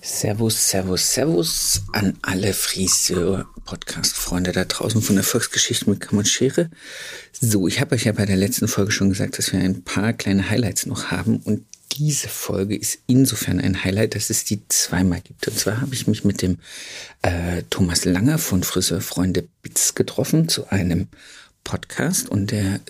[0.00, 6.70] Servus, Servus, Servus an alle Friseur-Podcast-Freunde da draußen von der Volksgeschichte mit Kamm und Schere.
[7.32, 10.12] So, ich habe euch ja bei der letzten Folge schon gesagt, dass wir ein paar
[10.12, 15.20] kleine Highlights noch haben und diese Folge ist insofern ein Highlight, dass es die zweimal
[15.20, 15.48] gibt.
[15.48, 16.58] Und zwar habe ich mich mit dem
[17.22, 21.08] äh, Thomas Langer von Friseurfreunde Bits getroffen zu einem
[21.64, 22.80] Podcast und der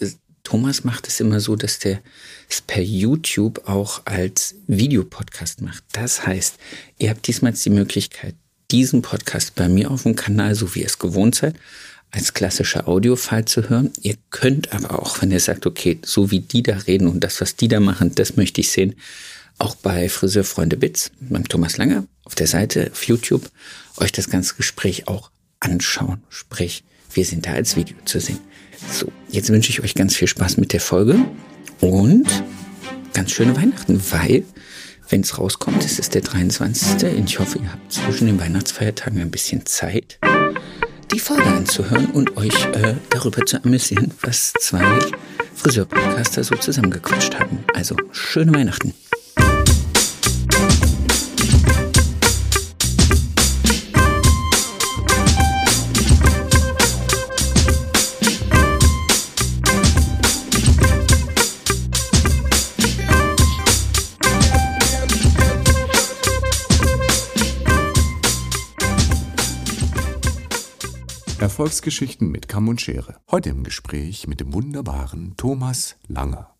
[0.48, 2.00] Thomas macht es immer so, dass der
[2.48, 5.84] es per YouTube auch als Videopodcast macht.
[5.92, 6.54] Das heißt,
[6.96, 8.34] ihr habt diesmal die Möglichkeit,
[8.70, 11.54] diesen Podcast bei mir auf dem Kanal, so wie ihr es gewohnt seid,
[12.12, 13.92] als klassischer Audiofile zu hören.
[14.00, 17.42] Ihr könnt aber auch, wenn ihr sagt, okay, so wie die da reden und das,
[17.42, 18.94] was die da machen, das möchte ich sehen,
[19.58, 23.50] auch bei Friseurfreunde Bits, beim Thomas Langer auf der Seite auf YouTube,
[23.98, 25.30] euch das ganze Gespräch auch
[25.60, 26.22] anschauen.
[26.30, 28.40] Sprich, wir sind da als Video zu sehen.
[28.90, 31.16] So, jetzt wünsche ich euch ganz viel Spaß mit der Folge
[31.80, 32.26] und
[33.12, 34.44] ganz schöne Weihnachten, weil,
[35.08, 37.16] wenn es rauskommt, es ist der 23.
[37.16, 40.18] Und ich hoffe, ihr habt zwischen den Weihnachtsfeiertagen ein bisschen Zeit,
[41.12, 44.84] die Folge anzuhören und euch äh, darüber zu amüsieren, was zwei
[45.54, 47.64] Friseurpodcaster so zusammengequatscht haben.
[47.74, 48.94] Also, schöne Weihnachten.
[71.40, 73.20] Erfolgsgeschichten mit Kamm und Schere.
[73.30, 76.56] Heute im Gespräch mit dem wunderbaren Thomas Langer.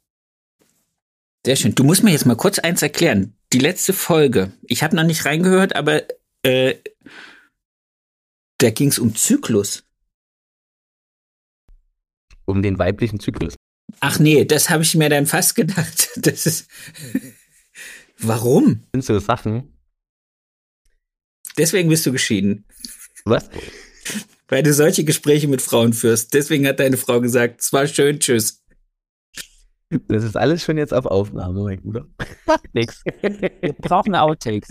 [1.45, 1.75] Sehr schön.
[1.75, 3.35] Du musst mir jetzt mal kurz eins erklären.
[3.53, 6.03] Die letzte Folge, ich habe noch nicht reingehört, aber
[6.43, 6.75] äh,
[8.59, 9.85] da ging es um Zyklus.
[12.45, 13.55] Um den weiblichen Zyklus.
[14.01, 16.11] Ach nee, das habe ich mir dann fast gedacht.
[16.17, 16.69] Das ist.
[18.19, 18.83] Warum?
[18.93, 19.73] Das sind so Sachen.
[21.57, 22.65] Deswegen bist du geschieden.
[23.25, 23.49] Was?
[24.49, 26.33] Weil du solche Gespräche mit Frauen führst.
[26.35, 28.65] Deswegen hat deine Frau gesagt, es war schön, tschüss.
[29.91, 32.07] Das ist alles schon jetzt auf Aufnahme, mein Bruder.
[32.73, 33.03] Nix.
[33.23, 34.69] Wir brauchen Outtakes.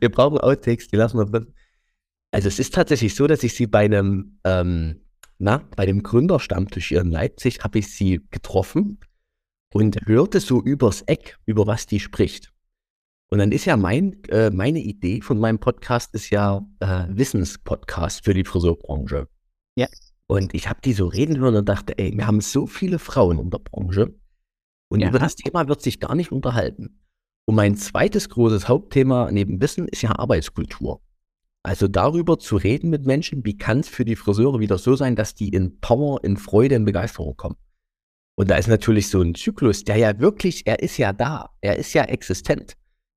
[0.00, 1.52] Wir brauchen Outtakes, die lassen wir drin.
[2.30, 5.02] Also es ist tatsächlich so, dass ich sie bei einem, ähm,
[5.38, 8.98] na, bei dem Gründerstammtisch hier in Leipzig habe ich sie getroffen
[9.72, 12.52] und hörte so übers Eck, über was die spricht.
[13.30, 18.24] Und dann ist ja mein, äh, meine Idee von meinem Podcast ist ja äh, Wissenspodcast
[18.24, 19.28] für die Friseurbranche.
[19.76, 19.88] Ja.
[20.28, 23.38] Und ich habe die so reden hören und dachte, ey, wir haben so viele Frauen
[23.38, 24.14] in der Branche
[24.88, 25.08] und Ja.
[25.08, 27.00] über das Thema wird sich gar nicht unterhalten.
[27.48, 31.00] Und mein zweites großes Hauptthema neben Wissen ist ja Arbeitskultur.
[31.64, 35.16] Also darüber zu reden mit Menschen, wie kann es für die Friseure wieder so sein,
[35.16, 37.56] dass die in Power, in Freude, in Begeisterung kommen.
[38.38, 41.76] Und da ist natürlich so ein Zyklus, der ja wirklich, er ist ja da, er
[41.76, 42.76] ist ja existent.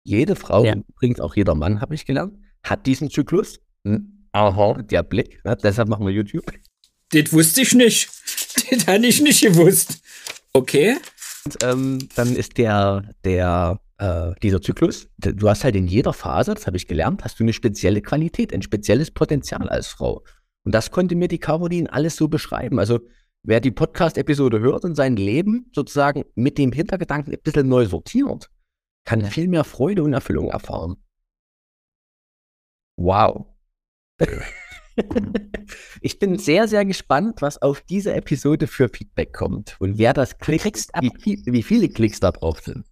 [0.09, 0.73] Jede Frau, Ja.
[0.73, 2.33] übrigens auch jeder Mann, habe ich gelernt,
[2.63, 3.59] hat diesen Zyklus.
[3.83, 5.55] Hm, Aha, der Blick, ne?
[5.61, 6.45] deshalb machen wir YouTube.
[7.11, 8.09] Das wusste ich nicht.
[8.71, 10.01] Das hatte ich nicht gewusst.
[10.53, 10.95] Okay.
[11.45, 16.53] Und, ähm, dann ist der, der, äh, dieser Zyklus, du hast halt in jeder Phase,
[16.55, 20.23] das habe ich gelernt, hast du eine spezielle Qualität, ein spezielles Potenzial als Frau.
[20.65, 22.79] Und das konnte mir die Caroline alles so beschreiben.
[22.79, 22.99] Also,
[23.43, 28.49] wer die Podcast-Episode hört und sein Leben sozusagen mit dem Hintergedanken ein bisschen neu sortiert,
[29.05, 30.97] kann viel mehr Freude und Erfüllung erfahren.
[32.97, 33.45] Wow.
[36.01, 40.37] ich bin sehr, sehr gespannt, was auf diese Episode für Feedback kommt und wer das
[40.37, 42.85] klickt, ab- wie, wie viele Klicks da drauf sind.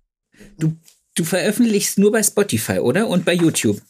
[0.57, 3.07] Du veröffentlichst nur bei Spotify, oder?
[3.07, 3.81] Und bei YouTube.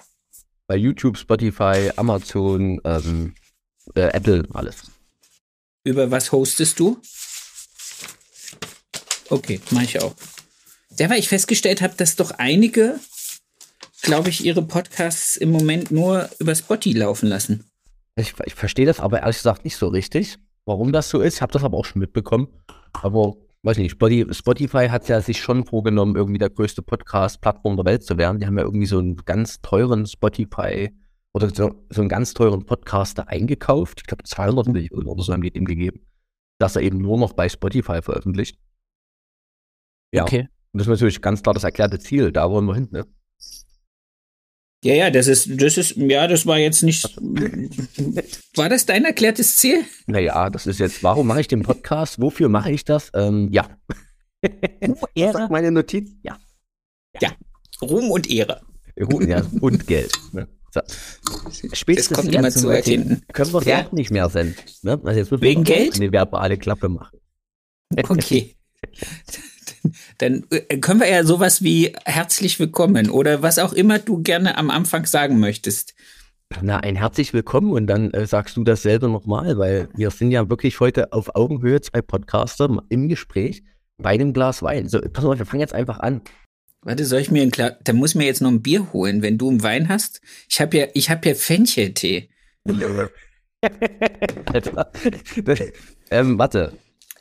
[0.66, 3.36] Bei YouTube, Spotify, Amazon, ähm,
[3.96, 4.92] äh, Apple, alles.
[5.84, 7.00] Über was hostest du?
[9.30, 10.16] Okay, mache ich auch.
[11.00, 13.00] Ja, weil ich festgestellt habe, dass doch einige,
[14.02, 17.66] glaube ich, ihre Podcasts im Moment nur über Spotify laufen lassen.
[18.16, 21.36] Ich, ich verstehe das aber ehrlich gesagt nicht so richtig, warum das so ist.
[21.36, 22.48] Ich habe das aber auch schon mitbekommen.
[22.94, 27.86] Aber weiß nicht, Spotify, Spotify hat ja sich schon vorgenommen, irgendwie der größte Podcast-Plattform der
[27.86, 28.40] Welt zu werden.
[28.40, 30.90] Die haben ja irgendwie so einen ganz teuren Spotify
[31.34, 34.00] oder so, so einen ganz teuren Podcaster eingekauft.
[34.02, 36.08] Ich glaube 200 Millionen oder so haben die dem gegeben,
[36.58, 38.58] dass er eben nur noch bei Spotify veröffentlicht.
[40.12, 40.48] Ja, Okay.
[40.74, 42.32] Und das ist natürlich ganz klar das erklärte Ziel.
[42.32, 43.06] Da wollen wir hin, ne?
[44.84, 47.04] Ja, ja, das ist, das ist, ja, das war jetzt nicht.
[48.56, 49.84] War das dein erklärtes Ziel?
[50.06, 52.22] Naja, das ist jetzt, warum mache ich den Podcast?
[52.22, 53.10] Wofür mache ich das?
[53.16, 53.68] Ähm, ja.
[55.16, 55.34] Ehre.
[55.34, 56.12] Sagt meine Notiz?
[56.24, 56.38] Ja.
[57.82, 58.62] Ruhm und Ehre.
[59.28, 59.44] ja.
[59.62, 60.12] Und Geld.
[60.32, 60.48] Ne?
[60.72, 60.82] So.
[60.82, 63.24] Das Spätestens kommt immer zu weit hinten.
[63.34, 63.86] können wir es Ja.
[63.88, 64.56] auch nicht mehr senden.
[64.84, 65.00] Ne?
[65.04, 65.96] Also jetzt müssen Wegen wir Geld?
[65.96, 67.20] eine verbale Klappe machen.
[67.98, 68.56] Okay.
[70.18, 74.58] dann äh, können wir ja sowas wie herzlich willkommen oder was auch immer du gerne
[74.58, 75.94] am Anfang sagen möchtest.
[76.62, 80.50] Na, ein herzlich willkommen und dann äh, sagst du dasselbe nochmal, weil wir sind ja
[80.50, 83.64] wirklich heute auf Augenhöhe, zwei Podcaster im Gespräch
[83.98, 84.88] bei einem Glas Wein.
[84.88, 86.22] So, pass auf, wir fangen jetzt einfach an.
[86.82, 89.38] Warte, soll ich mir ein Glas, da muss mir jetzt noch ein Bier holen, wenn
[89.38, 90.22] du einen Wein hast?
[90.50, 92.30] Ich habe ja, ich habe ja Fencheltee.
[94.46, 94.92] Alter.
[96.10, 96.74] Ähm, warte.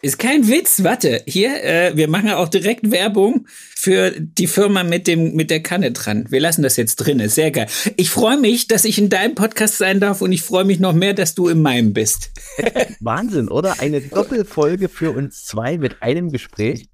[0.07, 1.25] Ist kein Witz, warte.
[1.27, 5.91] Hier, äh, wir machen auch direkt Werbung für die Firma mit dem mit der Kanne
[5.91, 6.27] dran.
[6.31, 7.67] Wir lassen das jetzt drin, ist sehr geil.
[7.97, 10.93] Ich freue mich, dass ich in deinem Podcast sein darf und ich freue mich noch
[10.93, 12.31] mehr, dass du in meinem bist.
[13.01, 13.81] Wahnsinn, oder?
[13.81, 16.89] Eine Doppelfolge für uns zwei mit einem Gespräch.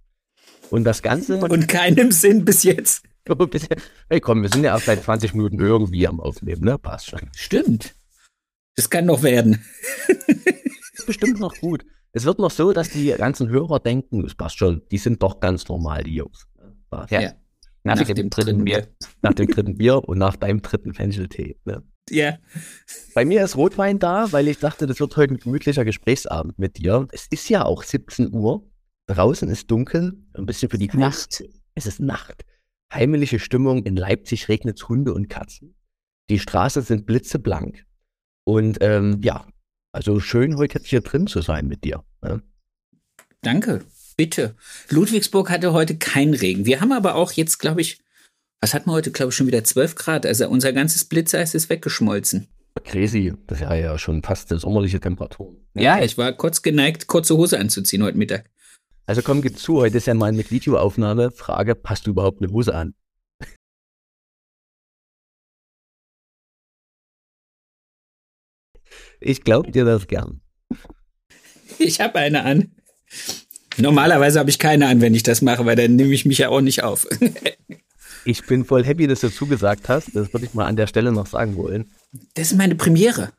[0.70, 1.36] Und das Ganze.
[1.50, 3.02] Und keinem Sinn bis jetzt.
[4.08, 6.78] Hey, komm, wir sind ja erst seit 20 Minuten irgendwie am Aufnehmen, ne?
[6.78, 7.28] Passt schon.
[7.36, 7.94] Stimmt.
[8.74, 9.62] Das kann noch werden.
[11.06, 11.84] Bestimmt noch gut.
[12.12, 15.40] Es wird noch so, dass die ganzen Hörer denken, es passt schon, die sind doch
[15.40, 16.46] ganz normal, die Jungs.
[16.92, 17.20] Ja.
[17.20, 17.32] Ja.
[17.84, 18.86] Nach, Nach dem, dem dritten Bier.
[19.22, 21.56] Nach dem dritten Bier und nach deinem dritten Fencheltee.
[21.64, 21.82] Ne?
[22.10, 22.38] Ja.
[23.14, 26.78] Bei mir ist Rotwein da, weil ich dachte, das wird heute ein gemütlicher Gesprächsabend mit
[26.78, 27.08] dir.
[27.10, 28.68] Es ist ja auch 17 Uhr.
[29.06, 31.42] Draußen ist dunkel, ein bisschen für die Nacht.
[31.74, 32.44] Es ist Nacht.
[32.92, 33.84] Heimliche Stimmung.
[33.84, 35.74] In Leipzig regnet es Hunde und Katzen.
[36.30, 37.84] Die Straßen sind blitzeblank.
[38.44, 39.46] Und ähm, ja,
[39.92, 42.02] also schön heute jetzt hier drin zu sein mit dir.
[42.22, 42.42] Ne?
[43.42, 43.84] Danke.
[44.16, 44.54] Bitte.
[44.90, 46.66] Ludwigsburg hatte heute keinen Regen.
[46.66, 48.00] Wir haben aber auch jetzt, glaube ich,
[48.60, 50.26] was hatten wir heute, glaube ich, schon wieder 12 Grad.
[50.26, 52.48] Also unser ganzes Blitzeis ist weggeschmolzen.
[52.84, 55.56] Crazy, das ist ja, ja schon fast eine sommerliche Temperatur.
[55.74, 58.50] Ja, ich war kurz geneigt, kurze Hose anzuziehen heute Mittag.
[59.06, 61.32] Also komm, gib zu, heute ist ja mal mit Videoaufnahme.
[61.32, 62.94] Frage, passt du überhaupt eine Hose an?
[69.24, 70.40] Ich glaube dir das gern.
[71.78, 72.72] Ich habe eine an.
[73.78, 76.48] Normalerweise habe ich keine an, wenn ich das mache, weil dann nehme ich mich ja
[76.50, 77.06] auch nicht auf.
[78.24, 80.14] Ich bin voll happy, dass du zugesagt hast.
[80.14, 81.90] Das würde ich mal an der Stelle noch sagen wollen.
[82.34, 83.32] Das ist meine Premiere.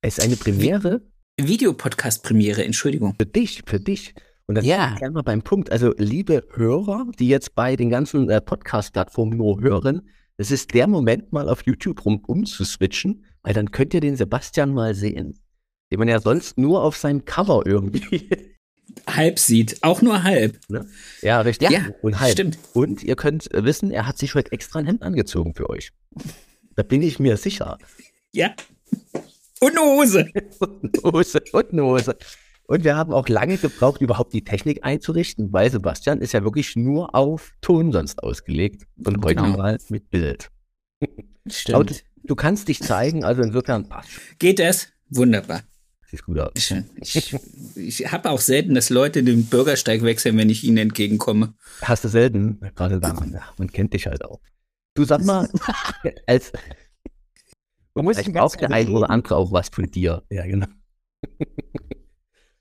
[0.00, 1.02] Es ist eine Premiere
[1.40, 3.14] Videopodcast-Premiere, Entschuldigung.
[3.16, 4.14] für dich, für dich.
[4.46, 4.94] Und das Ja.
[4.94, 5.70] ist gerne mal beim Punkt.
[5.70, 10.08] Also, liebe Hörer, die jetzt bei den ganzen äh, Podcast-Plattformen nur hören,
[10.40, 14.72] es ist der Moment, mal auf YouTube rum umzuswitchen, weil dann könnt ihr den Sebastian
[14.72, 15.38] mal sehen.
[15.92, 18.30] Den man ja sonst nur auf seinem Cover irgendwie.
[19.06, 20.58] Halb sieht, auch nur halb.
[20.68, 20.86] ne?
[21.22, 21.70] Ja, richtig.
[21.70, 22.32] Ja, und halb.
[22.32, 22.58] stimmt.
[22.72, 25.92] Und ihr könnt wissen, er hat sich heute extra ein Hemd angezogen für euch.
[26.74, 27.78] Da bin ich mir sicher.
[28.32, 28.52] Ja.
[29.60, 30.26] Und eine Hose.
[30.58, 31.40] Und eine Hose.
[31.52, 32.16] Und eine Hose.
[32.70, 36.76] Und wir haben auch lange gebraucht, überhaupt die Technik einzurichten, weil Sebastian ist ja wirklich
[36.76, 38.86] nur auf Ton sonst ausgelegt.
[39.04, 39.56] Und heute Genau.
[39.56, 40.52] mal mit Bild.
[41.00, 41.08] Aber
[41.84, 42.04] du, Stimmt.
[42.22, 44.10] du kannst dich zeigen, also insofern passt.
[44.38, 44.86] Geht das?
[45.08, 45.62] Wunderbar.
[46.06, 46.52] Sieht gut aus.
[46.58, 46.88] Schön.
[47.00, 47.34] Ich,
[47.74, 51.54] ich habe auch selten, dass Leute den Bürgersteig wechseln, wenn ich ihnen entgegenkomme.
[51.82, 53.14] Hast du selten, gerade da,
[53.58, 54.40] man, kennt dich halt auch.
[54.94, 55.48] Du sag mal,
[56.28, 56.52] als
[57.94, 60.22] Man muss vielleicht braucht der ein oder andere auch was von dir.
[60.30, 60.68] Ja, genau.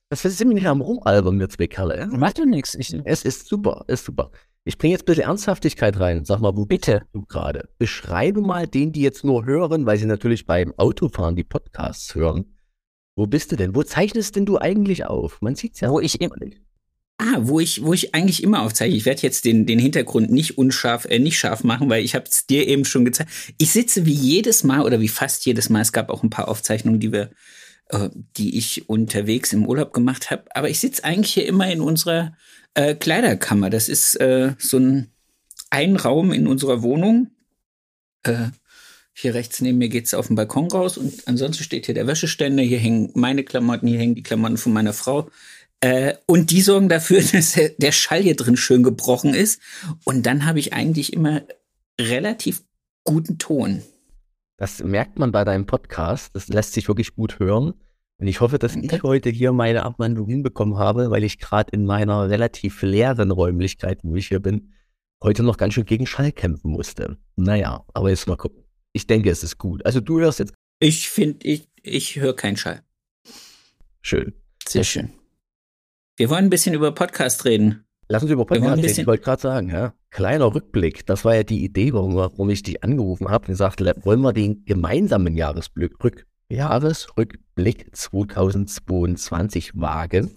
[0.09, 1.99] Das wir nicht am Rumalbern, wir zwei Kerle.
[1.99, 2.07] Ja?
[2.07, 2.73] Macht doch nichts.
[2.73, 4.31] Ich, Es ist super, ist super.
[4.65, 6.25] Ich bringe jetzt ein bisschen Ernsthaftigkeit rein.
[6.25, 6.99] Sag mal, wo bitte.
[6.99, 7.69] bist du gerade?
[7.77, 12.55] Beschreibe mal den, die jetzt nur hören, weil sie natürlich beim Autofahren die Podcasts hören.
[13.15, 13.75] Wo bist du denn?
[13.75, 15.41] Wo zeichnest denn du eigentlich auf?
[15.41, 15.91] Man sieht's ja.
[15.91, 16.31] Wo ich im-.
[17.19, 18.95] Ah, wo ich, wo ich eigentlich immer aufzeichne.
[18.95, 22.25] Ich werde jetzt den, den Hintergrund nicht unscharf, äh, nicht scharf machen, weil ich habe
[22.29, 23.29] es dir eben schon gezeigt.
[23.57, 25.81] Ich sitze wie jedes Mal oder wie fast jedes Mal.
[25.81, 27.29] Es gab auch ein paar Aufzeichnungen, die wir,
[27.89, 30.43] äh, die ich unterwegs im Urlaub gemacht habe.
[30.55, 32.33] Aber ich sitze eigentlich hier immer in unserer
[32.73, 33.69] äh, Kleiderkammer.
[33.69, 35.11] Das ist äh, so ein,
[35.69, 37.31] ein Raum in unserer Wohnung.
[38.23, 38.49] Äh,
[39.13, 42.63] hier rechts neben mir geht's auf den Balkon raus und ansonsten steht hier der Wäscheständer.
[42.63, 45.29] Hier hängen meine Klamotten, hier hängen die Klamotten von meiner Frau.
[45.81, 49.61] Äh, und die sorgen dafür, dass der Schall hier drin schön gebrochen ist.
[50.05, 51.41] Und dann habe ich eigentlich immer
[51.99, 52.61] relativ
[53.03, 53.83] guten Ton.
[54.59, 56.35] Das merkt man bei deinem Podcast.
[56.35, 57.75] Das lässt sich wirklich gut hören.
[58.17, 61.85] Und ich hoffe, dass ich heute hier meine Abwandlung hinbekommen habe, weil ich gerade in
[61.85, 64.73] meiner relativ leeren Räumlichkeit, wo ich hier bin,
[65.23, 67.17] heute noch ganz schön gegen Schall kämpfen musste.
[67.37, 68.65] Naja, aber jetzt mal gucken.
[68.91, 69.85] Ich denke, es ist gut.
[69.85, 72.83] Also du hörst jetzt Ich finde, ich, ich höre keinen Schall.
[74.01, 74.33] schön.
[74.67, 75.13] Sehr schön.
[76.17, 77.85] Wir wollen ein bisschen über Podcast reden.
[78.11, 78.99] Lass uns über Podcast reden.
[79.01, 79.93] Ich wollte gerade sagen, ja.
[80.09, 81.05] Kleiner Rückblick.
[81.05, 84.21] Das war ja die Idee, warum, warum ich dich angerufen habe und gesagt, le- wollen
[84.21, 90.31] wir den gemeinsamen Jahresblick, Rück, Jahresrückblick 2022 wagen?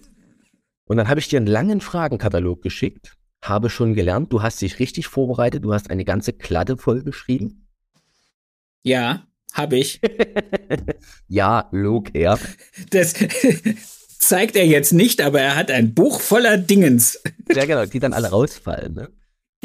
[0.85, 4.77] Und dann habe ich dir einen langen Fragenkatalog geschickt, habe schon gelernt, du hast dich
[4.77, 7.67] richtig vorbereitet, du hast eine ganze Kladde voll geschrieben.
[8.83, 9.99] Ja, habe ich.
[11.27, 12.37] Ja, log her.
[12.91, 13.15] Das
[14.27, 17.21] zeigt er jetzt nicht, aber er hat ein Buch voller Dingens.
[17.53, 18.93] Ja, genau, die dann alle rausfallen.
[18.93, 19.09] Ne?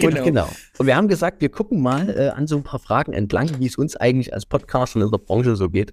[0.00, 0.25] Und Genau.
[0.25, 0.49] genau.
[0.79, 3.67] Und wir haben gesagt, wir gucken mal äh, an so ein paar Fragen entlang, wie
[3.67, 5.93] es uns eigentlich als Podcaster in der Branche so geht.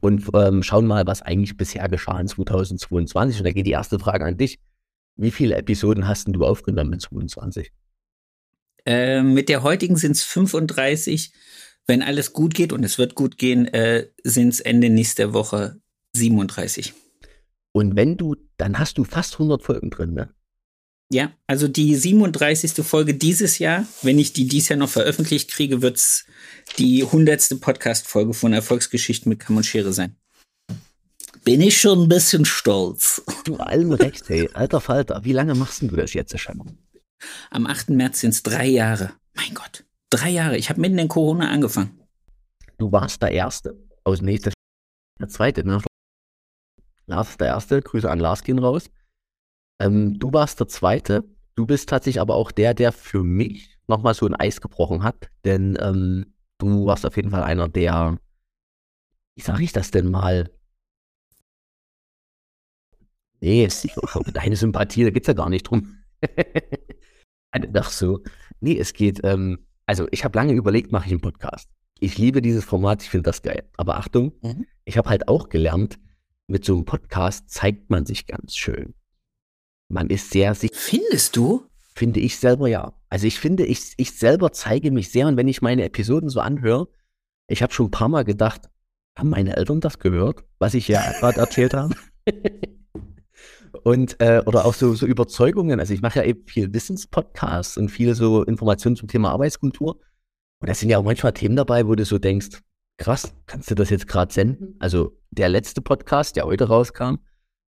[0.00, 3.40] Und ähm, schauen mal, was eigentlich bisher geschah in 2022.
[3.40, 4.58] Und da geht die erste Frage an dich.
[5.16, 7.70] Wie viele Episoden hast denn du aufgenommen in 2022?
[8.86, 11.32] Äh, mit der heutigen sind es 35.
[11.86, 15.80] Wenn alles gut geht und es wird gut gehen, äh, sind es Ende nächster Woche
[16.14, 16.94] 37.
[17.72, 20.34] Und wenn du, dann hast du fast 100 Folgen drin, ne?
[21.10, 22.84] Ja, also die 37.
[22.84, 26.24] Folge dieses Jahr, wenn ich die dieses Jahr noch veröffentlicht kriege, wird's
[26.78, 27.60] die 100.
[27.60, 30.16] Podcast-Folge von Erfolgsgeschichten mit Kamm und Schere sein.
[31.44, 33.22] Bin ich schon ein bisschen stolz.
[33.44, 34.48] Du allem recht, hey.
[34.54, 36.78] Alter Falter, wie lange machst du das jetzt schon?
[37.50, 37.90] Am 8.
[37.90, 39.12] März sind es drei Jahre.
[39.34, 40.56] Mein Gott, drei Jahre.
[40.56, 41.98] Ich habe mitten in Corona angefangen.
[42.78, 43.76] Du warst der Erste.
[44.04, 44.52] Aus nächster
[45.20, 45.82] Der Zweite, ne?
[47.06, 47.80] Lars ist der Erste.
[47.82, 48.90] Grüße an Lars gehen raus.
[49.80, 51.24] Ähm, du warst der Zweite.
[51.54, 55.30] Du bist tatsächlich aber auch der, der für mich nochmal so ein Eis gebrochen hat.
[55.44, 58.18] Denn ähm, du warst auf jeden Fall einer der,
[59.36, 60.50] wie sage ich das denn mal?
[63.40, 63.86] Nee, es
[64.32, 65.98] deine Sympathie, da geht's ja gar nicht drum.
[67.74, 68.22] Ach so.
[68.60, 71.68] Nee, es geht, ähm, also ich habe lange überlegt, mache ich einen Podcast.
[71.98, 73.68] Ich liebe dieses Format, ich finde das geil.
[73.76, 74.66] Aber Achtung, Mhm.
[74.84, 75.98] ich habe halt auch gelernt,
[76.52, 78.94] mit so einem Podcast zeigt man sich ganz schön.
[79.88, 81.66] Man ist sehr sich, Findest du?
[81.94, 82.94] finde ich selber ja.
[83.08, 86.40] Also ich finde, ich, ich selber zeige mich sehr und wenn ich meine Episoden so
[86.40, 86.88] anhöre,
[87.48, 88.70] ich habe schon ein paar Mal gedacht,
[89.16, 91.94] haben meine Eltern das gehört, was ich ja gerade erzählt habe?
[93.84, 95.80] und äh, oder auch so, so Überzeugungen.
[95.80, 100.00] Also ich mache ja eben viel Wissenspodcasts und viele so Informationen zum Thema Arbeitskultur.
[100.60, 102.62] Und da sind ja auch manchmal Themen dabei, wo du so denkst,
[102.98, 104.76] krass, kannst du das jetzt gerade senden?
[104.78, 107.16] Also der letzte Podcast, der heute rauskam,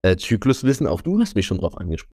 [0.01, 2.13] äh, Zykluswissen, auch du hast mich schon drauf angesprochen.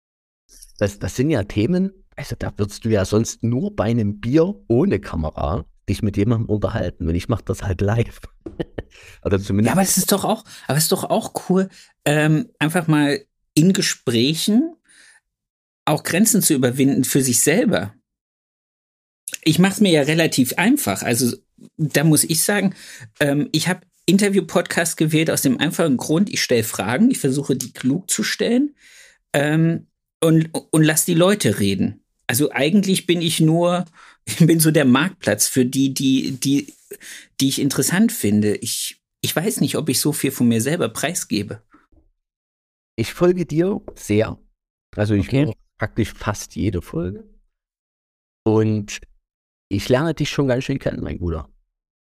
[0.78, 4.56] Das, das sind ja Themen, also da würdest du ja sonst nur bei einem Bier
[4.68, 7.08] ohne Kamera dich mit jemandem unterhalten.
[7.08, 8.20] Und ich mache das halt live.
[9.24, 9.72] Oder Ja, zumindest.
[9.74, 11.70] aber es ist doch auch, aber es ist doch auch cool,
[12.06, 14.76] ähm, einfach mal in Gesprächen
[15.86, 17.94] auch Grenzen zu überwinden für sich selber.
[19.44, 21.04] Ich mache es mir ja relativ einfach.
[21.04, 21.38] Also
[21.78, 22.76] da muss ich sagen,
[23.20, 27.74] ähm, ich habe Interview-Podcast gewählt aus dem einfachen Grund, ich stelle Fragen, ich versuche die
[27.74, 28.76] klug zu stellen
[29.34, 29.88] ähm,
[30.24, 32.04] und, und lass die Leute reden.
[32.28, 33.86] Also eigentlich bin ich nur,
[34.26, 36.74] ich bin so der Marktplatz für die, die, die,
[37.42, 38.56] die ich interessant finde.
[38.58, 41.62] Ich, ich weiß nicht, ob ich so viel von mir selber preisgebe.
[42.96, 44.40] Ich folge dir sehr.
[44.96, 45.46] Also ich Okay.
[45.46, 47.28] höre praktisch fast jede Folge.
[48.48, 49.02] Und
[49.70, 51.50] ich lerne dich schon ganz schön kennen, mein Bruder.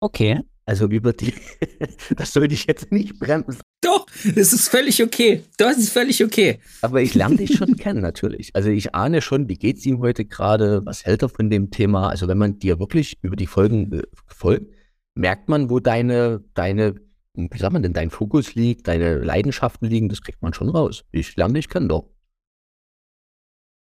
[0.00, 0.40] Okay.
[0.68, 1.32] Also über die,
[2.16, 3.62] das sollte ich jetzt nicht bremsen.
[3.80, 5.42] Doch, das ist völlig okay.
[5.56, 6.58] Das ist völlig okay.
[6.82, 8.50] Aber ich lerne dich schon kennen, natürlich.
[8.54, 12.10] Also ich ahne schon, wie geht's ihm heute gerade, was hält er von dem Thema.
[12.10, 14.74] Also wenn man dir wirklich über die Folgen äh, folgt,
[15.14, 16.96] merkt man, wo deine, deine,
[17.34, 21.02] wie sagt man denn, dein Fokus liegt, deine Leidenschaften liegen, das kriegt man schon raus.
[21.12, 22.10] Ich lerne dich kennen doch.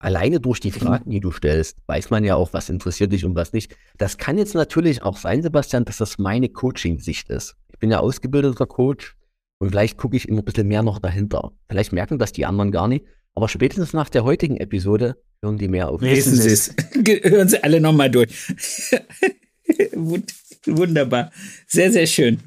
[0.04, 3.36] Alleine durch die Fragen, die du stellst, weiß man ja auch, was interessiert dich und
[3.36, 3.76] was nicht.
[3.98, 7.56] Das kann jetzt natürlich auch sein, Sebastian, dass das meine Coaching-Sicht ist.
[7.72, 9.16] Ich bin ja ausgebildeter Coach
[9.60, 11.52] und vielleicht gucke ich immer ein bisschen mehr noch dahinter.
[11.70, 13.06] Vielleicht merken das die anderen gar nicht.
[13.34, 16.02] Aber spätestens nach der heutigen Episode hören die mehr auf.
[16.02, 16.76] Wissen Sie es.
[17.24, 18.30] Hören Sie alle nochmal durch.
[19.94, 20.34] Wund-
[20.66, 21.32] Wunderbar.
[21.68, 22.40] Sehr, sehr schön.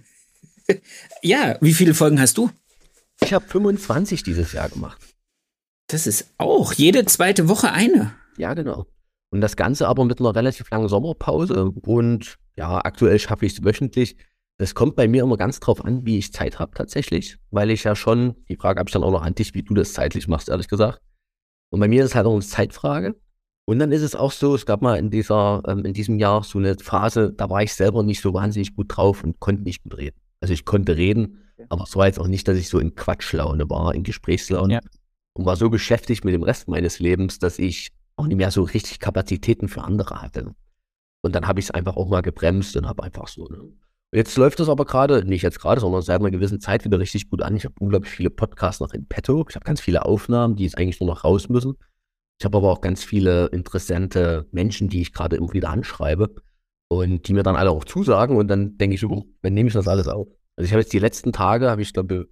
[1.23, 2.51] Ja, wie viele Folgen hast du?
[3.23, 5.01] Ich habe 25 dieses Jahr gemacht.
[5.89, 8.13] Das ist auch jede zweite Woche eine.
[8.37, 8.87] Ja, genau.
[9.31, 11.71] Und das Ganze aber mit einer relativ langen Sommerpause.
[11.83, 14.17] Und ja, aktuell schaffe ich es wöchentlich.
[14.59, 17.39] Das kommt bei mir immer ganz drauf an, wie ich Zeit habe tatsächlich.
[17.51, 19.75] Weil ich ja schon, die Frage habe ich dann auch noch an dich, wie du
[19.75, 21.01] das zeitlich machst, ehrlich gesagt.
[21.71, 23.15] Und bei mir ist es halt auch eine Zeitfrage.
[23.69, 26.45] Und dann ist es auch so, es gab mal in dieser, ähm, in diesem Jahr
[26.45, 29.83] so eine Phase, da war ich selber nicht so wahnsinnig gut drauf und konnte nicht
[29.83, 30.17] gut reden.
[30.41, 33.69] Also ich konnte reden, aber es war jetzt auch nicht, dass ich so in Quatschlaune
[33.69, 34.75] war, in Gesprächslaune.
[34.75, 34.81] Ja.
[35.37, 38.63] Und war so beschäftigt mit dem Rest meines Lebens, dass ich auch nicht mehr so
[38.63, 40.55] richtig Kapazitäten für andere hatte.
[41.21, 43.45] Und dann habe ich es einfach auch mal gebremst und habe einfach so.
[43.45, 43.71] Ne?
[44.15, 47.29] Jetzt läuft das aber gerade, nicht jetzt gerade, sondern seit einer gewissen Zeit wieder richtig
[47.29, 47.55] gut an.
[47.55, 49.45] Ich habe unglaublich viele Podcasts noch in petto.
[49.47, 51.75] Ich habe ganz viele Aufnahmen, die jetzt eigentlich nur noch raus müssen.
[52.41, 56.35] Ich habe aber auch ganz viele interessante Menschen, die ich gerade immer wieder anschreibe
[56.89, 58.39] und die mir dann alle auch zusagen.
[58.39, 60.29] Und dann denke ich so, oh, wann nehme ich das alles auf?
[60.57, 62.29] Also ich habe jetzt die letzten Tage, habe ich glaube,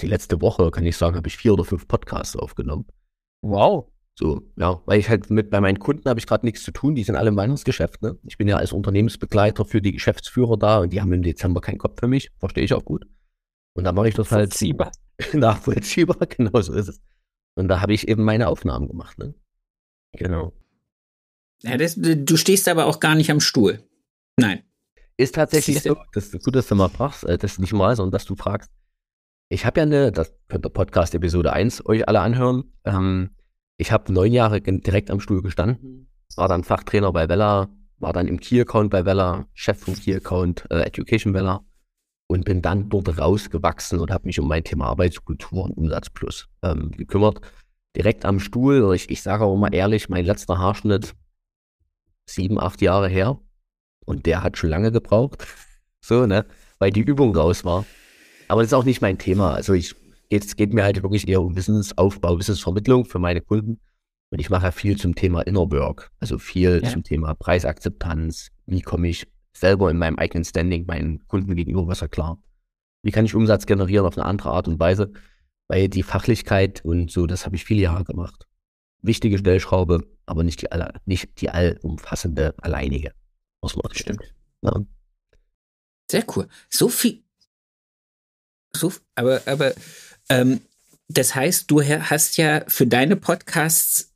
[0.00, 2.86] die letzte Woche, kann ich sagen, habe ich vier oder fünf Podcasts aufgenommen.
[3.42, 3.90] Wow.
[4.16, 6.94] So, ja, weil ich halt mit bei meinen Kunden habe ich gerade nichts zu tun,
[6.94, 8.16] die sind alle im Weihnachtsgeschäft, ne?
[8.22, 11.78] Ich bin ja als Unternehmensbegleiter für die Geschäftsführer da und die haben im Dezember keinen
[11.78, 13.06] Kopf für mich, verstehe ich auch gut.
[13.74, 14.92] Und dann mache ich das halt, Vollziehbar.
[15.32, 17.00] nachvollziehbar, genau so ist es.
[17.56, 19.18] Und da habe ich eben meine Aufnahmen gemacht.
[19.18, 19.34] Ne?
[20.12, 20.52] Genau.
[21.62, 23.82] Ja, das, du stehst aber auch gar nicht am Stuhl.
[24.36, 24.62] Nein.
[25.16, 28.12] Ist tatsächlich so, das ist gut, dass du mal fragst, äh, das nicht mal, sondern
[28.12, 28.70] dass du fragst.
[29.54, 32.72] Ich habe ja eine, das könnt ihr Podcast Episode 1 euch alle anhören.
[32.84, 33.36] Ähm,
[33.76, 37.68] ich habe neun Jahre direkt am Stuhl gestanden, war dann Fachtrainer bei Vella,
[37.98, 41.60] war dann im Key-Account bei Vella, Chef vom Key-Account äh, Education Vella
[42.26, 46.48] und bin dann dort rausgewachsen und habe mich um mein Thema Arbeitskultur und Umsatz plus
[46.64, 47.40] ähm, gekümmert.
[47.96, 51.14] Direkt am Stuhl, ich, ich sage auch mal ehrlich, mein letzter Haarschnitt
[52.28, 53.38] sieben, acht Jahre her
[54.04, 55.46] und der hat schon lange gebraucht,
[56.00, 56.44] so, ne,
[56.80, 57.84] weil die Übung raus war.
[58.48, 59.54] Aber das ist auch nicht mein Thema.
[59.54, 59.94] Also ich,
[60.30, 63.80] es geht mir halt wirklich eher um Wissensaufbau, Wissensvermittlung für meine Kunden.
[64.30, 66.90] Und ich mache ja viel zum Thema Inner Work, also viel Ja.
[66.90, 68.48] zum Thema Preisakzeptanz.
[68.66, 72.38] Wie komme ich selber in meinem eigenen Standing meinen Kunden gegenüber besser klar?
[73.02, 75.12] Wie kann ich Umsatz generieren auf eine andere Art und Weise?
[75.68, 78.46] Weil die Fachlichkeit und so, das habe ich viele Jahre gemacht.
[79.02, 83.12] Wichtige Stellschraube, aber nicht die, alle, nicht die allumfassende, alleinige.
[83.62, 84.34] Muss man Stimmt.
[84.62, 84.80] Ja.
[86.10, 86.48] Sehr cool.
[86.68, 87.23] So viel.
[88.74, 89.72] So, aber, aber,
[90.28, 90.60] ähm,
[91.08, 94.12] das heißt, du ha- hast ja für deine Podcasts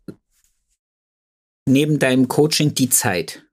[1.68, 3.44] neben deinem Coaching die Zeit.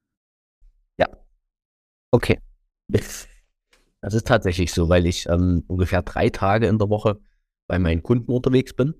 [2.15, 2.39] Okay.
[4.01, 7.19] Das ist tatsächlich so, weil ich ähm, ungefähr drei Tage in der Woche
[7.67, 8.93] bei meinen Kunden unterwegs bin.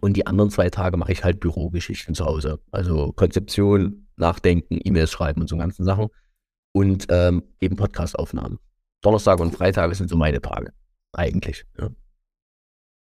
[0.00, 2.58] Und die anderen zwei Tage mache ich halt Bürogeschichten zu Hause.
[2.70, 6.08] Also Konzeption, Nachdenken, E-Mails schreiben und so ganzen Sachen.
[6.72, 8.58] Und ähm, eben Podcastaufnahmen.
[9.02, 10.72] Donnerstag und Freitag sind so meine Tage.
[11.14, 11.64] Eigentlich.
[11.78, 11.90] Ja.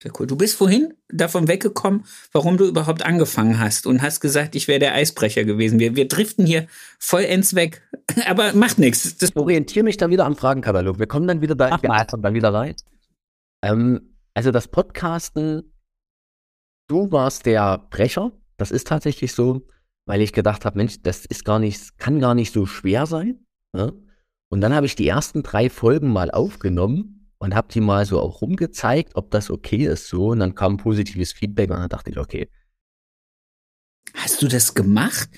[0.04, 0.28] Sehr cool.
[0.28, 4.80] Du bist vorhin davon weggekommen, warum du überhaupt angefangen hast und hast gesagt, ich wäre
[4.80, 5.80] der Eisbrecher gewesen.
[5.80, 6.68] Wir, wir driften hier
[7.00, 7.82] vollends weg.
[8.28, 9.16] Aber macht nichts.
[9.22, 11.00] Ich orientiere mich dann wieder am Fragenkatalog.
[11.00, 12.76] Wir kommen dann wieder da, wir kommen dann wieder rein.
[13.64, 15.72] Ähm, also das Podcasten,
[16.90, 18.34] du warst der Brecher.
[18.58, 19.66] Das ist tatsächlich so,
[20.06, 23.46] weil ich gedacht habe, Mensch, das ist gar nicht, kann gar nicht so schwer sein.
[23.72, 23.94] Ne?
[24.50, 28.20] Und dann habe ich die ersten drei Folgen mal aufgenommen und habe die mal so
[28.20, 30.30] auch rumgezeigt, ob das okay ist so.
[30.30, 32.50] Und dann kam positives Feedback und dann dachte ich, okay,
[34.14, 35.30] Hast du das gemacht?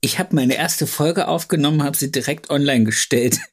[0.00, 3.38] Ich habe meine erste Folge aufgenommen, habe sie direkt online gestellt.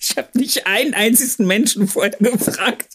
[0.00, 2.88] Ich habe nicht einen einzigen Menschen vorher gefragt.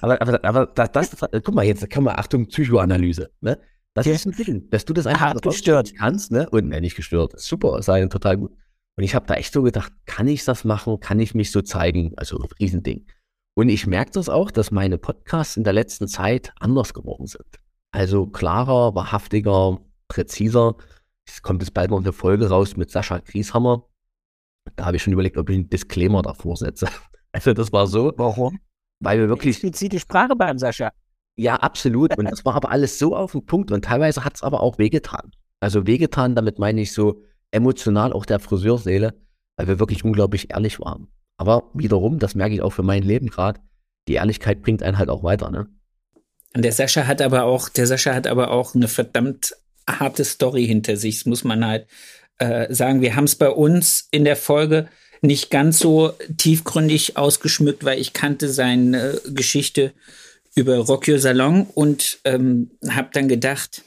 [0.00, 3.60] Aber, aber, aber das, das, guck mal, jetzt kann man, Achtung, Psychoanalyse, ne?
[3.94, 5.94] Das ist ein Ding, dass du das einfach Hart gestört.
[5.96, 6.50] kannst, ne?
[6.50, 7.38] Und ne, nicht gestört.
[7.38, 8.50] Super, sei total gut.
[8.96, 10.98] Und ich habe da echt so gedacht, kann ich das machen?
[10.98, 12.12] Kann ich mich so zeigen?
[12.16, 13.06] Also Riesending.
[13.58, 17.46] Und ich merke das auch, dass meine Podcasts in der letzten Zeit anders geworden sind.
[17.90, 20.76] Also klarer, wahrhaftiger, präziser.
[21.26, 23.88] Es kommt jetzt bald noch eine Folge raus mit Sascha Grieshammer.
[24.76, 26.86] Da habe ich schon überlegt, ob ich einen Disclaimer davor setze.
[27.32, 28.58] Also das war so, Warum?
[29.00, 30.90] weil wir wirklich Explizite Sprache beim Sascha.
[31.36, 32.16] ja, absolut.
[32.16, 34.78] Und das war aber alles so auf den Punkt und teilweise hat es aber auch
[34.78, 35.32] wehgetan.
[35.60, 39.12] Also wehgetan, damit meine ich so emotional auch der Friseurseele,
[39.58, 41.08] weil wir wirklich unglaublich ehrlich waren.
[41.36, 43.60] Aber wiederum, das merke ich auch für mein Leben gerade,
[44.08, 45.66] die Ehrlichkeit bringt einen halt auch weiter, ne?
[46.54, 49.54] Und der Sascha hat aber auch, der Sascha hat aber auch eine verdammt
[49.88, 51.18] harte Story hinter sich.
[51.18, 51.86] Das muss man halt
[52.38, 53.02] äh, sagen.
[53.02, 54.88] Wir haben es bei uns in der Folge
[55.20, 59.92] nicht ganz so tiefgründig ausgeschmückt, weil ich kannte seine Geschichte
[60.54, 63.82] über Rockio Salon und ähm, habe dann gedacht,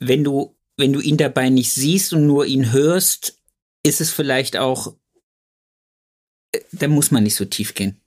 [0.00, 3.36] wenn du wenn du ihn dabei nicht siehst und nur ihn hörst,
[3.82, 4.92] ist es vielleicht auch, äh,
[6.72, 8.00] da muss man nicht so tief gehen.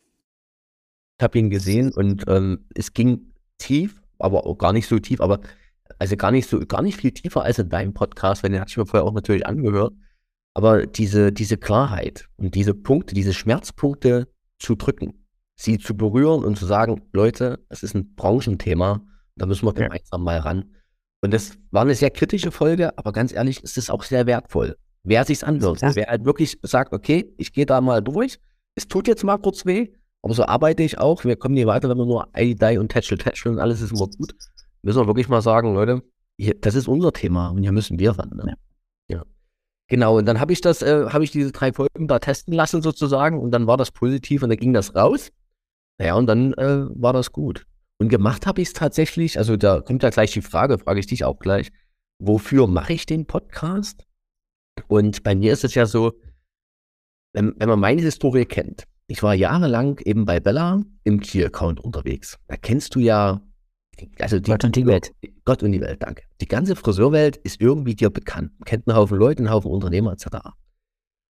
[1.20, 5.22] Ich habe ihn gesehen und ähm, es ging tief, aber auch gar nicht so tief,
[5.22, 5.42] aber
[6.00, 8.72] also gar nicht so, gar nicht viel tiefer als in deinem Podcast, weil den hatte
[8.72, 9.94] ich mir vorher auch natürlich angehört.
[10.54, 14.28] Aber diese, diese Klarheit und diese Punkte, diese Schmerzpunkte
[14.60, 15.26] zu drücken,
[15.56, 19.88] sie zu berühren und zu sagen, Leute, es ist ein Branchenthema, da müssen wir Ja.
[19.88, 20.76] gemeinsam mal ran.
[21.22, 24.76] Und das war eine sehr kritische Folge, aber ganz ehrlich, es ist auch sehr wertvoll.
[25.04, 25.96] Wer sich's anhört, Ja.
[25.96, 28.38] wer halt wirklich sagt, okay, ich gehe da mal durch,
[28.76, 29.90] es tut jetzt mal kurz weh,
[30.22, 31.24] aber so arbeite ich auch.
[31.24, 34.08] Wir kommen nie weiter, wenn wir nur ID und Tätschel, Tätschel und alles ist immer
[34.08, 34.36] gut.
[34.84, 36.04] Müssen wir wirklich mal sagen, Leute,
[36.38, 38.30] hier, das ist unser Thema und hier müssen wir ran.
[38.36, 38.56] Ne?
[39.10, 39.24] Ja.
[39.88, 42.82] Genau, und dann habe ich das, äh, habe ich diese drei Folgen da testen lassen
[42.82, 45.32] sozusagen und dann war das positiv und dann ging das raus.
[45.98, 47.66] Naja, und dann äh, war das gut.
[48.00, 51.08] Und gemacht habe ich es tatsächlich, also da kommt ja gleich die Frage, frage ich
[51.08, 51.72] dich auch gleich,
[52.20, 54.04] wofür mache ich den Podcast?
[54.88, 56.14] Und bei mir ist es ja so,
[57.34, 62.40] wenn, wenn man meine Historie kennt, ich war jahrelang eben bei Bella im Key-Account unterwegs.
[62.48, 63.42] Da kennst du ja,
[64.20, 65.14] also die, Gott und die Welt.
[65.44, 66.24] Gott und die Welt, danke.
[66.40, 68.52] Die ganze Friseurwelt ist irgendwie dir bekannt.
[68.66, 70.28] Kennt einen Haufen Leute, einen Haufen Unternehmer etc.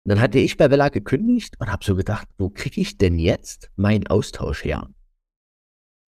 [0.05, 3.19] Und dann hatte ich bei Bella gekündigt und habe so gedacht, wo kriege ich denn
[3.19, 4.91] jetzt meinen Austausch her?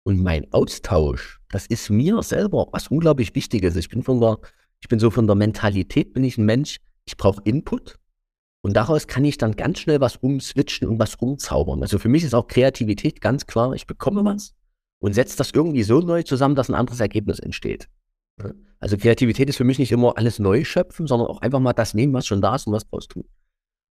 [0.06, 3.76] Und mein Austausch, das ist mir selber was unglaublich Wichtiges.
[3.76, 4.38] Ich bin von der,
[4.82, 8.00] ich bin so von der Mentalität, bin ich ein Mensch, ich brauche Input.
[8.62, 11.82] Und daraus kann ich dann ganz schnell was umswitchen und was umzaubern.
[11.82, 14.56] Also für mich ist auch Kreativität ganz klar, ich bekomme was
[15.00, 17.90] und setze das irgendwie so neu zusammen, dass ein anderes Ergebnis entsteht.
[18.80, 21.94] Also Kreativität ist für mich nicht immer alles neu schöpfen, sondern auch einfach mal das
[21.94, 23.26] nehmen, was schon da ist und was draus tun.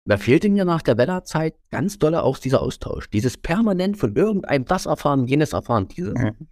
[0.04, 3.08] Da fehlte mir nach der Wella-Zeit ganz dolle auch dieser Austausch.
[3.10, 6.14] Dieses permanent von irgendeinem das erfahren, jenes erfahren, dieses.
[6.14, 6.48] Mhm.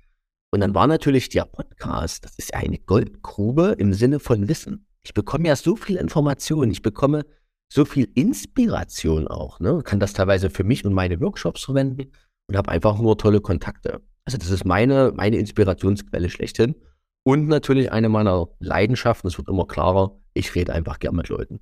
[0.53, 4.87] Und dann war natürlich der Podcast, das ist ja eine Goldgrube im Sinne von Wissen.
[5.03, 7.25] Ich bekomme ja so viel Information, ich bekomme
[7.73, 9.61] so viel Inspiration auch.
[9.61, 9.83] Ne?
[9.85, 12.11] Kann das teilweise für mich und meine Workshops verwenden
[12.49, 14.03] und habe einfach nur tolle Kontakte.
[14.25, 16.75] Also das ist meine, meine Inspirationsquelle schlechthin.
[17.23, 21.61] Und natürlich eine meiner Leidenschaften, es wird immer klarer, ich rede einfach gern mit Leuten.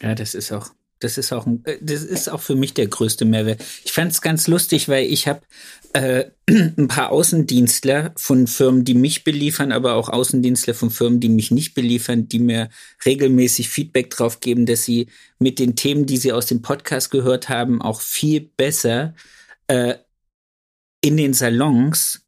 [0.00, 3.24] Ja, das ist auch, das ist auch, äh, das ist auch für mich der größte
[3.24, 3.62] Mehrwert.
[3.84, 5.40] Ich fand es ganz lustig, weil ich habe
[5.92, 11.28] äh, ein paar Außendienstler von Firmen, die mich beliefern, aber auch Außendienstler von Firmen, die
[11.28, 12.68] mich nicht beliefern, die mir
[13.04, 17.48] regelmäßig Feedback drauf geben, dass sie mit den Themen, die sie aus dem Podcast gehört
[17.48, 19.14] haben, auch viel besser
[19.68, 19.94] äh,
[21.00, 22.22] in den Salons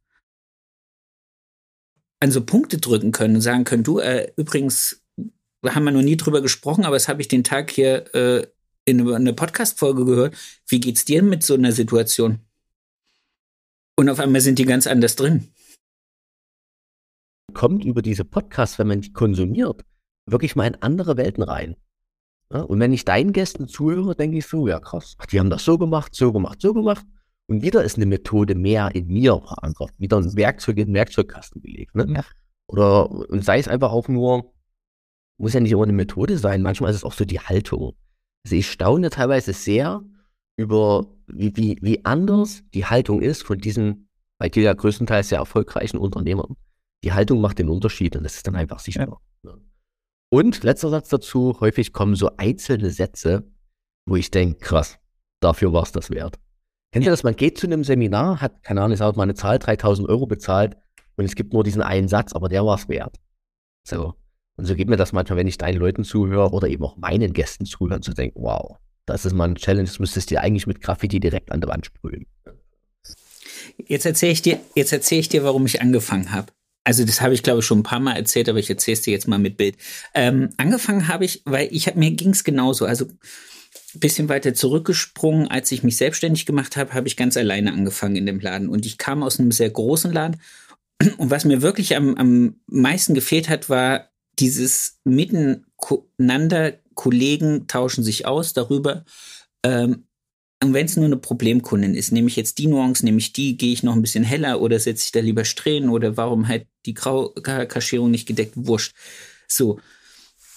[2.20, 5.02] an so Punkte drücken können und sagen können, du, äh, übrigens,
[5.62, 8.46] da haben wir noch nie drüber gesprochen, aber das habe ich den Tag hier äh,
[8.86, 10.36] in einer Podcast-Folge gehört.
[10.66, 12.38] Wie geht's dir mit so einer Situation?
[13.96, 15.48] Und auf einmal sind die ganz anders drin.
[17.52, 19.84] Kommt über diese Podcasts, wenn man die konsumiert,
[20.26, 21.76] wirklich mal in andere Welten rein.
[22.52, 25.64] Ja, und wenn ich deinen Gästen zuhöre, denke ich so, ja krass, die haben das
[25.64, 27.04] so gemacht, so gemacht, so gemacht.
[27.48, 31.60] Und wieder ist eine Methode mehr in mir verankert, wieder ein Werkzeug in den Werkzeugkasten
[31.60, 31.94] gelegt.
[31.94, 32.06] Ne?
[32.14, 32.24] Ja.
[32.68, 34.52] Oder und sei es einfach auch nur,
[35.38, 37.96] muss ja nicht immer eine Methode sein, manchmal ist es auch so die Haltung.
[38.44, 40.02] Also ich staune teilweise sehr
[40.56, 45.38] über, wie, wie, wie anders die Haltung ist von diesen, bei dir ja größtenteils sehr
[45.38, 46.56] erfolgreichen Unternehmern.
[47.04, 49.20] Die Haltung macht den Unterschied und das ist dann einfach sichtbar.
[49.44, 49.52] Ja.
[49.52, 49.60] Ne?
[50.28, 53.48] Und letzter Satz dazu, häufig kommen so einzelne Sätze,
[54.06, 54.98] wo ich denke, krass,
[55.40, 56.38] dafür war es das wert.
[56.92, 57.22] Kennt ihr das?
[57.22, 60.26] Man geht zu einem Seminar, hat, keine Ahnung, ich sage mal eine Zahl, 3000 Euro
[60.26, 60.76] bezahlt
[61.16, 63.16] und es gibt nur diesen einen Satz, aber der war es wert.
[63.86, 64.14] So.
[64.56, 67.32] Und so geht mir das manchmal, wenn ich deinen Leuten zuhöre oder eben auch meinen
[67.32, 70.66] Gästen zuhöre, zu denken, wow, das ist mal ein Challenge, das müsstest du dir eigentlich
[70.66, 72.26] mit Graffiti direkt an der Wand sprühen.
[73.86, 76.52] Jetzt erzähle ich dir, jetzt erzähle ich dir, warum ich angefangen habe.
[76.84, 79.02] Also das habe ich glaube ich schon ein paar Mal erzählt, aber ich erzähle es
[79.02, 79.76] dir jetzt mal mit Bild.
[80.14, 82.86] Ähm, angefangen habe ich, weil ich mir ging es genauso.
[82.86, 83.06] Also
[83.94, 88.26] bisschen weiter zurückgesprungen, als ich mich selbstständig gemacht habe, habe ich ganz alleine angefangen in
[88.26, 88.68] dem Laden.
[88.68, 90.40] Und ich kam aus einem sehr großen Laden.
[91.18, 98.26] Und was mir wirklich am, am meisten gefehlt hat, war dieses Miteinander, Kollegen tauschen sich
[98.26, 99.04] aus darüber.
[99.62, 100.06] Ähm,
[100.62, 103.58] und wenn es nur eine Problemkundin ist, nehme ich jetzt die Nuance, nehme ich die,
[103.58, 106.66] gehe ich noch ein bisschen heller oder setze ich da lieber Strähnen oder warum halt
[106.86, 108.94] die Graukaschierung nicht gedeckt, wurscht.
[109.48, 109.78] So.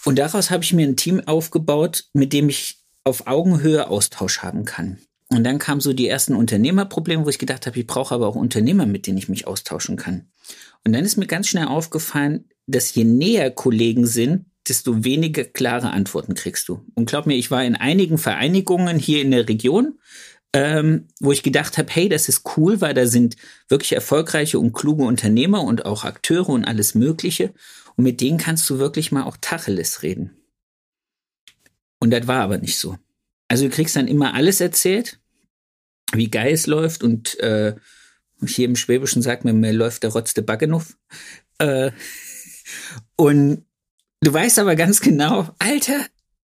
[0.06, 4.63] Und daraus habe ich mir ein Team aufgebaut, mit dem ich auf Augenhöhe Austausch haben
[4.63, 5.00] kann.
[5.28, 8.36] Und dann kamen so die ersten Unternehmerprobleme, wo ich gedacht habe, ich brauche aber auch
[8.36, 10.32] Unternehmer, mit denen ich mich austauschen kann.
[10.86, 15.91] Und dann ist mir ganz schnell aufgefallen, dass je näher Kollegen sind, desto weniger klare
[15.91, 16.86] Antworten kriegst du.
[16.93, 19.99] Und glaub mir, ich war in einigen Vereinigungen hier in der Region,
[20.53, 23.36] ähm, wo ich gedacht habe, hey, das ist cool, weil da sind
[23.67, 27.53] wirklich erfolgreiche und kluge Unternehmer und auch Akteure und alles Mögliche.
[27.95, 30.38] Und mit denen kannst du wirklich mal auch Tacheles reden.
[31.99, 32.97] Und das war aber nicht so.
[33.47, 35.19] Also du kriegst dann immer alles erzählt,
[36.13, 37.75] wie geil es läuft und äh,
[38.45, 40.97] hier im Schwäbischen sagt man, mir läuft der Rotz der Baggenuff.
[41.58, 41.91] Äh,
[43.15, 43.65] und
[44.21, 46.05] du weißt aber ganz genau, Alter,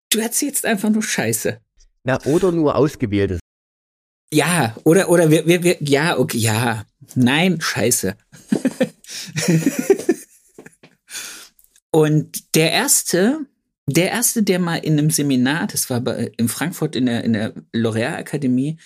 [0.10, 1.60] du erzählst einfach nur Scheiße.
[2.04, 3.40] Na, oder nur ausgewähltes.
[4.34, 6.86] Ja, oder, oder wir, wir, wir, ja, okay, ja.
[7.16, 8.16] Nein, Scheiße.
[11.92, 13.46] und der erste,
[13.88, 17.34] der erste, der mal in einem Seminar, das war bei, in Frankfurt in der, in
[17.34, 18.80] der L'Oréal Akademie,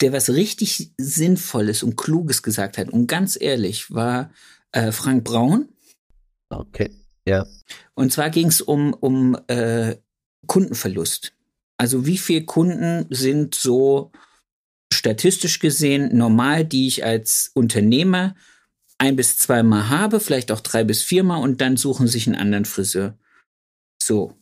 [0.00, 4.30] der was richtig Sinnvolles und Kluges gesagt hat und ganz ehrlich, war
[4.72, 5.68] äh, Frank Braun.
[6.50, 6.90] Okay,
[7.26, 7.46] ja.
[7.94, 9.96] Und zwar ging es um, um äh,
[10.46, 11.32] Kundenverlust.
[11.78, 14.12] Also wie viele Kunden sind so
[14.92, 18.34] statistisch gesehen normal, die ich als Unternehmer
[18.98, 22.66] ein bis zweimal habe, vielleicht auch drei bis viermal und dann suchen sich einen anderen
[22.66, 23.16] Friseur.
[24.02, 24.36] So.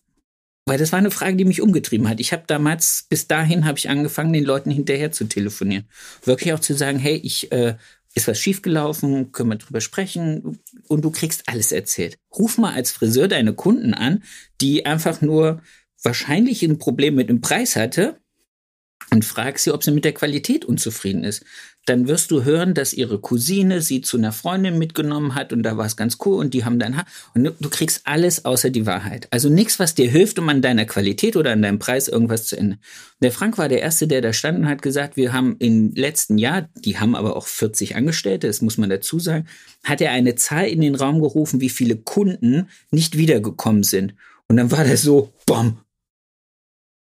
[0.67, 2.21] Weil das war eine Frage, die mich umgetrieben hat.
[2.21, 5.89] Ich habe damals, bis dahin habe ich angefangen, den Leuten hinterher zu telefonieren.
[6.25, 7.77] Wirklich auch zu sagen, hey, ich, äh,
[8.19, 12.19] ist was schiefgelaufen, können wir drüber sprechen und du kriegst alles erzählt.
[12.37, 14.23] Ruf mal als Friseur deine Kunden an,
[14.61, 15.63] die einfach nur
[16.03, 18.21] wahrscheinlich ein Problem mit dem Preis hatte
[19.11, 21.45] und frag sie, ob sie mit der Qualität unzufrieden ist.
[21.89, 25.79] Dann wirst du hören, dass ihre Cousine sie zu einer Freundin mitgenommen hat und da
[25.79, 27.03] war es ganz cool und die haben dann
[27.35, 29.27] und du kriegst alles außer die Wahrheit.
[29.31, 32.59] Also nichts, was dir hilft, um an deiner Qualität oder an deinem Preis irgendwas zu
[32.59, 32.79] ändern.
[33.23, 36.37] Der Frank war der erste, der da stand und hat gesagt, wir haben im letzten
[36.37, 39.47] Jahr, die haben aber auch 40 Angestellte, das muss man dazu sagen,
[39.83, 44.15] hat er eine Zahl in den Raum gerufen, wie viele Kunden nicht wiedergekommen sind.
[44.47, 45.79] Und dann war der so, bom,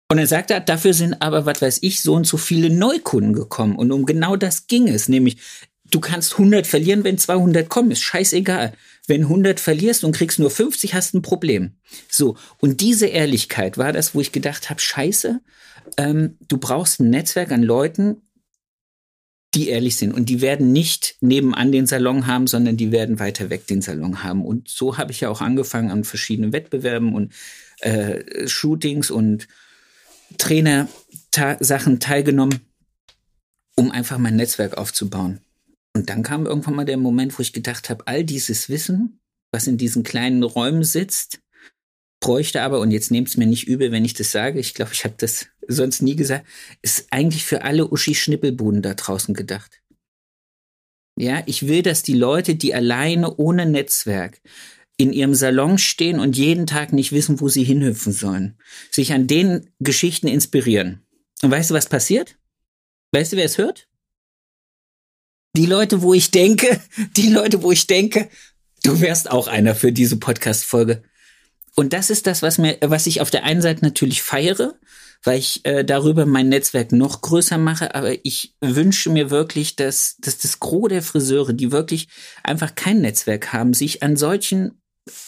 [0.08, 3.76] und er sagte, dafür sind aber, was weiß ich, so und so viele Neukunden gekommen.
[3.76, 5.10] Und um genau das ging es.
[5.10, 5.38] Nämlich,
[5.90, 7.92] du kannst 100 verlieren, wenn 200 kommen.
[7.92, 8.74] Ist scheißegal.
[9.08, 11.72] Wenn 100 verlierst und kriegst nur 50, hast ein Problem.
[12.08, 12.38] So.
[12.60, 15.42] Und diese Ehrlichkeit war das, wo ich gedacht habe, scheiße,
[15.98, 18.22] ähm, du brauchst ein Netzwerk an Leuten,
[19.56, 20.14] die ehrlich sind.
[20.14, 24.24] Und die werden nicht nebenan den Salon haben, sondern die werden weiter weg den Salon
[24.24, 24.46] haben.
[24.46, 27.34] Und so habe ich ja auch angefangen an verschiedenen Wettbewerben und
[27.80, 29.48] äh, Shootings und
[30.38, 32.60] Trainer-Sachen teilgenommen,
[33.76, 35.42] um einfach mein Netzwerk aufzubauen.
[35.96, 39.20] Und dann kam irgendwann mal der Moment, wo ich gedacht habe, all dieses Wissen,
[39.52, 41.40] was in diesen kleinen Räumen sitzt,
[42.20, 44.92] bräuchte aber, und jetzt nehmt es mir nicht übel, wenn ich das sage, ich glaube,
[44.94, 46.46] ich habe das sonst nie gesagt,
[46.82, 49.82] ist eigentlich für alle Uschi-Schnippelbuden da draußen gedacht.
[51.18, 54.42] Ja, ich will, dass die Leute, die alleine ohne Netzwerk
[54.98, 58.58] in ihrem Salon stehen und jeden Tag nicht wissen, wo sie hinhüpfen sollen,
[58.92, 61.06] sich an den Geschichten inspirieren.
[61.42, 62.38] Und weißt du, was passiert?
[63.12, 63.88] Weißt du, wer es hört?
[65.56, 66.80] Die Leute, wo ich denke,
[67.18, 68.30] die Leute, wo ich denke,
[68.84, 71.04] du wärst auch einer für diese Podcast-Folge.
[71.76, 74.80] Und das ist das, was mir, was ich auf der einen Seite natürlich feiere,
[75.24, 80.16] weil ich äh, darüber mein Netzwerk noch größer mache, aber ich wünsche mir wirklich, dass,
[80.20, 82.08] dass das Gros der Friseure, die wirklich
[82.44, 84.82] einfach kein Netzwerk haben, sich an solchen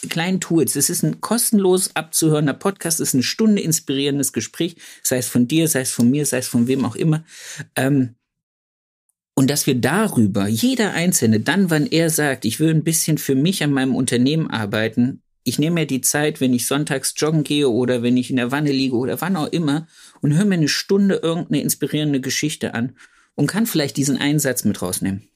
[0.08, 0.76] kleinen Tools.
[0.76, 5.46] Es ist ein kostenlos abzuhörender Podcast, es ist eine Stunde inspirierendes Gespräch, sei es von
[5.46, 7.24] dir, sei es von mir, sei es von wem auch immer.
[7.76, 8.14] Ähm,
[9.34, 13.36] und dass wir darüber, jeder Einzelne, dann, wann er sagt, ich will ein bisschen für
[13.36, 17.68] mich an meinem Unternehmen arbeiten, ich nehme mir die Zeit, wenn ich sonntags joggen gehe
[17.68, 19.86] oder wenn ich in der Wanne liege oder wann auch immer
[20.20, 22.96] und höre mir eine Stunde irgendeine inspirierende Geschichte an
[23.34, 25.26] und kann vielleicht diesen Einsatz mit rausnehmen.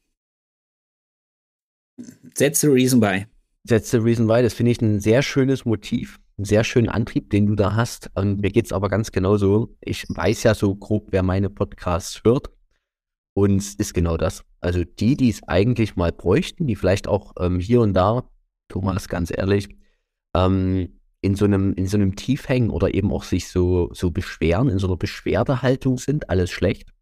[2.35, 3.27] That's the reason why.
[3.69, 4.43] That's the reason why.
[4.43, 8.11] Das finde ich ein sehr schönes Motiv, einen sehr schönen Antrieb, den du da hast.
[8.15, 9.77] Und mir geht es aber ganz genauso.
[9.81, 12.51] Ich weiß ja so grob, wer meine Podcasts hört.
[13.35, 14.45] Und es ist genau das.
[14.61, 18.29] Also die, die es eigentlich mal bräuchten, die vielleicht auch ähm, hier und da,
[18.69, 19.69] Thomas, ganz ehrlich,
[20.37, 24.11] ähm, in so einem, in so einem Tief hängen oder eben auch sich so, so
[24.11, 26.93] beschweren, in so einer Beschwerdehaltung sind, alles schlecht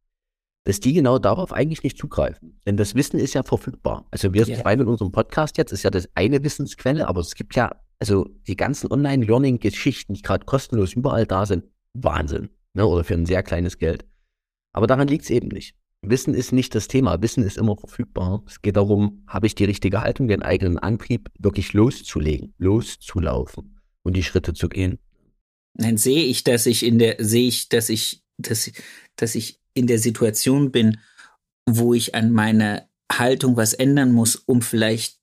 [0.65, 2.61] dass die genau darauf eigentlich nicht zugreifen.
[2.67, 4.07] Denn das Wissen ist ja verfügbar.
[4.11, 4.61] Also wir yeah.
[4.61, 8.27] zwei mit unserem Podcast jetzt ist ja das eine Wissensquelle, aber es gibt ja, also
[8.47, 12.51] die ganzen Online-Learning-Geschichten, die gerade kostenlos überall da sind, Wahnsinn.
[12.75, 12.87] Ne?
[12.87, 14.05] Oder für ein sehr kleines Geld.
[14.73, 15.75] Aber daran liegt es eben nicht.
[16.03, 17.21] Wissen ist nicht das Thema.
[17.21, 18.43] Wissen ist immer verfügbar.
[18.47, 24.17] Es geht darum, habe ich die richtige Haltung, den eigenen Antrieb wirklich loszulegen, loszulaufen und
[24.17, 24.99] die Schritte zu gehen.
[25.75, 28.71] Dann sehe ich, dass ich in der, sehe ich, dass ich, dass,
[29.17, 30.99] dass ich in der Situation bin,
[31.67, 35.19] wo ich an meiner Haltung was ändern muss, um vielleicht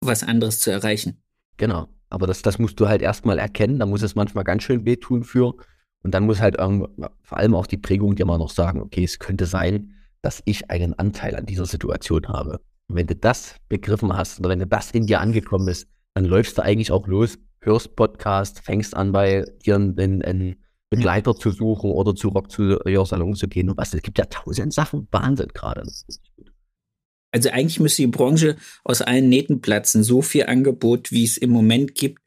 [0.00, 1.22] was anderes zu erreichen.
[1.56, 1.88] Genau.
[2.08, 3.78] Aber das, das musst du halt erstmal erkennen.
[3.78, 5.54] Da muss es manchmal ganz schön wehtun für.
[6.02, 9.18] Und dann muss halt vor allem auch die Prägung dir mal noch sagen, okay, es
[9.18, 12.60] könnte sein, dass ich einen Anteil an dieser Situation habe.
[12.88, 16.24] Und wenn du das begriffen hast oder wenn du das in dir angekommen ist, dann
[16.24, 20.56] läufst du eigentlich auch los, hörst Podcast, fängst an bei dir einen, einen
[20.90, 23.94] Begleiter zu suchen oder zu Rock zu Your Salon zu gehen und was.
[23.94, 25.06] Es gibt ja tausend Sachen.
[25.12, 25.84] Wahnsinn gerade.
[27.32, 30.02] Also eigentlich müsste die Branche aus allen Nähten platzen.
[30.02, 32.20] So viel Angebot, wie es im Moment gibt,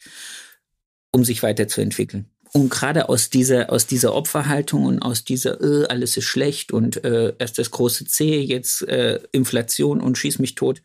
[1.11, 2.29] um sich weiterzuentwickeln.
[2.53, 7.03] Und gerade aus dieser, aus dieser Opferhaltung und aus dieser, äh, alles ist schlecht und
[7.03, 10.81] äh, erst das große C, jetzt äh, Inflation und schieß mich tot.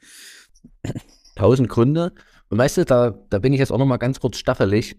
[1.36, 2.12] Tausend Gründe.
[2.48, 4.96] Und weißt du, da, da bin ich jetzt auch noch mal ganz kurz staffelig.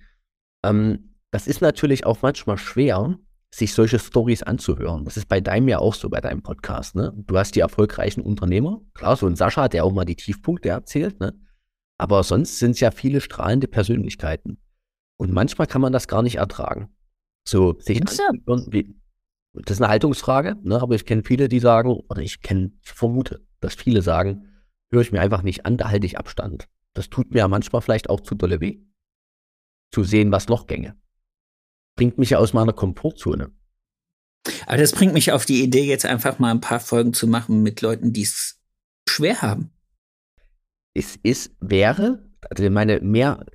[0.64, 3.18] Ähm, das ist natürlich auch manchmal schwer,
[3.54, 5.06] sich solche Stories anzuhören.
[5.06, 6.96] Das ist bei deinem ja auch so, bei deinem Podcast.
[6.96, 7.14] Ne?
[7.16, 11.20] Du hast die erfolgreichen Unternehmer, klar, so ein Sascha, der auch mal die Tiefpunkte erzählt,
[11.20, 11.34] ne?
[11.98, 14.62] aber sonst sind es ja viele strahlende Persönlichkeiten.
[15.18, 16.96] Und manchmal kann man das gar nicht ertragen.
[17.48, 18.96] So, sich anzuhören, wie,
[19.54, 20.82] das ist eine Haltungsfrage, ne?
[20.82, 24.48] aber ich kenne viele, die sagen, oder ich kenne, ich vermute, dass viele sagen,
[24.92, 26.68] höre ich mir einfach nicht an, da halte ich Abstand.
[26.94, 28.80] Das tut mir ja manchmal vielleicht auch zu dolle weh.
[29.92, 30.96] Zu sehen, was noch gänge
[32.00, 33.52] bringt mich ja aus meiner Komfortzone.
[34.68, 37.62] Aber das bringt mich auf die Idee, jetzt einfach mal ein paar Folgen zu machen
[37.62, 38.58] mit Leuten, die es
[39.10, 39.72] schwer haben.
[40.94, 43.46] Es ist, wäre, also meine, mehr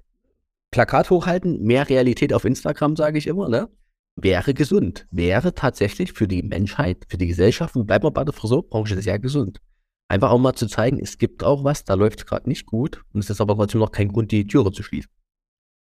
[0.70, 3.70] Plakat hochhalten, mehr Realität auf Instagram, sage ich immer, ne?
[4.16, 5.06] wäre gesund.
[5.10, 9.18] Wäre tatsächlich für die Menschheit, für die Gesellschaft und bleiben wir bei der Friseurbranche sehr
[9.18, 9.58] gesund.
[10.08, 13.02] Einfach auch mal zu zeigen, es gibt auch was, da läuft es gerade nicht gut
[13.14, 15.10] und es ist aber trotzdem noch kein Grund, die Türe zu schließen.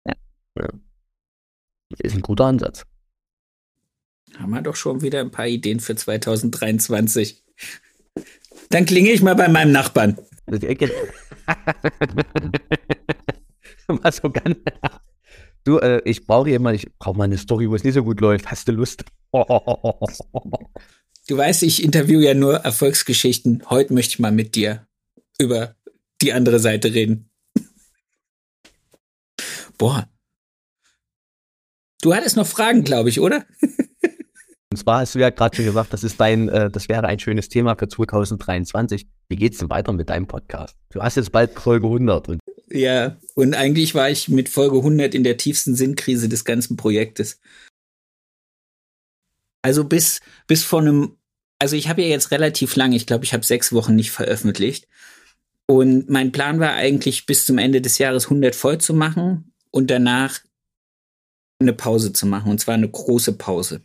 [0.08, 0.14] Ja.
[0.60, 0.70] ja.
[2.00, 2.86] Ist ein guter Ansatz.
[4.38, 7.44] Haben wir doch schon wieder ein paar Ideen für 2023.
[8.70, 10.18] Dann klinge ich mal bei meinem Nachbarn.
[13.88, 14.58] mal so ganz.
[15.64, 18.20] Du, äh, ich brauche jemanden, ich brauche mal eine Story, wo es nicht so gut
[18.20, 18.50] läuft.
[18.50, 19.06] Hast du Lust?
[21.26, 23.64] Du weißt, ich interviewe ja nur Erfolgsgeschichten.
[23.70, 24.88] Heute möchte ich mal mit dir
[25.40, 25.78] über
[26.22, 27.30] die andere Seite reden.
[29.78, 30.10] Boah.
[32.04, 33.46] Du hattest noch Fragen, glaube ich, oder?
[34.70, 37.18] Und zwar hast du ja gerade schon gesagt, das ist dein, äh, das wäre ein
[37.18, 39.08] schönes Thema für 2023.
[39.30, 40.76] Wie geht's denn weiter mit deinem Podcast?
[40.90, 42.40] Du hast jetzt bald Folge 100 und
[42.70, 47.40] ja, und eigentlich war ich mit Folge 100 in der tiefsten Sinnkrise des ganzen Projektes.
[49.62, 51.16] Also bis, bis vor einem,
[51.60, 54.90] also ich habe ja jetzt relativ lang, ich glaube, ich habe sechs Wochen nicht veröffentlicht.
[55.68, 59.90] Und mein Plan war eigentlich bis zum Ende des Jahres 100 voll zu machen und
[59.90, 60.42] danach
[61.64, 62.52] eine Pause zu machen.
[62.52, 63.82] Und zwar eine große Pause.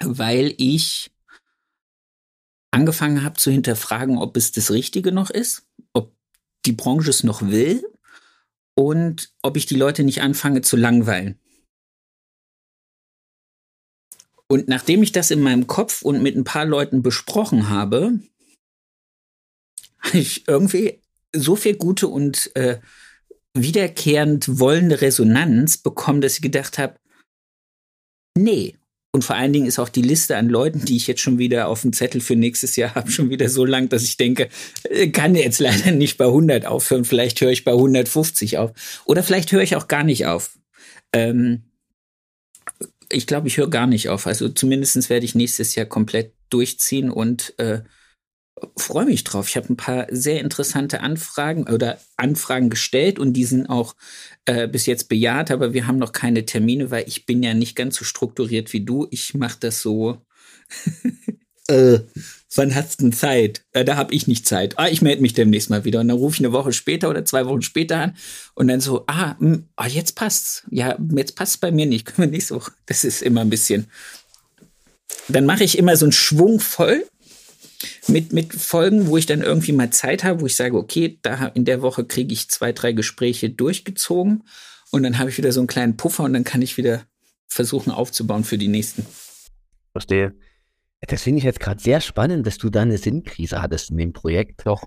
[0.00, 1.10] Weil ich
[2.70, 6.14] angefangen habe zu hinterfragen, ob es das Richtige noch ist, ob
[6.66, 7.84] die Branche es noch will
[8.74, 11.38] und ob ich die Leute nicht anfange zu langweilen.
[14.48, 18.20] Und nachdem ich das in meinem Kopf und mit ein paar Leuten besprochen habe,
[20.00, 21.00] habe ich irgendwie
[21.34, 22.80] so viel gute und äh,
[23.54, 26.96] wiederkehrend wollende Resonanz bekommen, dass ich gedacht habe,
[28.36, 28.76] nee,
[29.14, 31.68] und vor allen Dingen ist auch die Liste an Leuten, die ich jetzt schon wieder
[31.68, 34.48] auf dem Zettel für nächstes Jahr habe, schon wieder so lang, dass ich denke,
[34.84, 37.04] äh, kann jetzt leider nicht bei 100 aufhören.
[37.04, 38.72] Vielleicht höre ich bei 150 auf.
[39.04, 40.58] Oder vielleicht höre ich auch gar nicht auf.
[41.12, 41.64] Ähm,
[43.10, 44.26] ich glaube, ich höre gar nicht auf.
[44.26, 47.82] Also zumindest werde ich nächstes Jahr komplett durchziehen und äh,
[48.76, 49.48] freue mich drauf.
[49.48, 53.94] Ich habe ein paar sehr interessante Anfragen oder Anfragen gestellt und die sind auch
[54.44, 57.76] äh, bis jetzt bejaht, aber wir haben noch keine Termine, weil ich bin ja nicht
[57.76, 59.06] ganz so strukturiert wie du.
[59.10, 60.18] Ich mache das so.
[61.68, 62.00] äh,
[62.54, 63.64] wann hast du denn Zeit?
[63.72, 64.78] Äh, da habe ich nicht Zeit.
[64.78, 66.00] Ah, ich melde mich demnächst mal wieder.
[66.00, 68.16] Und dann rufe ich eine Woche später oder zwei Wochen später an
[68.54, 70.64] und dann so, ah, mh, hm, ah jetzt passt's.
[70.70, 72.06] Ja, jetzt passt's bei mir nicht.
[72.06, 72.72] Können wir nächste Woche.
[72.86, 73.86] Das ist immer ein bisschen.
[75.28, 77.04] Dann mache ich immer so einen Schwung voll
[78.08, 81.46] mit, mit Folgen, wo ich dann irgendwie mal Zeit habe, wo ich sage, okay, da
[81.48, 84.44] in der Woche kriege ich zwei, drei Gespräche durchgezogen
[84.90, 87.04] und dann habe ich wieder so einen kleinen Puffer und dann kann ich wieder
[87.48, 89.06] versuchen aufzubauen für die nächsten.
[89.92, 90.34] Verstehe.
[91.00, 94.12] Das finde ich jetzt gerade sehr spannend, dass du da eine Sinnkrise hattest in dem
[94.12, 94.66] Projekt.
[94.66, 94.84] Doch.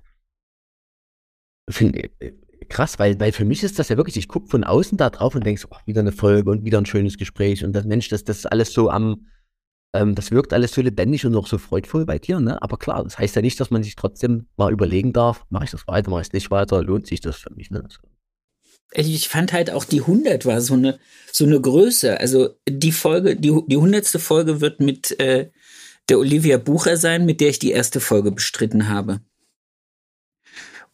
[1.69, 2.34] Finde äh,
[2.69, 5.36] krass, weil, weil für mich ist das ja wirklich, ich gucke von außen da drauf
[5.36, 8.23] und denke oh, wieder eine Folge und wieder ein schönes Gespräch und das Mensch, das,
[8.23, 9.28] das ist alles so am,
[9.95, 12.62] ähm, das wirkt alles so lebendig und noch so freudvoll bei dir, ne?
[12.62, 15.71] Aber klar, das heißt ja nicht, dass man sich trotzdem mal überlegen darf, mache ich
[15.71, 17.88] das weiter, mache ich es nicht weiter, lohnt sich das für mich, ne?
[18.93, 20.99] Ich fand halt auch die 100 war so eine,
[21.31, 22.19] so eine Größe.
[22.19, 24.08] Also die Folge, die, die 100.
[24.08, 25.49] Folge wird mit äh,
[26.08, 29.21] der Olivia Bucher sein, mit der ich die erste Folge bestritten habe.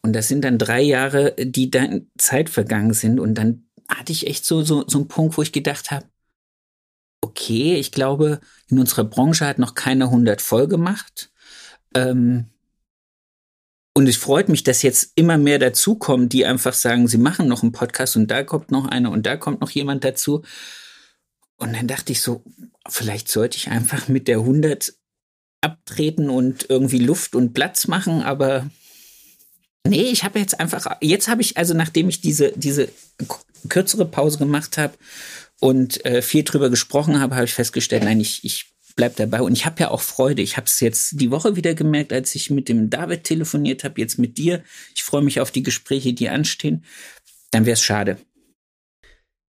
[0.02, 3.20] Und das sind dann drei Jahre, die dann Zeit vergangen sind.
[3.20, 6.06] Und dann hatte ich echt so, so, so einen Punkt, wo ich gedacht habe,
[7.22, 7.76] okay.
[7.76, 11.30] Ich glaube, in unserer Branche hat noch keiner 100 voll gemacht.
[11.94, 12.46] Ähm,
[13.94, 17.62] und es freut mich, dass jetzt immer mehr dazukommen, die einfach sagen, sie machen noch
[17.62, 20.42] einen Podcast und da kommt noch einer und da kommt noch jemand dazu.
[21.58, 22.42] Und dann dachte ich so,
[22.88, 24.94] vielleicht sollte ich einfach mit der 100
[25.60, 28.68] abtreten und irgendwie Luft und Platz machen, aber
[29.86, 32.88] nee, ich habe jetzt einfach, jetzt habe ich, also nachdem ich diese, diese
[33.68, 34.94] kürzere Pause gemacht habe,
[35.62, 39.42] und äh, viel drüber gesprochen habe, habe ich festgestellt, nein, ich, ich bleib dabei.
[39.42, 40.42] Und ich habe ja auch Freude.
[40.42, 44.00] Ich habe es jetzt die Woche wieder gemerkt, als ich mit dem David telefoniert habe,
[44.00, 44.64] jetzt mit dir.
[44.96, 46.84] Ich freue mich auf die Gespräche, die anstehen.
[47.52, 48.18] Dann wäre es schade.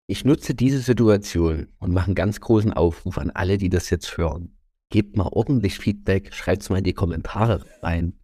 [0.05, 4.15] Ich nutze diese Situation und mache einen ganz großen Aufruf an alle, die das jetzt
[4.15, 4.55] hören.
[4.91, 8.19] Gebt mal ordentlich Feedback, schreibt es mal in die Kommentare rein.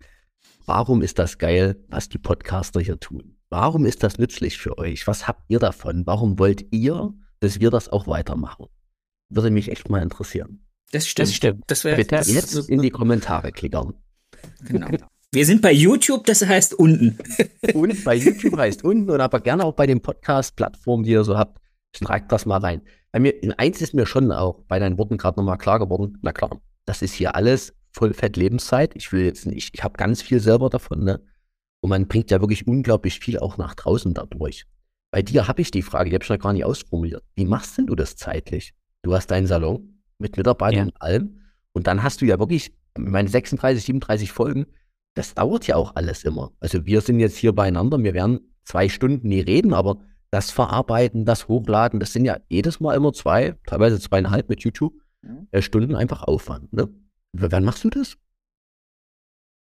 [0.68, 3.36] Warum ist das geil, was die Podcaster hier tun?
[3.50, 5.08] Warum ist das nützlich für euch?
[5.08, 6.06] Was habt ihr davon?
[6.06, 8.66] Warum wollt ihr dass wir das auch weitermachen.
[9.30, 10.66] Würde mich echt mal interessieren.
[10.92, 11.28] Das stimmt.
[11.28, 11.64] Das stimmt.
[11.68, 13.94] Das wär, Bitte das jetzt so in die Kommentare klickern.
[14.66, 14.88] Genau.
[15.32, 17.20] Wir sind bei YouTube, das heißt unten.
[17.74, 21.38] Und bei YouTube heißt unten und aber gerne auch bei den Podcast-Plattformen, die ihr so
[21.38, 21.62] habt.
[21.96, 22.82] Schreibt das mal rein.
[23.12, 26.18] Bei mir, eins ist mir schon auch bei deinen Worten gerade nochmal klar geworden.
[26.24, 28.96] Na klar, das ist hier alles Vollfett Lebenszeit.
[28.96, 31.22] Ich will jetzt nicht, ich habe ganz viel selber davon, ne?
[31.82, 34.66] Und man bringt ja wirklich unglaublich viel auch nach draußen dadurch.
[35.12, 37.24] Bei dir habe ich die Frage, die habe ich noch gar nicht ausformuliert.
[37.36, 38.74] Wie machst denn du das zeitlich?
[39.02, 40.94] du hast deinen Salon mit Mitarbeitern Ja.
[40.94, 41.40] und allem.
[41.72, 44.66] Und dann hast du ja wirklich, meine 36, 37 Folgen,
[45.16, 46.52] das dauert ja auch alles immer.
[46.60, 50.02] Also wir sind jetzt hier beieinander, wir werden zwei Stunden nie reden, aber
[50.32, 54.94] das Verarbeiten, das Hochladen, das sind ja jedes Mal immer zwei, teilweise zweieinhalb mit YouTube,
[55.22, 55.48] Mhm.
[55.52, 56.72] äh, Stunden einfach Aufwand.
[56.74, 56.90] Ne?
[57.32, 58.18] Wann machst du das?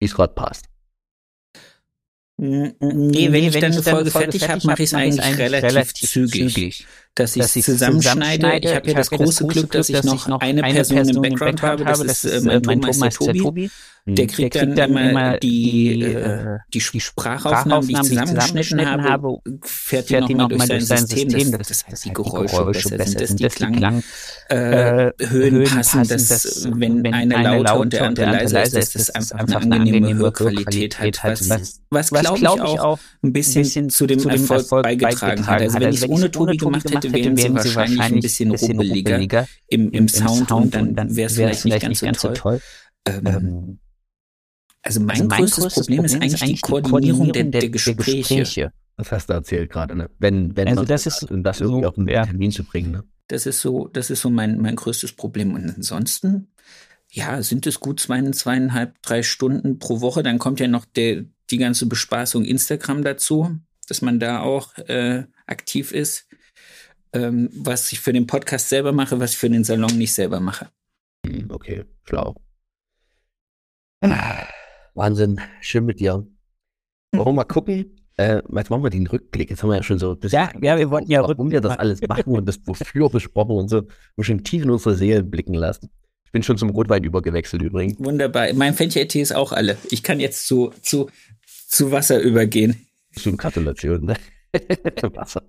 [0.00, 0.66] Wie es gerade passt.
[2.40, 6.86] Nee, wenn ich dann eine Folge fertig habe, mache ich es ich's eigentlich relativ zügig.
[7.18, 8.60] Dass ich dass ich's zusammenschneide.
[8.62, 11.84] Ich habe ja das große Glück, dass ich noch eine Person im Background habe.
[11.84, 13.70] Das ist äh, mein Tonmeister Tobi.
[14.06, 20.66] Der kriegt dann immer die, äh, die Sprachaufnahmen, die ich zusammengeschnitten habe, fährt die nochmal
[20.66, 23.26] durch sein System, dass, dass halt die Geräusche besser.
[23.26, 24.02] Sind, dass die Klang,
[24.48, 29.62] äh, Höhen passen, dass wenn einer lauter und der andere leiser ist, dass das einfach
[29.62, 31.40] eine angenehme Hörqualität hat,
[31.90, 35.60] was, was glaube ich auch ein bisschen zu dem Erfolg beigetragen hat.
[35.60, 39.90] Also wenn ich es ohne Tobi gemacht hätte, wären sie wahrscheinlich ein bisschen rubbeliger im,
[39.90, 42.60] im Sound und dann wäre es vielleicht nicht ganz so toll.
[43.06, 43.78] Ähm,
[44.82, 48.72] also mein, Also mein größtes, größtes Problem ist eigentlich die Koordinierung der, der, Gespräche.
[48.96, 50.10] Das hast du erzählt gerade, ne?
[50.18, 52.24] Wenn, wenn Also man das ist und das irgendwie so, auf einen ja.
[52.24, 53.04] Termin zu bringen, ne?
[53.28, 55.54] Das ist so, das ist so mein, mein größtes Problem.
[55.54, 56.48] Und ansonsten,
[57.10, 60.22] ja, sind es gut zwei, zweieinhalb, drei Stunden pro Woche.
[60.22, 65.24] Dann kommt ja noch der, die ganze Bespaßung Instagram dazu, dass man da auch äh,
[65.46, 66.27] aktiv ist.
[67.12, 70.40] Ähm, was ich für den Podcast selber mache, was ich für den Salon nicht selber
[70.40, 70.68] mache.
[71.26, 72.34] Hm, Okay, schlau.
[74.00, 74.46] Ah,
[74.94, 76.26] Wahnsinn, schön mit dir.
[77.12, 77.96] Wollen wir mal gucken?
[78.16, 79.48] Äh, jetzt machen wir den Rückblick.
[79.50, 81.60] Jetzt haben wir ja schon so ein bisschen, Ja, ja, wir wollten ja warum wir
[81.60, 83.82] das alles machen und das wofür besprochen und so.
[84.16, 85.90] Wir schon tief in unsere Seele blicken lassen.
[86.24, 87.98] Ich bin schon zum Rotwein übergewechselt übrigens.
[87.98, 88.52] Wunderbar.
[88.54, 89.78] Mein Fenchel-Tee ist auch alle.
[89.90, 91.08] Ich kann jetzt zu, zu,
[91.46, 92.86] zu Wasser übergehen.
[93.16, 94.16] Schon Gratulation, ne?
[95.14, 95.42] Wasser.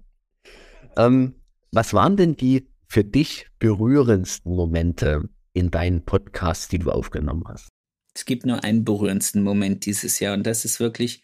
[0.95, 1.35] Ähm,
[1.71, 7.69] was waren denn die für dich berührendsten Momente in deinen Podcasts, die du aufgenommen hast?
[8.15, 11.21] Es gibt nur einen berührendsten Moment dieses Jahr und das ist wirklich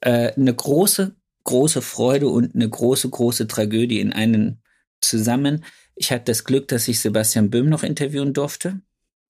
[0.00, 4.62] äh, eine große, große Freude und eine große, große Tragödie in einen
[5.00, 5.64] zusammen.
[5.94, 8.80] Ich hatte das Glück, dass ich Sebastian Böhm noch interviewen durfte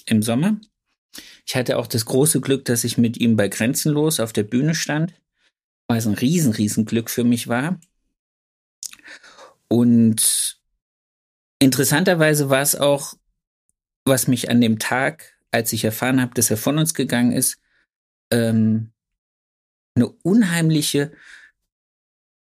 [0.06, 0.60] im Sommer.
[1.46, 4.74] Ich hatte auch das große Glück, dass ich mit ihm bei Grenzenlos auf der Bühne
[4.74, 5.14] stand,
[5.86, 7.78] was ein riesen, riesen Glück für mich war.
[9.72, 10.60] Und
[11.58, 13.14] interessanterweise war es auch,
[14.04, 17.58] was mich an dem Tag, als ich erfahren habe, dass er von uns gegangen ist,
[18.30, 18.92] ähm,
[19.94, 21.12] eine unheimliche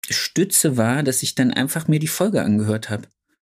[0.08, 3.06] Stütze war, dass ich dann einfach mir die Folge angehört habe.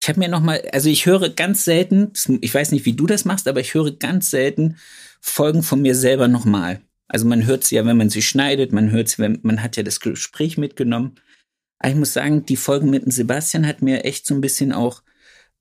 [0.03, 3.07] Ich habe mir noch mal, also ich höre ganz selten, ich weiß nicht, wie du
[3.07, 4.79] das machst, aber ich höre ganz selten
[5.20, 6.81] Folgen von mir selber noch mal.
[7.09, 9.77] Also man hört sie ja, wenn man sie schneidet, man hört sie, wenn man hat
[9.77, 11.20] ja das Gespräch mitgenommen.
[11.79, 14.72] Aber ich muss sagen, die Folge mit dem Sebastian hat mir echt so ein bisschen
[14.72, 15.03] auch,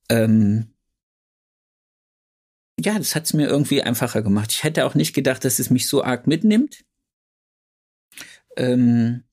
[0.10, 0.74] ähm,
[2.80, 4.52] ja, das hat es mir irgendwie einfacher gemacht.
[4.52, 6.84] Ich hätte auch nicht gedacht, dass es mich so arg mitnimmt.
[8.58, 9.24] Ähm,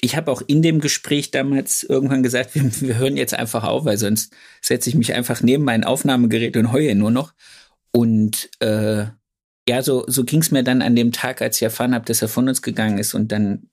[0.00, 3.84] ich habe auch in dem Gespräch damals irgendwann gesagt, wir, wir hören jetzt einfach auf,
[3.84, 7.34] weil sonst setze ich mich einfach neben mein Aufnahmegerät und heue nur noch.
[7.92, 9.06] Und äh,
[9.68, 12.22] ja, so, so ging es mir dann an dem Tag, als ich erfahren habe, dass
[12.22, 13.14] er von uns gegangen ist.
[13.14, 13.70] Und dann,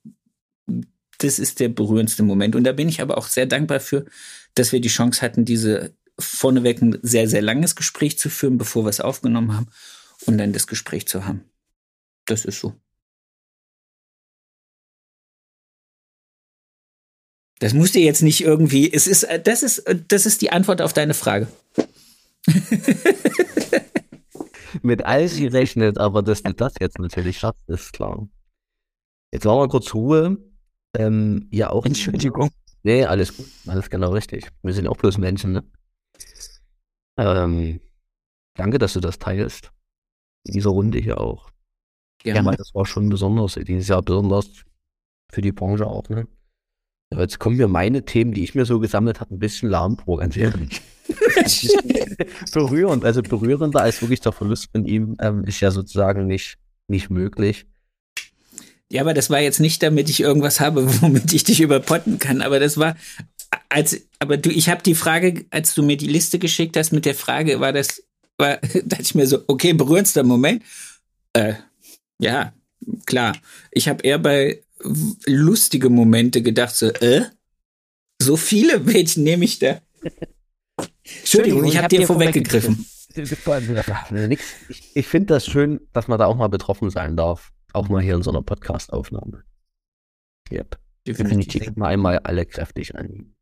[1.20, 2.56] das ist der berührendste Moment.
[2.56, 4.06] Und da bin ich aber auch sehr dankbar für,
[4.56, 8.84] dass wir die Chance hatten, diese vorneweg ein sehr, sehr langes Gespräch zu führen, bevor
[8.86, 9.68] wir es aufgenommen haben
[10.26, 11.46] und dann das Gespräch zu haben.
[12.26, 12.74] Das ist so.
[17.60, 20.82] Das musst du jetzt nicht irgendwie, es ist, äh, das ist, das ist die Antwort
[20.82, 21.48] auf deine Frage.
[24.82, 28.30] Mit all gerechnet, aber dass du das jetzt natürlich schaffst, ist klar.
[29.32, 30.38] Jetzt machen wir kurz Ruhe.
[30.98, 31.86] Ähm, ja, auch.
[31.86, 32.50] Entschuldigung.
[32.84, 33.48] Nee, alles gut.
[33.68, 34.50] Alles genau richtig.
[34.64, 35.64] Wir sind auch bloß Menschen, ne?
[37.18, 37.82] Ähm,
[38.56, 39.72] danke, dass du das teilst.
[40.46, 41.52] In dieser Runde hier auch.
[42.24, 44.50] Ja, weil das war schon besonders, dieses Jahr besonders
[45.32, 46.28] für die Branche auch, ne?
[47.12, 49.98] Ja, jetzt kommen mir meine Themen, die ich mir so gesammelt habe, ein bisschen lahm
[49.98, 50.82] vor, ganz ehrlich.
[52.54, 57.10] berührend, also berührender als wirklich der Verlust von ihm ähm, ist ja sozusagen nicht, nicht
[57.10, 57.66] möglich.
[58.92, 62.42] Ja, aber das war jetzt nicht, damit ich irgendwas habe, womit ich dich überpotten kann.
[62.42, 62.96] Aber das war,
[63.70, 67.06] als, aber du, ich habe die Frage, als du mir die Liste geschickt hast mit
[67.06, 68.04] der Frage, war das,
[68.38, 70.64] war, dachte ich mir so, okay, berührendster Moment.
[71.34, 71.54] Äh,
[72.20, 72.54] ja,
[73.06, 73.36] klar.
[73.72, 74.64] Ich habe eher bei
[75.26, 77.26] lustige Momente gedacht, so, äh,
[78.22, 79.82] so viele, welche nehme ich da?
[81.20, 82.86] Entschuldigung, ich habe dir vorweggegriffen.
[84.28, 84.44] Nix.
[84.70, 87.52] Ich, ich finde das schön, dass man da auch mal betroffen sein darf.
[87.74, 89.44] Auch mal hier in so einer Podcast-Aufnahme.
[90.52, 90.80] Yep.
[91.08, 91.54] Definitiv.
[91.54, 93.36] Definitiv mal einmal alle kräftig an.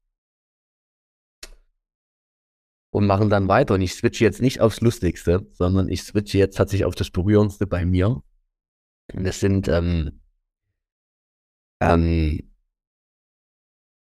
[2.98, 3.76] und machen dann weiter.
[3.76, 7.68] Und ich switche jetzt nicht aufs Lustigste, sondern ich switche jetzt tatsächlich auf das Berührendste
[7.68, 8.24] bei mir.
[9.14, 10.20] Und das sind, ähm,
[11.80, 12.52] ähm,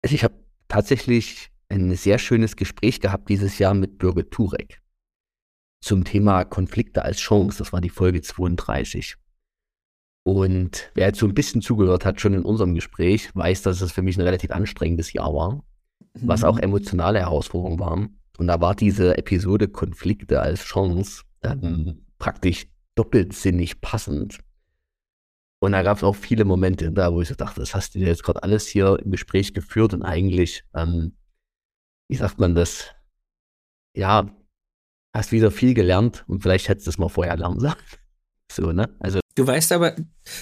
[0.03, 0.35] also ich habe
[0.67, 4.81] tatsächlich ein sehr schönes Gespräch gehabt dieses Jahr mit Birgit Turek
[5.81, 7.57] zum Thema Konflikte als Chance.
[7.57, 9.15] Das war die Folge 32.
[10.23, 13.91] Und wer jetzt so ein bisschen zugehört hat, schon in unserem Gespräch, weiß, dass es
[13.91, 15.63] für mich ein relativ anstrengendes Jahr war,
[16.13, 18.19] was auch emotionale Herausforderungen waren.
[18.37, 24.39] Und da war diese Episode Konflikte als Chance ähm, praktisch doppelsinnig passend.
[25.59, 27.99] Und da gab es auch viele Momente da, wo ich so dachte, das hast du
[27.99, 31.15] jetzt gerade alles hier im Gespräch geführt und eigentlich, ähm,
[32.09, 32.93] wie sagt man das?
[33.95, 34.29] Ja,
[35.15, 37.75] hast wieder viel gelernt und vielleicht hättest du es mal vorher lernen sollen.
[38.51, 38.93] So, ne?
[38.99, 39.95] Also Du weißt aber,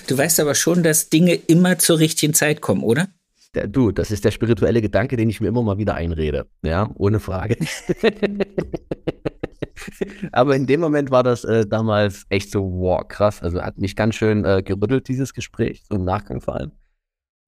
[0.08, 3.08] du weißt aber schon, dass Dinge immer zur richtigen Zeit kommen, oder?
[3.56, 6.48] Der, du, das ist der spirituelle Gedanke, den ich mir immer mal wieder einrede.
[6.62, 7.58] Ja, ohne Frage.
[10.32, 13.42] Aber in dem Moment war das äh, damals echt so, wow, krass.
[13.42, 16.72] Also hat mich ganz schön äh, gerüttelt, dieses Gespräch, so im Nachgang vor allem.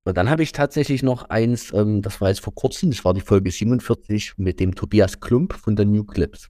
[0.06, 3.14] Und dann habe ich tatsächlich noch eins, ähm, das war jetzt vor kurzem, das war
[3.14, 6.50] die Folge 47 mit dem Tobias Klump von der New Clips.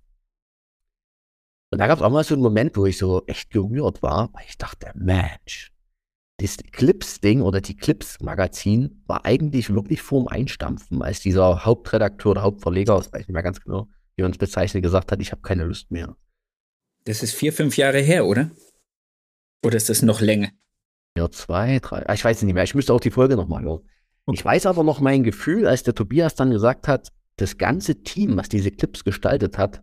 [1.74, 4.32] Und da gab es auch mal so einen Moment, wo ich so echt gerührt war,
[4.34, 5.72] weil ich dachte, Mensch,
[6.38, 12.96] das Clips-Ding oder die Clips-Magazin war eigentlich wirklich vorm Einstampfen, als dieser Hauptredakteur oder Hauptverleger,
[12.96, 15.42] das weiß ich nicht mehr ganz genau, wie er uns bezeichnet, gesagt hat, ich habe
[15.42, 16.16] keine Lust mehr.
[17.06, 18.52] Das ist vier, fünf Jahre her, oder?
[19.66, 20.50] Oder ist das noch länger?
[21.18, 23.64] Ja, zwei, drei, ah, ich weiß es nicht mehr, ich müsste auch die Folge nochmal
[23.64, 23.82] hören.
[24.28, 24.38] Okay.
[24.38, 28.38] Ich weiß aber noch mein Gefühl, als der Tobias dann gesagt hat, das ganze Team,
[28.38, 29.82] was diese Clips gestaltet hat,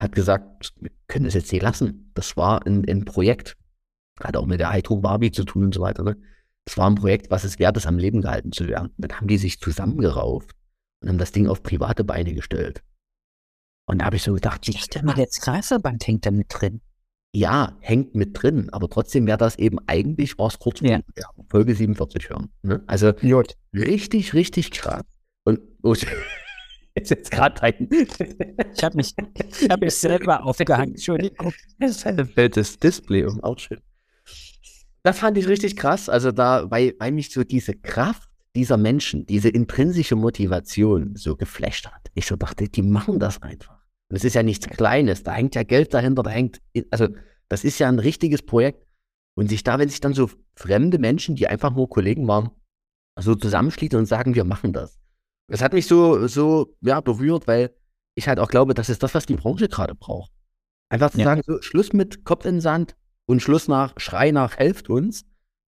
[0.00, 2.10] hat gesagt, wir können das jetzt nicht lassen.
[2.14, 3.56] Das war ein, ein Projekt,
[4.20, 6.02] hat auch mit der Hydro Barbie zu tun und so weiter.
[6.04, 6.16] Ne?
[6.64, 8.90] Das war ein Projekt, was es wert ist, am Leben gehalten zu werden.
[8.98, 10.50] Dann haben die sich zusammengerauft
[11.02, 12.82] und haben das Ding auf private Beine gestellt.
[13.86, 16.80] Und da habe ich so gedacht, Ich dachte mir, der Kreiselband hängt da mit drin.
[17.34, 21.00] ja, hängt mit drin, aber trotzdem wäre das eben eigentlich, war es kurz Ja.
[21.16, 22.50] ja, Folge 47 hören.
[22.62, 22.82] Ne?
[22.86, 23.54] Also Gut.
[23.72, 25.04] richtig, richtig krass.
[25.44, 25.94] Und oh,
[27.02, 27.88] ist jetzt gerade ein
[28.74, 29.14] Ich habe mich,
[29.60, 30.94] ich hab mich selber aufgehangen.
[30.94, 31.52] Entschuldigung.
[31.78, 33.80] Es fällt das Display um, auch schön.
[35.02, 36.08] Das fand ich richtig krass.
[36.08, 41.86] Also da, weil, weil mich so diese Kraft dieser Menschen, diese intrinsische Motivation so geflasht
[41.86, 42.10] hat.
[42.14, 43.78] Ich so dachte, die machen das einfach.
[44.10, 47.08] Und es ist ja nichts Kleines, da hängt ja Geld dahinter, da hängt, also
[47.48, 48.86] das ist ja ein richtiges Projekt.
[49.34, 52.50] Und sich da, wenn sich dann so fremde Menschen, die einfach nur Kollegen waren,
[53.16, 54.98] so zusammenschließen und sagen, wir machen das.
[55.48, 57.74] Das hat mich so, so, ja, berührt, weil
[58.14, 60.30] ich halt auch glaube, das ist das, was die Branche gerade braucht.
[60.90, 61.24] Einfach zu Ja.
[61.24, 62.94] sagen, so, Schluss mit Kopf in den Sand
[63.26, 65.24] und Schluss nach Schrei nach helft uns,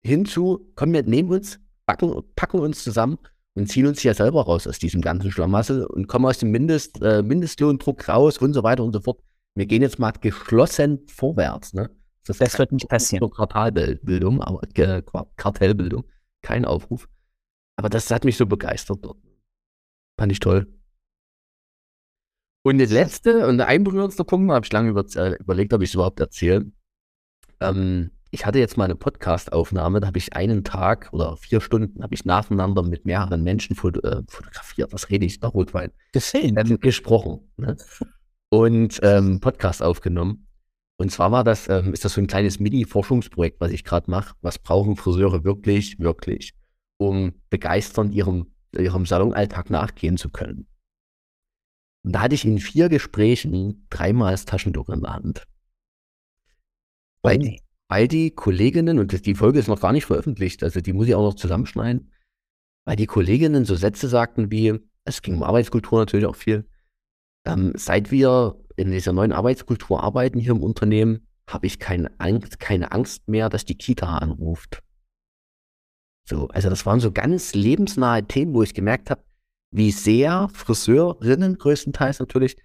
[0.05, 3.17] hinzu, komm wir nehmen uns, packen, packen uns zusammen
[3.55, 7.01] und ziehen uns ja selber raus aus diesem ganzen Schlamassel und kommen aus dem Mindest,
[7.01, 9.19] äh, Mindestlohndruck raus und so weiter und so fort.
[9.55, 11.73] Wir gehen jetzt mal geschlossen vorwärts.
[11.73, 11.89] Ne?
[12.25, 13.21] Das wird nicht passieren.
[13.21, 15.01] Zur Quartalbildung, aber äh,
[15.37, 16.03] Kartellbildung,
[16.41, 17.07] kein Aufruf.
[17.77, 19.17] Aber das hat mich so begeistert dort.
[20.17, 20.67] Fand ich toll.
[22.63, 25.81] Und das letzte und der einberührendste Punkt, da habe ich lange über, äh, überlegt, ob
[25.81, 26.71] ich es überhaupt erzähle.
[27.59, 32.03] Ähm, ich hatte jetzt mal eine Podcast-Aufnahme, da habe ich einen Tag oder vier Stunden
[32.03, 34.91] habe ich nacheinander mit mehreren Menschen foto äh, fotografiert.
[34.93, 35.39] Was rede ich?
[35.39, 36.57] Der Rotwein Gesehen.
[36.57, 37.77] ähm, gesprochen ne?
[38.49, 40.47] und ähm, Podcast aufgenommen.
[40.97, 44.35] Und zwar war das, ähm, ist das so ein kleines Mini-Forschungsprojekt, was ich gerade mache.
[44.41, 46.53] Was brauchen Friseure wirklich, wirklich,
[46.97, 48.47] um begeisternd ihrem,
[48.81, 50.67] ihrem Salonalltag nachgehen zu können?
[52.03, 55.47] Und da hatte ich in vier Gesprächen dreimal das Taschentuch in der Hand.
[57.23, 57.61] Weil, Okay.
[57.87, 61.15] weil die Kolleginnen, und die Folge ist noch gar nicht veröffentlicht, also die muss ich
[61.15, 62.11] auch noch zusammenschneiden,
[62.85, 66.67] weil die Kolleginnen so Sätze sagten wie, es ging um Arbeitskultur natürlich auch viel,
[67.45, 72.59] ähm, seit wir in dieser neuen Arbeitskultur arbeiten hier im Unternehmen, habe ich keine Angst,
[72.59, 74.81] keine Angst mehr, dass die Kita anruft.
[76.27, 79.23] So, also das waren so ganz lebensnahe Themen, wo ich gemerkt habe,
[79.71, 82.57] wie sehr Friseurinnen größtenteils natürlich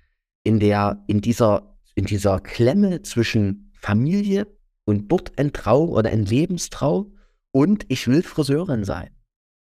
[0.45, 4.47] in der, in dieser, in dieser Klemme zwischen Familie
[4.85, 7.17] und dort ein Traum oder ein Lebenstraum
[7.53, 9.11] und ich will Friseurin sein.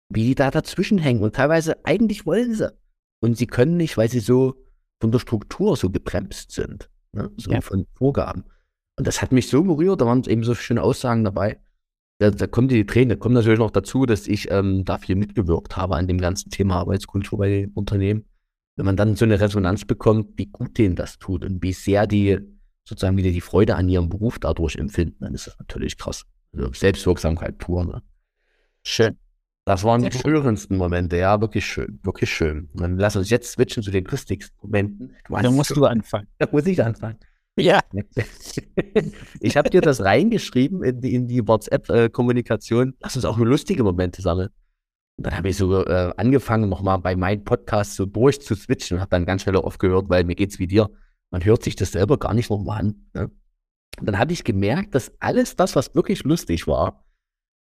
[0.09, 2.71] Wie die da dazwischen hängen und teilweise eigentlich wollen sie.
[3.19, 4.55] Und sie können nicht, weil sie so
[5.01, 6.89] von der Struktur so gebremst sind.
[7.13, 7.31] Ne?
[7.37, 7.61] So Ja.
[7.61, 8.43] von Vorgaben.
[8.97, 11.59] Und das hat mich so berührt, da waren eben so schöne Aussagen dabei.
[12.19, 15.15] Da, da kommen die Tränen, da kommt natürlich noch dazu, dass ich ähm, da viel
[15.15, 18.25] mitgewirkt habe an dem ganzen Thema Arbeitskultur bei den Unternehmen.
[18.75, 22.07] Wenn man dann so eine Resonanz bekommt, wie gut denen das tut und wie sehr
[22.07, 22.39] die
[22.85, 26.23] sozusagen wieder die Freude an ihrem Beruf dadurch empfinden, dann ist das natürlich krass.
[26.53, 27.85] Also Selbstwirksamkeit pur.
[27.85, 28.01] Ne?
[28.83, 29.17] Schön.
[29.65, 32.69] Das waren die schönsten Momente, ja, wirklich schön, wirklich schön.
[32.73, 35.13] Und dann lass uns jetzt switchen zu den lustigsten Momenten.
[35.27, 36.27] Du da musst du anfangen.
[36.37, 37.17] Da muss ich anfangen.
[37.57, 37.81] Ja.
[39.39, 42.95] Ich habe dir das reingeschrieben in die, in die WhatsApp-Kommunikation.
[43.01, 44.49] Lass uns auch nur lustige Momente sammeln.
[45.17, 48.97] Und dann habe ich so äh, angefangen, nochmal bei meinem Podcast so durch zu switchen
[48.97, 50.89] und habe dann ganz schnell aufgehört, weil mir geht's wie dir.
[51.31, 53.07] Man hört sich das selber gar nicht nochmal an.
[53.13, 53.31] Ne?
[53.99, 57.03] Und dann habe ich gemerkt, dass alles das, was wirklich lustig war,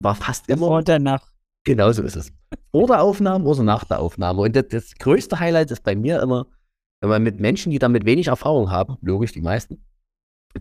[0.01, 0.67] war fast immer.
[0.67, 1.31] Vor und danach.
[1.63, 2.33] Genau so ist es.
[2.71, 4.41] Vor der Aufnahme oder nach der Aufnahme.
[4.41, 6.47] Und das, das größte Highlight ist bei mir immer,
[7.03, 9.83] wenn man mit Menschen, die damit wenig Erfahrung haben, logisch die meisten,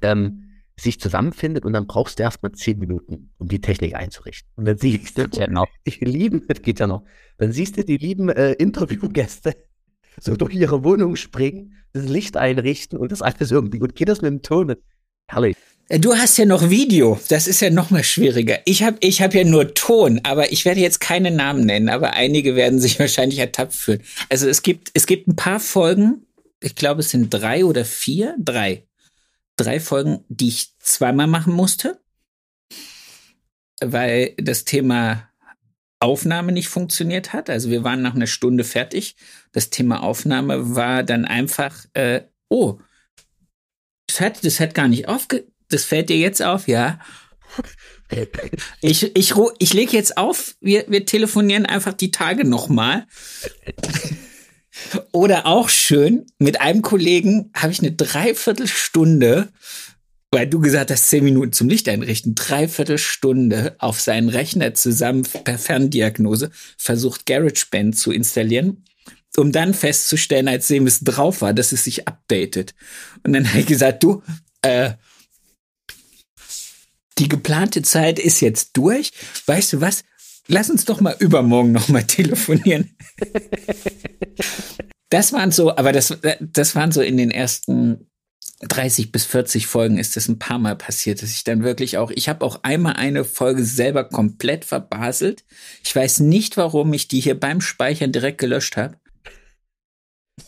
[0.03, 4.51] ähm, sich zusammenfindet und dann brauchst du erstmal zehn Minuten, um die Technik einzurichten.
[4.57, 7.05] Und dann siehst du ja noch, die lieben, das geht ja noch,
[7.39, 9.55] dann siehst du die lieben äh, Interviewgäste
[10.21, 13.81] so durch ihre Wohnung springen, das Licht einrichten und das alles irgendwie.
[13.81, 14.75] Und geht das mit dem Ton?
[15.29, 15.57] Herrlich.
[15.89, 18.59] Äh, du hast ja noch Video, das ist ja noch mal schwieriger.
[18.65, 22.15] Ich habe ich hab ja nur Ton, aber ich werde jetzt keine Namen nennen, aber
[22.15, 24.03] einige werden sich wahrscheinlich ertappt fühlen.
[24.29, 26.27] Also es gibt, es gibt ein paar Folgen,
[26.63, 28.87] ich glaube es sind drei oder vier, drei,
[29.57, 32.01] drei Folgen, die ich zweimal machen musste,
[33.81, 35.29] weil das Thema
[36.01, 37.49] Aufnahme nicht funktioniert hat.
[37.49, 39.15] Also wir waren nach einer Stunde fertig.
[39.53, 42.79] Das Thema Aufnahme war dann einfach, äh, oh,
[44.09, 46.99] das hat, das hat gar nicht aufge, das fällt dir jetzt auf, ja.
[48.81, 53.07] Ich, ich, ich lege jetzt auf, wir, wir telefonieren einfach die Tage nochmal.
[55.13, 59.49] Oder auch schön, mit einem Kollegen habe ich eine Dreiviertelstunde,
[60.31, 65.59] weil du gesagt hast, zehn Minuten zum Licht einrichten, Dreiviertelstunde auf seinen Rechner zusammen per
[65.59, 68.85] Ferndiagnose versucht, GarageBand zu installieren,
[69.37, 72.75] um dann festzustellen, als dem es drauf war, dass es sich updatet.
[73.25, 74.23] Und dann habe ich gesagt, du,
[74.63, 74.93] äh,
[77.19, 79.13] die geplante Zeit ist jetzt durch.
[79.47, 80.03] Weißt du was?
[80.49, 82.97] Lass uns doch mal übermorgen noch mal telefonieren.
[85.11, 88.09] das waren so, aber das, das waren so in den ersten
[88.63, 92.11] 30 bis 40 Folgen ist das ein paar Mal passiert, dass ich dann wirklich auch,
[92.11, 95.45] ich habe auch einmal eine Folge selber komplett verbaselt.
[95.85, 98.97] Ich weiß nicht, warum ich die hier beim Speichern direkt gelöscht habe.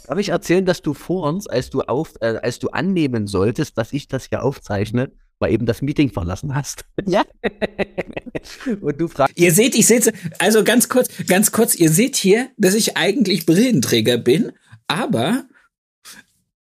[0.07, 3.76] Darf ich erzählen, dass du vor uns, als du auf, äh, als du annehmen solltest,
[3.78, 5.11] dass ich das hier aufzeichne,
[5.41, 6.85] mal eben das Meeting verlassen hast.
[7.07, 7.24] Ja.
[8.80, 9.39] Und du fragst.
[9.39, 10.01] Ihr seht, ich sehe,
[10.39, 14.53] also ganz kurz, ganz kurz, ihr seht hier, dass ich eigentlich Brillenträger bin,
[14.87, 15.45] aber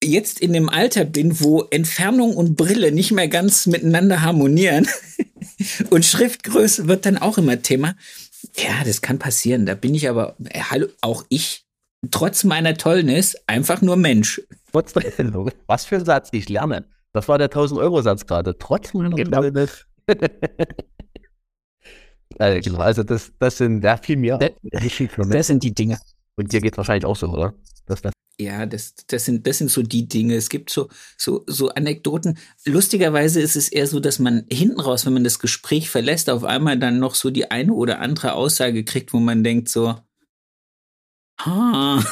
[0.02, 4.88] jetzt in dem Alter bin, wo Entfernung und Brille nicht mehr ganz miteinander harmonieren
[5.90, 7.94] und Schriftgröße wird dann auch immer Thema.
[8.56, 9.66] Ja, das kann passieren.
[9.66, 11.64] Da bin ich aber, äh, hallo, auch ich,
[12.10, 14.42] trotz meiner Tollness, einfach nur Mensch.
[15.66, 16.84] Was für ein Satz, ich lerne.
[17.12, 18.56] Das war der 1000-Euro-Satz gerade.
[18.58, 19.42] Trotz meiner genau.
[22.38, 24.38] also, also das, das sind ja viel mehr.
[24.38, 24.50] Das,
[25.28, 25.98] das sind die Dinge.
[26.36, 27.54] Und dir geht wahrscheinlich auch so, oder?
[27.86, 30.34] Das, das ja, das, das, sind, das sind so die Dinge.
[30.34, 32.38] Es gibt so, so, so Anekdoten.
[32.64, 36.44] Lustigerweise ist es eher so, dass man hinten raus, wenn man das Gespräch verlässt, auf
[36.44, 39.96] einmal dann noch so die eine oder andere Aussage kriegt, wo man denkt so,
[41.44, 42.02] ah,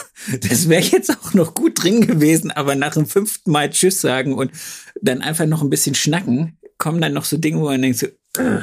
[0.40, 4.34] das wäre jetzt auch noch gut drin gewesen, aber nach dem fünften Mal Tschüss sagen
[4.34, 4.52] und
[5.00, 8.06] dann einfach noch ein bisschen schnacken, kommen dann noch so Dinge, wo man denkt so,
[8.38, 8.62] äh.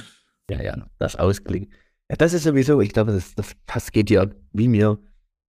[0.50, 1.72] ja, ja, das Ausklingen.
[2.10, 5.00] Ja, das ist sowieso, ich glaube, das, das, das geht ja wie mir.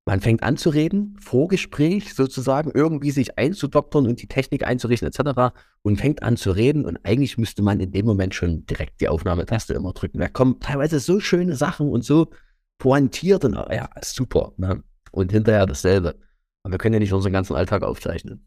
[0.06, 5.54] Man fängt an zu reden, Vorgespräch sozusagen, irgendwie sich einzudoktern und die Technik einzurichten etc.
[5.82, 9.08] und fängt an zu reden und eigentlich müsste man in dem Moment schon direkt die
[9.08, 10.18] Aufnahmetaste immer drücken.
[10.18, 12.30] Da kommen teilweise so schöne Sachen und so
[12.78, 14.52] pointiert und ja, super.
[14.56, 14.82] Ne?
[15.12, 16.16] Und hinterher dasselbe.
[16.62, 18.46] Aber wir können ja nicht unseren ganzen Alltag aufzeichnen.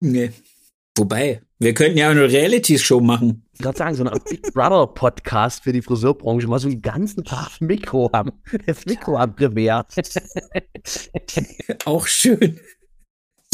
[0.00, 0.32] Nee.
[0.96, 3.46] Wobei, wir könnten ja eine Reality-Show machen.
[3.52, 7.60] Ich würde sagen, so ein Big Brother-Podcast für die Friseurbranche, mal so einen ganzen Tag
[7.60, 8.32] Mikro haben.
[8.66, 9.86] Das Mikro am Gewehr.
[11.86, 12.60] Auch schön.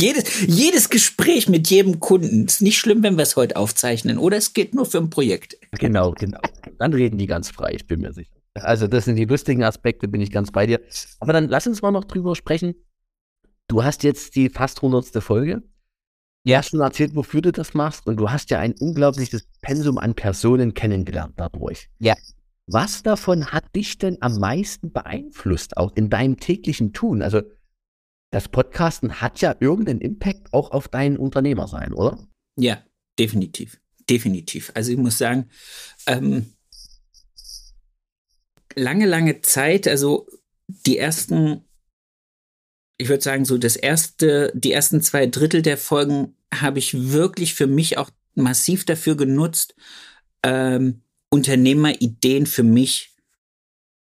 [0.01, 2.47] Jedes, jedes Gespräch mit jedem Kunden.
[2.47, 4.19] Ist nicht schlimm, wenn wir es heute aufzeichnen.
[4.19, 5.59] Oder es geht nur für ein Projekt.
[5.73, 6.41] Genau, genau.
[6.79, 8.38] Dann reden die ganz frei, ich bin mir sicher.
[8.63, 10.81] Also, das sind die lustigen Aspekte, bin ich ganz bei dir.
[11.21, 12.75] Aber dann lass uns mal noch drüber sprechen.
[13.69, 15.63] Du hast jetzt die fast hundertste Folge.
[16.45, 16.59] Ja.
[16.59, 20.15] Hast schon erzählt, wofür du das machst und du hast ja ein unglaubliches Pensum an
[20.15, 21.91] Personen kennengelernt dadurch.
[21.99, 22.15] Ja.
[22.67, 27.23] Was davon hat dich denn am meisten beeinflusst, auch in deinem täglichen Tun?
[27.23, 27.43] Also,
[28.31, 32.19] das Podcasten hat ja irgendeinen Impact auch auf dein Unternehmersein, oder?
[32.57, 32.83] Ja,
[33.19, 33.81] definitiv.
[34.09, 34.71] Definitiv.
[34.75, 35.49] Also, ich muss sagen,
[36.07, 36.53] ähm,
[38.79, 40.27] lange, lange Zeit, also
[40.67, 41.65] die ersten,
[42.99, 47.55] ich würde sagen, so das erste, die ersten zwei Drittel der Folgen habe ich wirklich
[47.55, 49.75] für mich auch massiv dafür genutzt,
[50.43, 53.15] ähm, Unternehmerideen für mich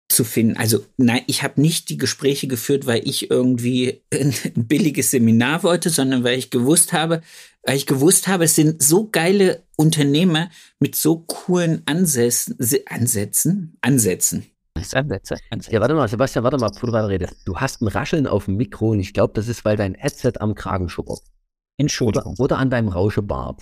[0.10, 0.57] zu finden.
[0.57, 5.89] Also nein, ich habe nicht die Gespräche geführt, weil ich irgendwie ein billiges Seminar wollte,
[5.89, 7.22] sondern weil ich gewusst habe,
[7.64, 10.49] weil ich gewusst habe, es sind so geile Unternehmer
[10.80, 12.57] mit so coolen Ansätzen,
[12.88, 14.45] Ansätzen, Ansätzen.
[15.51, 15.74] Ansätze.
[15.74, 17.36] Ja, warte mal, Sebastian, warte mal, bevor du weiter redest.
[17.45, 20.34] Du hast ein Rascheln auf dem Mikro und ich glaube, das ist, weil dein Headset
[20.39, 21.20] am Kragen schuppert.
[21.78, 22.34] Entschuldigung.
[22.34, 23.62] Oder, oder an deinem Rauschebart.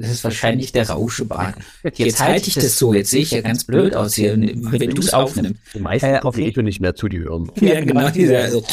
[0.00, 1.56] Das ist wahrscheinlich der Rauschebart.
[1.82, 4.90] Jetzt, jetzt halte ich das so, jetzt sehe ich ja ganz blöd aus hier, wenn
[4.90, 5.60] du es aufnimmst.
[5.74, 7.50] Die meisten äh, auf ich nicht mehr zu dir hören.
[7.60, 8.08] Ja, genau.
[8.10, 8.64] Dieser, also,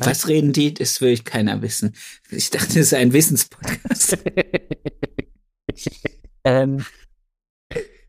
[0.00, 0.74] was reden die?
[0.74, 1.94] Das will ich keiner wissen.
[2.30, 4.14] Ich dachte, das ist ein Wissenspodcast.
[6.44, 6.84] ähm,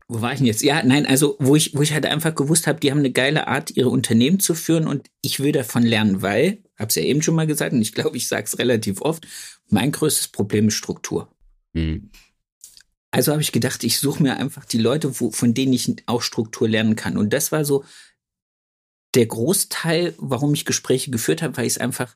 [0.08, 0.62] wo war ich denn jetzt?
[0.62, 3.46] Ja, nein, also wo ich, wo ich halt einfach gewusst habe, die haben eine geile
[3.46, 7.36] Art, ihre Unternehmen zu führen und ich will davon lernen, weil, hab's ja eben schon
[7.36, 9.24] mal gesagt und ich glaube, ich sage es relativ oft,
[9.68, 11.30] mein größtes Problem ist Struktur.
[11.72, 12.10] Mhm.
[13.10, 16.22] Also habe ich gedacht, ich suche mir einfach die Leute, wo, von denen ich auch
[16.22, 17.16] Struktur lernen kann.
[17.16, 17.84] Und das war so
[19.14, 22.14] der Großteil, warum ich Gespräche geführt habe, weil ich es einfach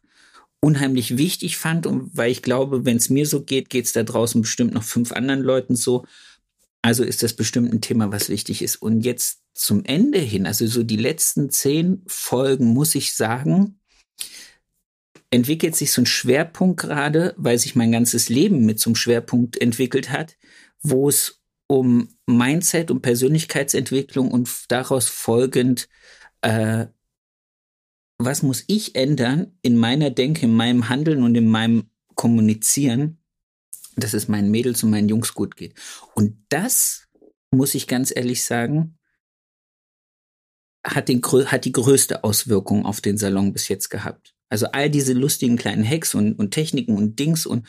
[0.61, 4.05] unheimlich wichtig fand und weil ich glaube, wenn es mir so geht, geht es da
[4.05, 6.07] draußen bestimmt noch fünf anderen Leuten so.
[6.83, 8.77] Also ist das bestimmt ein Thema, was wichtig ist.
[8.77, 13.81] Und jetzt zum Ende hin, also so die letzten zehn Folgen, muss ich sagen,
[15.33, 19.61] entwickelt sich so ein Schwerpunkt gerade, weil sich mein ganzes Leben mit so einem Schwerpunkt
[19.61, 20.37] entwickelt hat,
[20.83, 25.89] wo es um Mindset und Persönlichkeitsentwicklung und daraus folgend,
[26.43, 26.87] äh,
[28.19, 33.19] was muss ich ändern in meiner Denke, in meinem Handeln und in meinem Kommunizieren,
[33.97, 35.75] dass es meinen Mädels und meinen Jungs gut geht.
[36.15, 37.09] Und das,
[37.51, 38.99] muss ich ganz ehrlich sagen,
[40.85, 44.35] hat, den, hat die größte Auswirkung auf den Salon bis jetzt gehabt.
[44.53, 47.67] Also all diese lustigen kleinen Hacks und, und Techniken und Dings und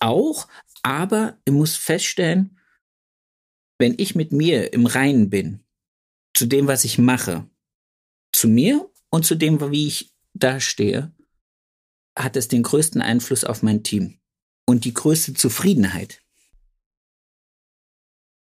[0.00, 0.48] auch,
[0.82, 2.58] aber ich muss feststellen,
[3.78, 5.62] wenn ich mit mir im Reinen bin,
[6.34, 7.46] zu dem, was ich mache,
[8.32, 11.14] zu mir und zu dem, wie ich dastehe,
[12.18, 14.18] hat es den größten Einfluss auf mein Team
[14.64, 16.22] und die größte Zufriedenheit.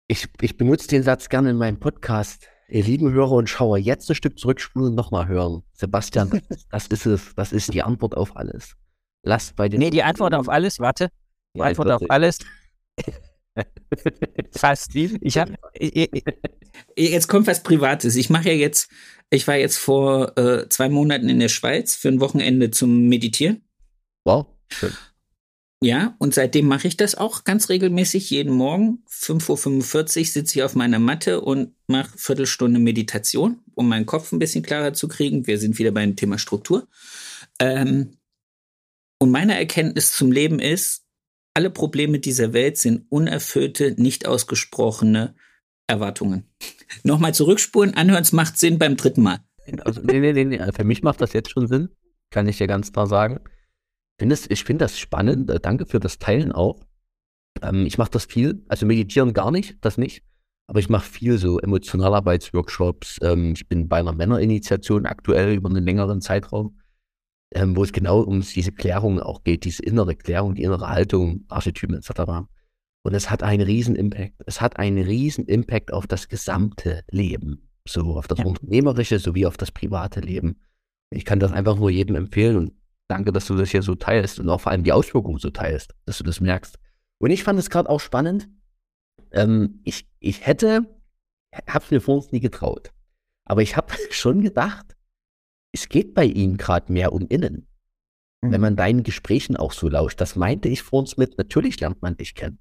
[0.10, 2.50] Ich, ich benutze den Satz gerne in meinem Podcast.
[2.72, 5.62] Ihr lieben Hörer und Schauer, jetzt ein Stück zurückspulen und nochmal hören.
[5.74, 6.42] Sebastian,
[6.72, 7.36] das ist es.
[7.36, 8.76] Das ist die Antwort auf alles.
[9.24, 9.80] Lasst bei den.
[9.80, 11.10] Nee, die Antwort auf alles, warte.
[11.54, 12.40] Die, die Antwort, auf alles.
[14.52, 14.96] Fast.
[14.96, 15.56] Ich habe.
[16.96, 18.16] Jetzt kommt was Privates.
[18.16, 18.90] Ich mache ja jetzt,
[19.30, 23.66] ich war jetzt vor äh, zwei Monaten in der Schweiz für ein Wochenende zum Meditieren.
[24.24, 24.94] Wow, schön.
[25.84, 28.30] Ja, und seitdem mache ich das auch ganz regelmäßig.
[28.30, 34.06] Jeden Morgen, 5.45 Uhr, sitze ich auf meiner Matte und mache Viertelstunde Meditation, um meinen
[34.06, 35.48] Kopf ein bisschen klarer zu kriegen.
[35.48, 36.88] Wir sind wieder beim Thema Struktur.
[37.58, 38.18] Ähm,
[39.18, 41.04] und meine Erkenntnis zum Leben ist,
[41.56, 45.34] alle Probleme dieser Welt sind unerfüllte, nicht ausgesprochene
[45.88, 46.46] Erwartungen.
[47.04, 49.40] Nochmal zurückspulen, anhören, es macht Sinn beim dritten Mal.
[49.80, 51.90] Also, nee, nee, nee, für mich macht das jetzt schon Sinn,
[52.30, 53.40] kann ich dir ganz klar sagen
[54.22, 55.50] find das, ich finde das spannend.
[55.50, 56.86] Äh, danke für das Teilen auch.
[57.64, 60.24] Ähm, ich mache das viel, also meditieren gar nicht, das nicht.
[60.68, 63.18] Aber ich mache viel so Emotionalarbeitsworkshops.
[63.24, 66.78] Ähm, ich bin bei einer Männerinitiation aktuell über einen längeren Zeitraum,
[67.56, 71.46] ähm, wo es genau um diese Klärung auch geht, diese innere Klärung, die innere Haltung,
[71.50, 72.46] Archetypen etc.
[73.04, 74.36] Und es hat einen riesen Impact.
[74.46, 77.70] Es hat einen riesen Impact auf das gesamte Leben.
[77.88, 78.46] So auf das ja.
[78.46, 80.62] unternehmerische sowie auf das private Leben.
[81.10, 82.74] Ich kann das einfach nur jedem empfehlen und
[83.12, 85.94] danke, dass du das hier so teilst und auch vor allem die Auswirkungen so teilst,
[86.06, 86.80] dass du das merkst.
[87.20, 88.50] Und ich fand es gerade auch spannend.
[89.32, 90.88] Ähm, ich, ich hätte,
[91.68, 92.92] hab's mir vor uns nie getraut.
[93.46, 94.96] Aber ich habe schon gedacht,
[95.74, 97.68] es geht bei ihm gerade mehr um innen.
[98.42, 98.52] Mhm.
[98.52, 100.20] Wenn man deinen Gesprächen auch so lauscht.
[100.20, 102.60] Das meinte ich vor uns mit, natürlich lernt man dich kennen.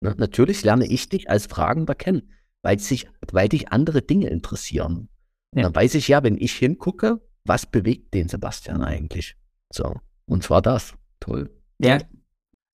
[0.00, 0.14] Ne?
[0.18, 5.08] Natürlich lerne ich dich als Fragender kennen, weil, sich, weil dich andere Dinge interessieren.
[5.54, 5.62] Ja.
[5.62, 9.36] Dann weiß ich ja, wenn ich hingucke, was bewegt den Sebastian eigentlich?
[9.72, 9.94] So.
[10.26, 10.94] Und zwar das.
[11.20, 11.50] Toll.
[11.78, 11.98] Ja.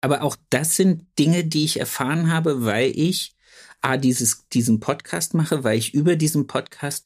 [0.02, 3.36] Aber auch das sind Dinge, die ich erfahren habe, weil ich
[3.82, 7.06] A, dieses, diesen Podcast mache, weil ich über diesen Podcast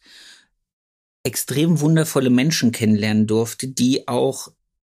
[1.23, 4.49] extrem wundervolle Menschen kennenlernen durfte, die auch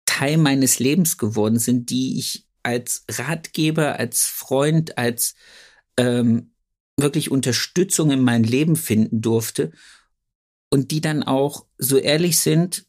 [0.05, 5.36] Teil meines Lebens geworden sind, die ich als Ratgeber, als Freund, als
[5.97, 6.51] ähm,
[6.97, 9.71] wirklich Unterstützung in mein Leben finden durfte
[10.71, 12.88] und die dann auch so ehrlich sind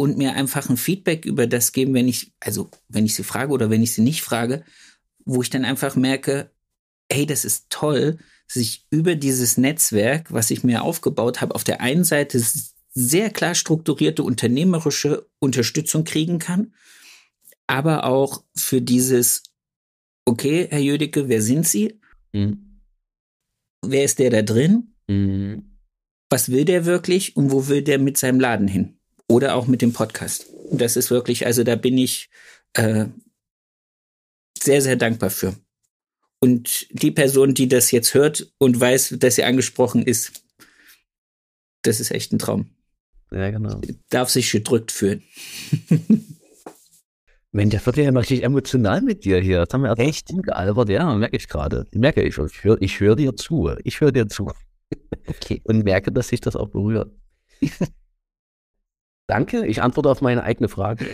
[0.00, 3.52] und mir einfach ein Feedback über das geben, wenn ich, also wenn ich sie frage
[3.52, 4.64] oder wenn ich sie nicht frage,
[5.26, 6.50] wo ich dann einfach merke,
[7.12, 11.64] hey, das ist toll, dass ich über dieses Netzwerk, was ich mir aufgebaut habe, auf
[11.64, 12.42] der einen Seite
[12.94, 16.72] sehr klar strukturierte unternehmerische Unterstützung kriegen kann,
[17.66, 19.42] aber auch für dieses,
[20.24, 22.00] okay, Herr Jödecke, wer sind Sie?
[22.32, 22.80] Mhm.
[23.84, 24.94] Wer ist der da drin?
[25.08, 25.76] Mhm.
[26.30, 28.96] Was will der wirklich und wo will der mit seinem Laden hin?
[29.30, 30.46] Oder auch mit dem Podcast.
[30.72, 32.30] Das ist wirklich, also da bin ich
[32.72, 33.06] äh,
[34.60, 35.54] sehr, sehr dankbar für.
[36.40, 40.42] Und die Person, die das jetzt hört und weiß, dass sie angesprochen ist,
[41.82, 42.70] das ist echt ein Traum.
[43.30, 43.80] Ja, genau.
[44.08, 45.22] Darf sich gedrückt fühlen.
[47.52, 49.64] Mensch, der wird ja immer richtig emotional mit dir hier.
[49.64, 51.86] Das haben wir echt gealbert, ja, merke ich gerade.
[51.92, 52.36] Merke ich.
[52.36, 53.70] Ich höre ich hör dir zu.
[53.84, 54.50] Ich höre dir zu.
[55.28, 55.60] Okay.
[55.64, 57.12] Und merke, dass sich das auch berührt.
[59.30, 61.06] Danke, ich antworte auf meine eigene Frage.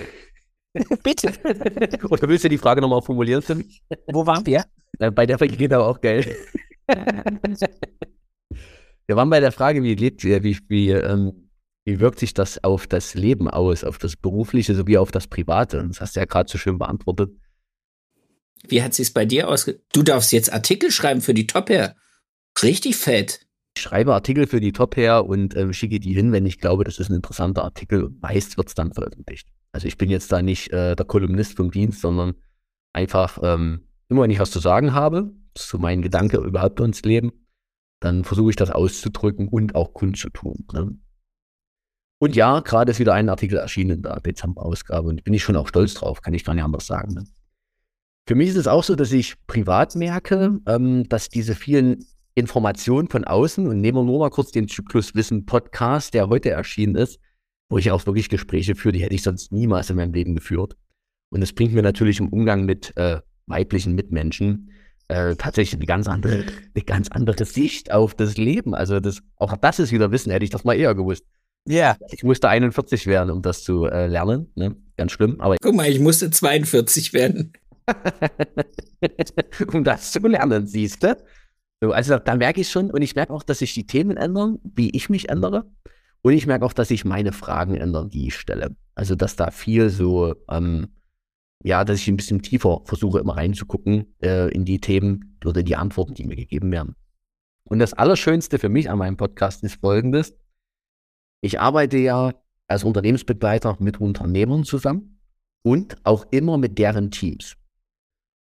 [1.02, 1.34] Bitte.
[2.08, 3.82] Oder willst du die Frage nochmal formulieren für mich?
[4.06, 4.64] Wo waren wir?
[4.98, 6.34] Bei der vergeht aber auch geil.
[6.88, 11.50] wir waren bei der Frage, wie lebt ihr, wie, wie, ähm,
[11.84, 15.80] wie wirkt sich das auf das Leben aus, auf das berufliche sowie auf das private?
[15.80, 17.32] Und das hast du ja gerade so schön beantwortet.
[18.66, 19.82] Wie hat sich es bei dir ausge...
[19.92, 21.96] Du darfst jetzt Artikel schreiben für die Top Hair.
[22.62, 23.45] Richtig fett.
[23.78, 26.98] Schreibe Artikel für die Top Hair und ähm, schicke die hin, wenn ich glaube, das
[26.98, 28.10] ist ein interessanter Artikel.
[28.20, 29.48] Meist wird es dann veröffentlicht.
[29.72, 32.34] Also ich bin jetzt da nicht äh, der Kolumnist vom Dienst, sondern
[32.92, 36.80] einfach ähm, immer, wenn ich was zu sagen habe, das ist so mein Gedanke überhaupt
[36.80, 37.32] ins Leben,
[38.00, 40.66] dann versuche ich das auszudrücken und auch kundzutun.
[40.72, 40.98] Ne?
[42.18, 45.56] Und ja, gerade ist wieder ein Artikel erschienen in der Dezember-Ausgabe und bin ich schon
[45.56, 47.12] auch stolz drauf, kann ich gar nicht anders sagen.
[47.12, 47.24] Ne?
[48.26, 52.04] Für mich ist es auch so, dass ich privat merke, ähm, dass diese vielen
[52.36, 56.50] Informationen von außen und nehmen wir nur mal kurz den Zyklus Wissen Podcast, der heute
[56.50, 57.18] erschienen ist,
[57.70, 60.76] wo ich auch wirklich Gespräche führe, die hätte ich sonst niemals in meinem Leben geführt.
[61.30, 64.70] Und das bringt mir natürlich im Umgang mit äh, weiblichen Mitmenschen
[65.08, 68.74] äh, tatsächlich eine ganz andere, eine ganz andere Sicht auf das Leben.
[68.74, 71.24] Also das, auch das ist wieder Wissen, hätte ich das mal eher gewusst.
[71.66, 71.74] Ja.
[71.74, 71.98] Yeah.
[72.12, 74.52] Ich musste 41 werden, um das zu äh, lernen.
[74.56, 74.76] Ne?
[74.98, 75.40] Ganz schlimm.
[75.40, 77.54] Aber Guck mal, ich musste 42 werden.
[79.72, 81.16] um das zu lernen, siehst du?
[81.80, 84.58] So, also da merke ich schon und ich merke auch, dass sich die Themen ändern,
[84.62, 85.70] wie ich mich ändere.
[86.22, 88.74] Und ich merke auch, dass sich meine Fragen ändern, die ich stelle.
[88.94, 90.88] Also, dass da viel so, ähm,
[91.62, 95.76] ja, dass ich ein bisschen tiefer versuche, immer reinzugucken äh, in die Themen oder die
[95.76, 96.96] Antworten, die mir gegeben werden.
[97.64, 100.34] Und das Allerschönste für mich an meinem Podcast ist folgendes.
[101.42, 102.32] Ich arbeite ja
[102.68, 105.20] als Unternehmensbegleiter mit Unternehmern zusammen
[105.62, 107.56] und auch immer mit deren Teams.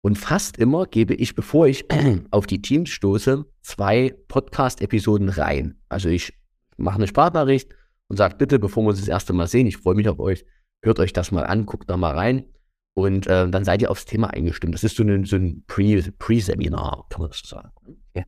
[0.04, 1.86] Und fast immer gebe ich, bevor ich
[2.32, 5.80] auf die Teams stoße, zwei Podcast-Episoden rein.
[5.90, 6.34] Also ich
[6.78, 7.74] mache eine Sprachnachricht
[8.08, 10.44] und sage, bitte, bevor wir uns das erste Mal sehen, ich freue mich auf euch,
[10.82, 12.46] hört euch das mal an, guckt da mal rein.
[12.94, 14.74] Und äh, dann seid ihr aufs Thema eingestimmt.
[14.74, 17.72] Das ist so ein, so ein Pre-Seminar, kann man das so sagen.
[18.16, 18.24] Ja.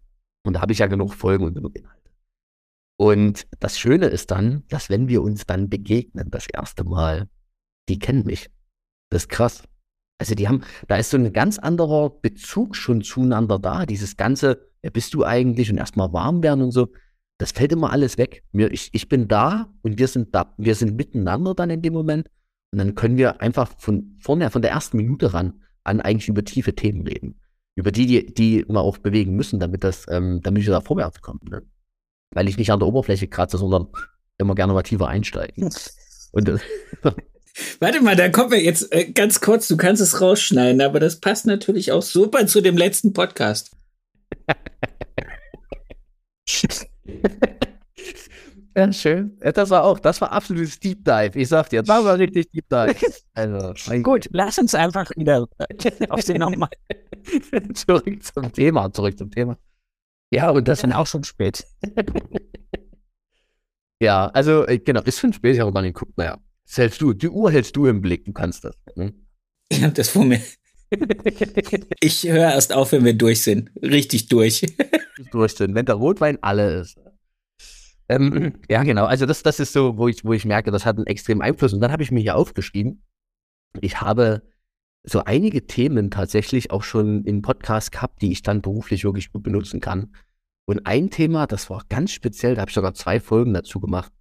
[0.45, 2.11] Und da habe ich ja genug Folgen und genug Inhalte.
[2.97, 7.27] Und das Schöne ist dann, dass wenn wir uns dann begegnen, das erste Mal,
[7.89, 8.49] die kennen mich.
[9.09, 9.63] Das ist krass.
[10.19, 13.85] Also die haben, da ist so ein ganz anderer Bezug schon zueinander da.
[13.85, 16.89] Dieses ganze, wer bist du eigentlich und erstmal warm werden und so.
[17.39, 18.43] Das fällt immer alles weg.
[18.51, 21.93] Mir, ich, ich bin da und wir sind da, wir sind miteinander dann in dem
[21.93, 22.29] Moment.
[22.71, 26.43] Und dann können wir einfach von vorne, von der ersten Minute ran an eigentlich über
[26.43, 27.39] tiefe Themen reden.
[27.75, 31.21] Über die, die, die wir auch bewegen müssen, damit das, ähm, damit wir da vorwärts
[31.21, 31.41] kommen.
[31.49, 31.63] Ne?
[32.31, 33.87] Weil ich nicht an der Oberfläche kratze, sondern
[34.37, 35.69] immer gerne mal tiefer einsteigen.
[36.31, 36.59] Und äh,
[37.79, 41.19] Warte mal, da kommen wir jetzt äh, ganz kurz, du kannst es rausschneiden, aber das
[41.19, 43.75] passt natürlich auch super zu dem letzten Podcast.
[48.75, 49.37] ja, schön.
[49.39, 51.31] Das war auch, das war absolutes Deep Dive.
[51.35, 52.95] Ich sag dir, das war richtig Deep Dive.
[53.35, 53.73] Also,
[54.03, 55.47] Gut, lass uns einfach wieder
[56.09, 56.69] auf den nochmal.
[57.73, 59.57] zurück zum Thema, zurück zum Thema.
[60.31, 61.65] Ja, und das ist dann auch schon spät.
[63.99, 66.39] ja, also, äh, genau, ist schon spät, ich habe gar nicht geguckt, naja.
[66.65, 68.75] Das hältst du, die Uhr hältst du im Blick, du kannst das.
[68.95, 69.13] Ne?
[69.69, 70.41] Ich habe das vor mir.
[71.99, 73.71] ich höre erst auf, wenn wir durch sind.
[73.81, 74.65] Richtig durch.
[75.31, 76.97] durch sind, wenn der Rotwein alle ist.
[78.09, 79.05] Ähm, ja, genau.
[79.05, 81.73] Also das, das ist so, wo ich, wo ich merke, das hat einen extremen Einfluss.
[81.73, 83.03] Und dann habe ich mir hier aufgeschrieben,
[83.81, 84.43] ich habe
[85.03, 89.43] so einige Themen tatsächlich auch schon in Podcasts gehabt, die ich dann beruflich wirklich gut
[89.43, 90.13] benutzen kann.
[90.65, 94.13] Und ein Thema, das war ganz speziell, da habe ich sogar zwei Folgen dazu gemacht.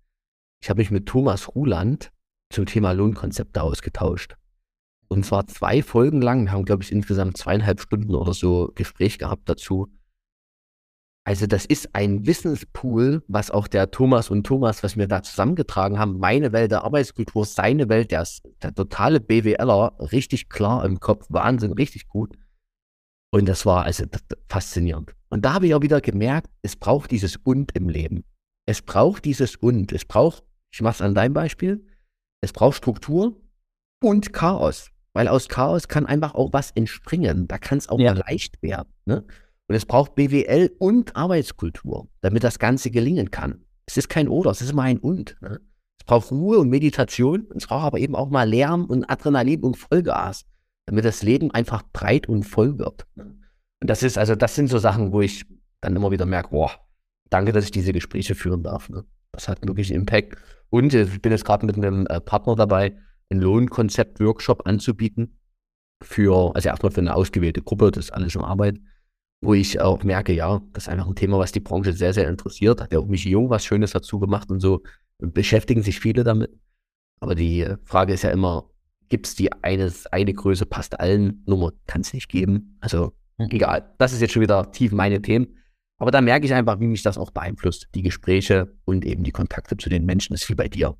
[0.60, 2.12] Ich habe mich mit Thomas Ruland
[2.52, 4.36] zum Thema Lohnkonzepte ausgetauscht.
[5.08, 6.44] Und zwar zwei Folgen lang.
[6.44, 9.88] Wir haben, glaube ich, insgesamt zweieinhalb Stunden oder so Gespräch gehabt dazu.
[11.24, 15.98] Also das ist ein Wissenspool, was auch der Thomas und Thomas, was wir da zusammengetragen
[15.98, 18.26] haben, meine Welt der Arbeitskultur, seine Welt, der,
[18.62, 22.36] der totale BWLer, richtig klar im Kopf, Wahnsinn, richtig gut.
[23.30, 24.04] Und das war also
[24.48, 25.14] faszinierend.
[25.30, 28.24] Und da habe ich auch wieder gemerkt, es braucht dieses Und im Leben.
[28.66, 29.92] Es braucht dieses Und.
[29.92, 30.42] Es braucht,
[30.72, 31.86] ich mache es an deinem Beispiel,
[32.42, 33.40] es braucht Struktur
[34.02, 34.90] und Chaos.
[35.14, 37.46] Weil aus Chaos kann einfach auch was entspringen.
[37.46, 38.12] Da kann es auch ja.
[38.12, 38.92] leicht werden.
[39.04, 39.24] Ne?
[39.68, 43.64] Und es braucht BWL und Arbeitskultur, damit das Ganze gelingen kann.
[43.86, 45.36] Es ist kein Oder, es ist immer ein Und.
[45.40, 45.60] Ne?
[45.98, 49.76] Es braucht Ruhe und Meditation, es braucht aber eben auch mal Lärm und Adrenalin und
[49.76, 50.44] Vollgas,
[50.86, 53.06] damit das Leben einfach breit und voll wird.
[53.14, 53.38] Ne?
[53.80, 55.44] Und das ist, also das sind so Sachen, wo ich
[55.80, 56.70] dann immer wieder merke, boah,
[57.30, 58.88] danke, dass ich diese Gespräche führen darf.
[58.88, 59.04] Ne?
[59.32, 60.36] Das hat wirklich Impact.
[60.72, 62.96] Und äh, ich bin jetzt gerade mit einem äh, Partner dabei,
[63.30, 65.38] ein Lohnkonzept-Workshop anzubieten
[66.02, 68.78] für, also erstmal für eine ausgewählte Gruppe, das ist alles in Arbeit,
[69.42, 72.28] wo ich auch merke, ja, das ist einfach ein Thema, was die Branche sehr, sehr
[72.28, 72.80] interessiert.
[72.80, 74.82] Hat ja auch mich Jung was Schönes dazu gemacht und so
[75.18, 76.50] beschäftigen sich viele damit.
[77.20, 78.70] Aber die Frage ist ja immer,
[79.08, 82.78] gibt es die eine, eine Größe, passt allen Nummer, kann es nicht geben.
[82.80, 83.48] Also hm.
[83.50, 85.58] egal, das ist jetzt schon wieder tief meine Themen.
[86.02, 87.86] Aber da merke ich einfach, wie mich das auch beeinflusst.
[87.94, 90.32] Die Gespräche und eben die Kontakte zu den Menschen.
[90.32, 90.98] Das ist wie bei dir.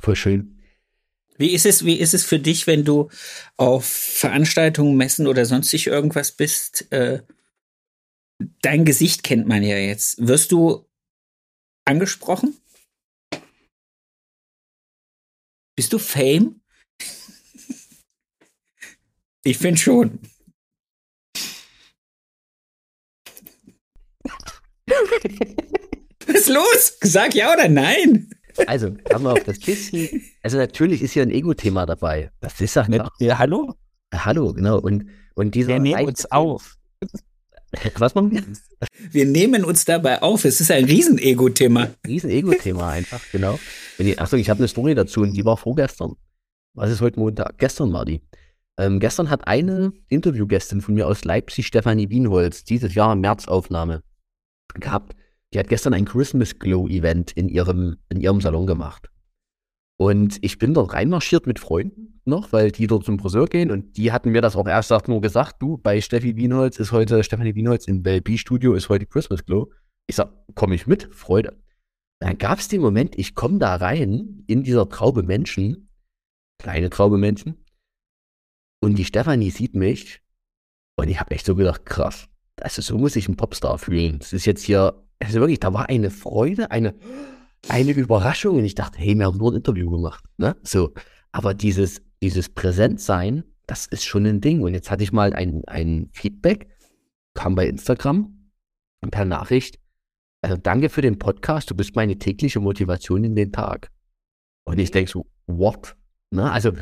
[0.00, 0.60] Voll schön.
[1.36, 3.08] Wie ist es, wie ist es für dich, wenn du
[3.56, 6.90] auf Veranstaltungen, Messen oder sonstig irgendwas bist?
[6.90, 7.22] Äh,
[8.62, 10.26] dein Gesicht kennt man ja jetzt.
[10.26, 10.84] Wirst du
[11.84, 12.56] angesprochen?
[15.76, 16.62] Bist du Fame?
[19.44, 20.18] ich finde schon.
[26.26, 26.98] Was ist los?
[27.02, 28.30] Sag ja oder nein?
[28.66, 30.08] Also, haben wir auf das Kissen.
[30.42, 32.30] Also, natürlich ist hier ein Ego-Thema dabei.
[32.40, 33.12] Das ist ja klar.
[33.20, 33.74] Ja, hallo?
[34.12, 34.78] Hallo, genau.
[34.78, 35.68] Und, und dieser.
[35.68, 36.76] Wir nehmen uns auf.
[37.96, 38.42] Was machen wir?
[39.10, 40.44] Wir nehmen uns dabei auf.
[40.44, 41.90] Es ist ein Riesen-Ego-Thema.
[42.06, 43.58] Riesen-Ego-Thema einfach, genau.
[44.16, 46.14] Achtung, ich habe eine Story dazu und die war vorgestern.
[46.74, 47.58] Was ist heute Montag?
[47.58, 48.22] Gestern war die.
[48.78, 54.02] Ähm, gestern hat eine Interviewgästin von mir aus Leipzig, Stefanie Wienholz, dieses Jahr Märzaufnahme
[54.74, 55.14] gehabt.
[55.52, 59.10] Die hat gestern ein Christmas Glow Event in ihrem, in ihrem Salon gemacht.
[59.98, 63.96] Und ich bin dort reinmarschiert mit Freunden noch, weil die dort zum Friseur gehen und
[63.96, 67.54] die hatten mir das auch erst nur gesagt, du, bei Steffi Wienholz ist heute, Stefanie
[67.54, 69.72] Wienholz im Bell B Studio ist heute Christmas Glow.
[70.06, 71.08] Ich sag, komm ich mit?
[71.12, 71.60] Freude.
[72.20, 75.88] Dann gab es den Moment, ich komme da rein in dieser Traube Menschen,
[76.58, 77.64] kleine Traube Menschen,
[78.80, 80.20] und die Stefanie sieht mich
[80.96, 82.27] und ich habe echt so gedacht, krass,
[82.62, 84.18] also so muss sich ein Popstar fühlen.
[84.18, 86.94] Das ist jetzt hier, also wirklich, da war eine Freude, eine,
[87.68, 90.56] eine Überraschung und ich dachte, hey, wir haben nur ein Interview gemacht, ne?
[90.62, 90.92] So.
[91.32, 94.62] Aber dieses, dieses Präsentsein, das ist schon ein Ding.
[94.62, 96.68] Und jetzt hatte ich mal ein, ein Feedback,
[97.34, 98.50] kam bei Instagram
[99.10, 99.78] per Nachricht.
[100.42, 103.90] Also danke für den Podcast, du bist meine tägliche Motivation in den Tag.
[104.64, 105.96] Und ich denke so, what?
[106.30, 106.50] Ne?
[106.50, 106.72] Also,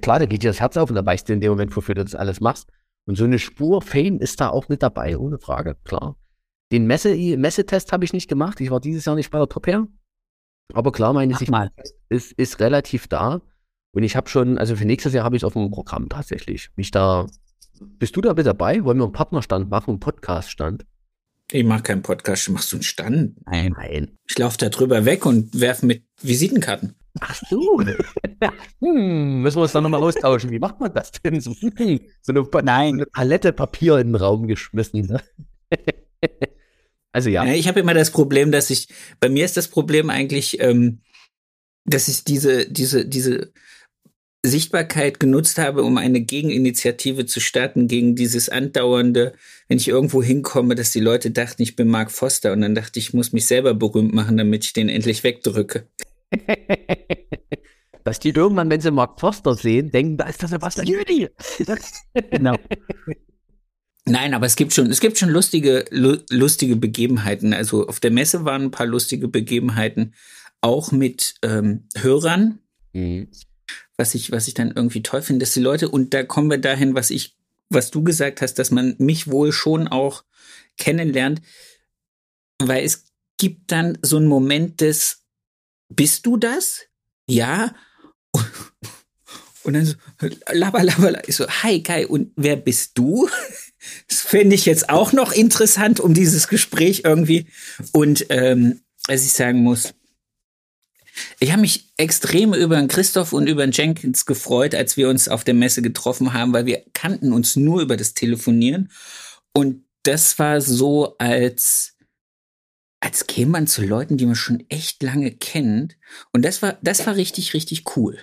[0.00, 1.94] klar, da geht dir das Herz auf und da weißt du in dem Moment, wofür
[1.94, 2.70] du das alles machst.
[3.06, 6.16] Und so eine Spur Fame ist da auch mit dabei, ohne Frage, klar.
[6.72, 8.60] Den Messe Messetest habe ich nicht gemacht.
[8.60, 9.88] Ich war dieses Jahr nicht bei der Top Air.
[10.72, 11.50] Aber klar, meine Sicht
[12.08, 13.40] ist, ist relativ da.
[13.92, 16.70] Und ich habe schon, also für nächstes Jahr habe ich es auf dem Programm tatsächlich.
[16.76, 17.26] Mich da.
[17.80, 18.84] Bist du da mit dabei?
[18.84, 20.84] Wollen wir einen Partnerstand machen, einen Podcaststand?
[21.50, 23.46] Ich mache keinen Podcast, machst du einen Stand?
[23.46, 23.74] Nein.
[23.76, 24.16] Nein.
[24.28, 26.94] Ich laufe da drüber weg und werfe mit Visitenkarten.
[27.18, 27.80] Ach so.
[28.80, 30.50] hm, müssen wir uns dann nochmal austauschen.
[30.50, 31.40] Wie macht man das denn?
[31.40, 32.00] So, so eine,
[32.62, 32.94] Nein.
[32.94, 35.06] eine Palette Papier in den Raum geschmissen.
[35.06, 35.20] Ne?
[37.12, 37.44] also ja.
[37.46, 38.88] Ich habe immer das Problem, dass ich,
[39.18, 41.00] bei mir ist das Problem eigentlich, ähm,
[41.84, 43.52] dass ich diese, diese, diese
[44.44, 49.34] Sichtbarkeit genutzt habe, um eine Gegeninitiative zu starten gegen dieses andauernde,
[49.68, 52.98] wenn ich irgendwo hinkomme, dass die Leute dachten, ich bin Mark Foster und dann dachte
[52.98, 55.86] ich, ich muss mich selber berühmt machen, damit ich den endlich wegdrücke.
[58.04, 61.28] Dass die irgendwann, wenn sie Mark Foster sehen, denken, da ist das Sebastian Jüdi.
[62.30, 62.56] genau.
[64.06, 67.52] Nein, aber es gibt schon, es gibt schon lustige, lustige Begebenheiten.
[67.52, 70.14] Also auf der Messe waren ein paar lustige Begebenheiten,
[70.62, 72.60] auch mit ähm, Hörern,
[72.92, 73.28] mhm.
[73.96, 76.58] was ich, was ich dann irgendwie toll finde, dass die Leute, und da kommen wir
[76.58, 77.36] dahin, was ich,
[77.68, 80.24] was du gesagt hast, dass man mich wohl schon auch
[80.76, 81.42] kennenlernt,
[82.58, 83.04] weil es
[83.38, 85.19] gibt dann so einen Moment des,
[85.90, 86.82] bist du das?
[87.28, 87.74] Ja.
[89.62, 89.94] Und dann so,
[90.50, 93.28] laber, laber, ich so, hi Kai, und wer bist du?
[94.08, 97.46] Das fände ich jetzt auch noch interessant, um dieses Gespräch irgendwie.
[97.92, 99.94] Und ähm, was ich sagen muss,
[101.38, 105.28] ich habe mich extrem über den Christoph und über den Jenkins gefreut, als wir uns
[105.28, 108.90] auf der Messe getroffen haben, weil wir kannten uns nur über das Telefonieren.
[109.52, 111.96] Und das war so, als
[113.00, 115.96] als käme man zu Leuten, die man schon echt lange kennt.
[116.32, 118.18] Und das war, das war richtig, richtig cool.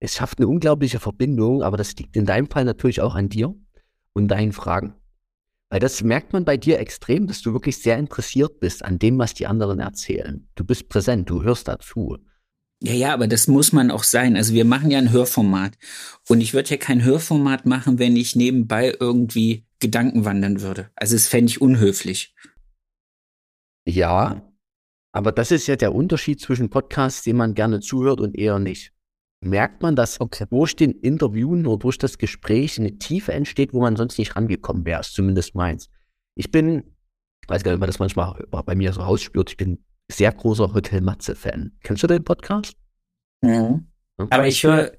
[0.00, 3.54] Es schafft eine unglaubliche Verbindung, aber das liegt in deinem Fall natürlich auch an dir
[4.12, 4.94] und deinen Fragen.
[5.70, 9.18] Weil das merkt man bei dir extrem, dass du wirklich sehr interessiert bist an dem,
[9.18, 10.48] was die anderen erzählen.
[10.54, 12.16] Du bist präsent, du hörst dazu.
[12.80, 14.36] Ja, ja, aber das muss man auch sein.
[14.36, 15.72] Also wir machen ja ein Hörformat.
[16.28, 20.90] Und ich würde ja kein Hörformat machen, wenn ich nebenbei irgendwie Gedanken wandern würde.
[20.94, 22.34] Also es fände ich unhöflich.
[23.88, 24.42] Ja,
[25.12, 28.92] aber das ist ja der Unterschied zwischen Podcasts, dem man gerne zuhört und eher nicht.
[29.40, 30.44] Merkt man, dass okay.
[30.50, 34.84] durch den Interviewen oder durch das Gespräch eine Tiefe entsteht, wo man sonst nicht rangekommen
[34.84, 35.88] wäre, ist zumindest meins.
[36.34, 36.82] Ich bin,
[37.42, 40.32] ich weiß gar nicht, ob man das manchmal bei mir so rausspürt, ich bin sehr
[40.32, 41.72] großer Hotel Matze-Fan.
[41.82, 42.76] Kennst du den Podcast?
[43.40, 43.86] Mhm.
[44.18, 44.92] Aber ich höre,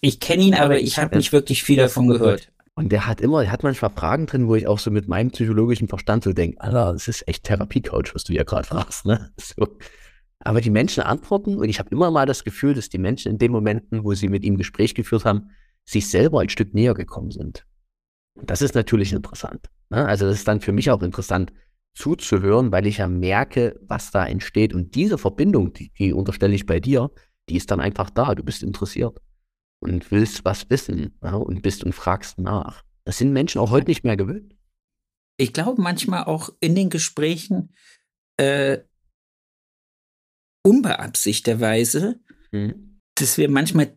[0.00, 2.52] ich kenne ihn, aber ich habe nicht wirklich viel davon gehört.
[2.76, 5.30] Und der hat immer, er hat manchmal Fragen drin, wo ich auch so mit meinem
[5.30, 9.30] psychologischen Verstand so denke, Alter, das ist echt Therapie-Coach, was du hier gerade fragst, ne?
[9.40, 9.78] So.
[10.40, 13.38] Aber die Menschen antworten und ich habe immer mal das Gefühl, dass die Menschen in
[13.38, 15.50] den Momenten, wo sie mit ihm Gespräch geführt haben,
[15.86, 17.64] sich selber ein Stück näher gekommen sind.
[18.42, 19.70] Das ist natürlich interessant.
[19.90, 20.04] Ne?
[20.04, 21.52] Also das ist dann für mich auch interessant
[21.94, 24.74] zuzuhören, weil ich ja merke, was da entsteht.
[24.74, 27.10] Und diese Verbindung, die, die unterstelle ich bei dir,
[27.48, 28.34] die ist dann einfach da.
[28.34, 29.20] Du bist interessiert
[29.84, 32.82] und willst was wissen ja, und bist und fragst nach.
[33.04, 34.56] Das sind Menschen auch heute nicht mehr gewöhnt.
[35.36, 37.74] Ich glaube manchmal auch in den Gesprächen
[38.36, 38.78] äh,
[40.64, 42.20] unbeabsichtigterweise,
[42.52, 43.00] mhm.
[43.14, 43.96] dass wir manchmal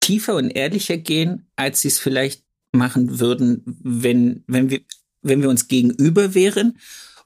[0.00, 4.80] tiefer und ehrlicher gehen, als sie es vielleicht machen würden, wenn, wenn wir,
[5.22, 6.78] wenn wir uns gegenüber wären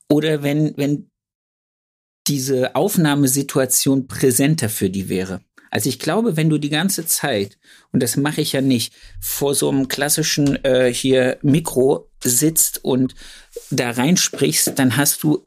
[0.08, 1.10] oder wenn, wenn
[2.26, 5.42] diese Aufnahmesituation präsenter für die wäre.
[5.72, 7.58] Also ich glaube, wenn du die ganze Zeit,
[7.92, 13.14] und das mache ich ja nicht, vor so einem klassischen äh, hier Mikro sitzt und
[13.70, 15.46] da reinsprichst, dann hast du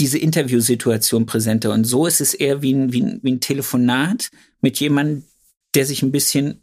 [0.00, 1.72] diese Interviewsituation präsenter.
[1.72, 5.22] Und so ist es eher wie ein, wie ein, wie ein Telefonat mit jemandem,
[5.76, 6.62] der sich ein bisschen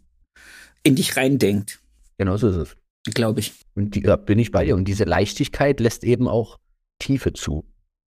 [0.83, 1.79] in dich reindenkt.
[2.17, 3.13] Genau so ist es.
[3.13, 3.53] Glaube ich.
[3.75, 4.75] Und die, da bin ich bei dir.
[4.75, 6.59] Und diese Leichtigkeit lässt eben auch
[6.99, 7.63] Tiefe zu.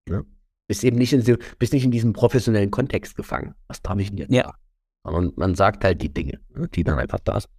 [0.07, 0.26] Ne?
[0.68, 3.55] Bist eben nicht in, bist nicht in diesem professionellen Kontext gefangen.
[3.66, 4.30] Was darf ich denn jetzt?
[4.30, 4.53] Ja.
[5.03, 7.53] Und man sagt halt die Dinge, ne, die dann einfach da sind.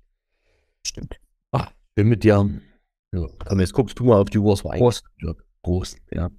[0.86, 1.20] Stimmt.
[1.52, 2.50] Ach, bin mit dir.
[3.14, 4.56] Ja, komm, jetzt guckst du mal auf die Uhr.
[4.56, 5.04] Prost.
[5.20, 6.30] Ja, Prost, ja.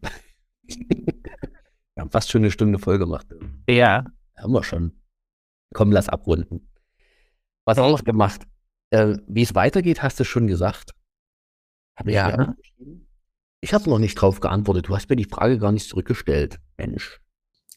[0.62, 3.26] wir haben fast schon eine Stunde voll gemacht.
[3.68, 4.06] Ja.
[4.36, 5.02] Haben wir schon.
[5.74, 6.68] Komm, lass abrunden.
[7.64, 8.46] Was haben wir noch gemacht?
[8.90, 10.92] Äh, Wie es weitergeht, hast du schon gesagt.
[11.96, 12.54] Hab ich ja.
[13.60, 14.88] Ich habe noch nicht drauf geantwortet.
[14.88, 16.58] Du hast mir die Frage gar nicht zurückgestellt.
[16.76, 17.20] Mensch.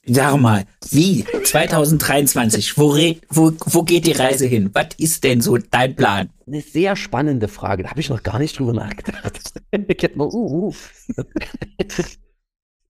[0.08, 1.26] Sag mal, wie?
[1.44, 2.96] 2023, wo,
[3.30, 4.70] wo, wo geht die Reise hin?
[4.74, 6.30] Was ist denn so dein Plan?
[6.46, 7.84] Eine sehr spannende Frage.
[7.84, 9.54] Da habe ich noch gar nicht drüber nachgedacht.
[10.18, 10.74] uh, uh.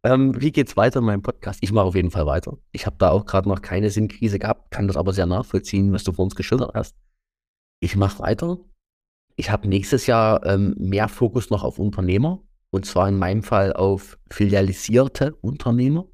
[0.04, 1.60] ähm, wie geht's weiter in meinem Podcast?
[1.62, 2.58] Ich mache auf jeden Fall weiter.
[2.74, 6.04] Ich habe da auch gerade noch keine Sinnkrise gehabt, kann das aber sehr nachvollziehen, was
[6.04, 6.98] du vor uns geschildert hast.
[7.80, 8.58] Ich mache weiter.
[9.38, 12.42] Ich habe nächstes Jahr ähm, mehr Fokus noch auf Unternehmer
[12.72, 16.08] und zwar in meinem Fall auf filialisierte Unternehmer.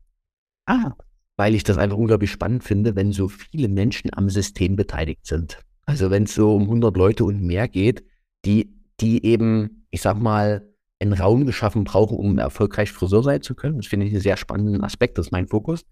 [0.66, 0.92] Ah.
[1.38, 5.60] Weil ich das einfach unglaublich spannend finde, wenn so viele Menschen am System beteiligt sind.
[5.86, 8.04] Also wenn es so um 100 Leute und mehr geht,
[8.46, 10.68] die, die eben, ich sag mal,
[11.00, 13.78] einen Raum geschaffen brauchen, um erfolgreich Friseur sein zu können.
[13.78, 15.84] Das finde ich einen sehr spannenden Aspekt, das ist mein Fokus.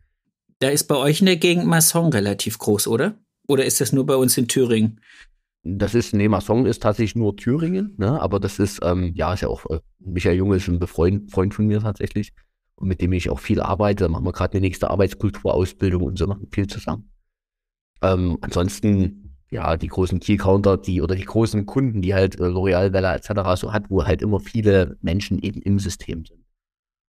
[0.59, 3.17] Da ist bei euch in der Gegend Masson relativ groß, oder?
[3.47, 5.01] Oder ist das nur bei uns in Thüringen?
[5.63, 8.21] Das ist, nee, Masson ist tatsächlich nur Thüringen, ne?
[8.21, 11.53] aber das ist, ähm, ja, ist ja auch, äh, Michael Junge ist ein Befreund, Freund
[11.53, 12.31] von mir tatsächlich
[12.79, 14.05] und mit dem ich auch viel arbeite.
[14.05, 17.11] Da machen wir gerade eine nächste Arbeitskulturausbildung und so machen viel zusammen.
[18.01, 22.93] Ähm, ansonsten, ja, die großen Key-Counter, die oder die großen Kunden, die halt äh, L'Oreal,
[22.93, 23.59] Vella etc.
[23.59, 26.45] so hat, wo halt immer viele Menschen eben im System sind.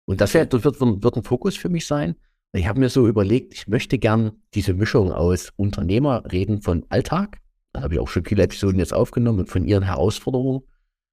[0.05, 2.15] Und das, wär, das wird, wird ein Fokus für mich sein.
[2.53, 7.41] Ich habe mir so überlegt, ich möchte gern diese Mischung aus Unternehmerreden von Alltag,
[7.77, 10.63] da habe ich auch schon viele Episoden jetzt aufgenommen und von ihren Herausforderungen.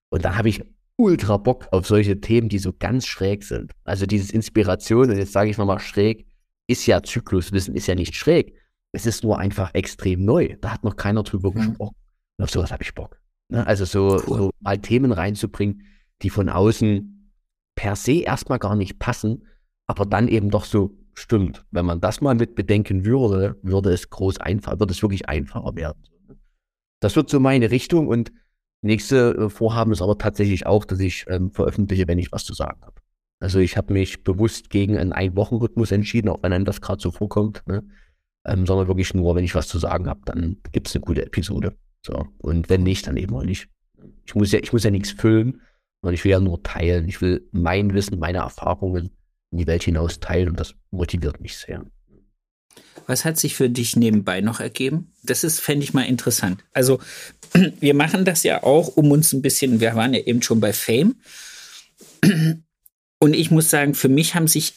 [0.10, 0.64] Und dann habe ich
[0.98, 3.72] ultra Bock auf solche Themen, die so ganz schräg sind.
[3.84, 6.28] Also dieses Inspiration, und jetzt sage ich nochmal schräg,
[6.68, 8.56] ist ja Zykluswissen, ist ja nicht schräg.
[8.92, 10.56] Es ist nur einfach extrem neu.
[10.62, 11.56] Da hat noch keiner drüber mhm.
[11.56, 11.96] gesprochen.
[12.38, 13.20] Und auf sowas habe ich Bock.
[13.50, 13.66] Ne?
[13.66, 14.38] Also so, cool.
[14.38, 15.84] so mal Themen reinzubringen,
[16.22, 17.32] die von außen
[17.76, 19.48] per se erstmal gar nicht passen,
[19.88, 21.66] aber dann eben doch so stimmt.
[21.72, 25.76] Wenn man das mal mit bedenken würde, würde es groß einfach, würde es wirklich einfacher
[25.76, 26.04] werden.
[27.00, 28.32] Das wird so meine Richtung und
[28.84, 32.54] Nächste äh, Vorhaben ist aber tatsächlich auch, dass ich ähm, veröffentliche, wenn ich was zu
[32.54, 32.96] sagen habe.
[33.40, 37.12] Also ich habe mich bewusst gegen einen Ein-Wochen-Rhythmus entschieden, auch wenn einem das gerade so
[37.12, 37.84] vorkommt, ne?
[38.46, 41.26] ähm, sondern wirklich nur, wenn ich was zu sagen habe, dann gibt es eine gute
[41.26, 41.76] Episode.
[42.06, 42.28] So.
[42.40, 43.70] Und wenn nicht, dann eben auch nicht.
[44.26, 45.62] Ich muss ja, ich muss ja nichts füllen,
[46.02, 47.08] sondern ich will ja nur teilen.
[47.08, 49.12] Ich will mein Wissen, meine Erfahrungen
[49.52, 51.86] in die Welt hinaus teilen und das motiviert mich sehr.
[53.08, 55.12] Was hat sich für dich nebenbei noch ergeben?
[55.24, 56.64] Das ist, fände ich mal interessant.
[56.74, 57.00] Also,
[57.80, 60.74] wir machen das ja auch, um uns ein bisschen, wir waren ja eben schon bei
[60.74, 61.16] Fame.
[63.20, 64.74] Und ich muss sagen, für mich haben sich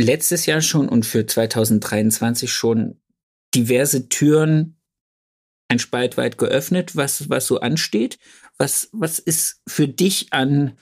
[0.00, 2.98] letztes Jahr schon und für 2023 schon
[3.54, 4.76] diverse Türen
[5.68, 8.18] ein Spalt weit geöffnet, was, was so ansteht.
[8.56, 10.78] Was, was ist für dich an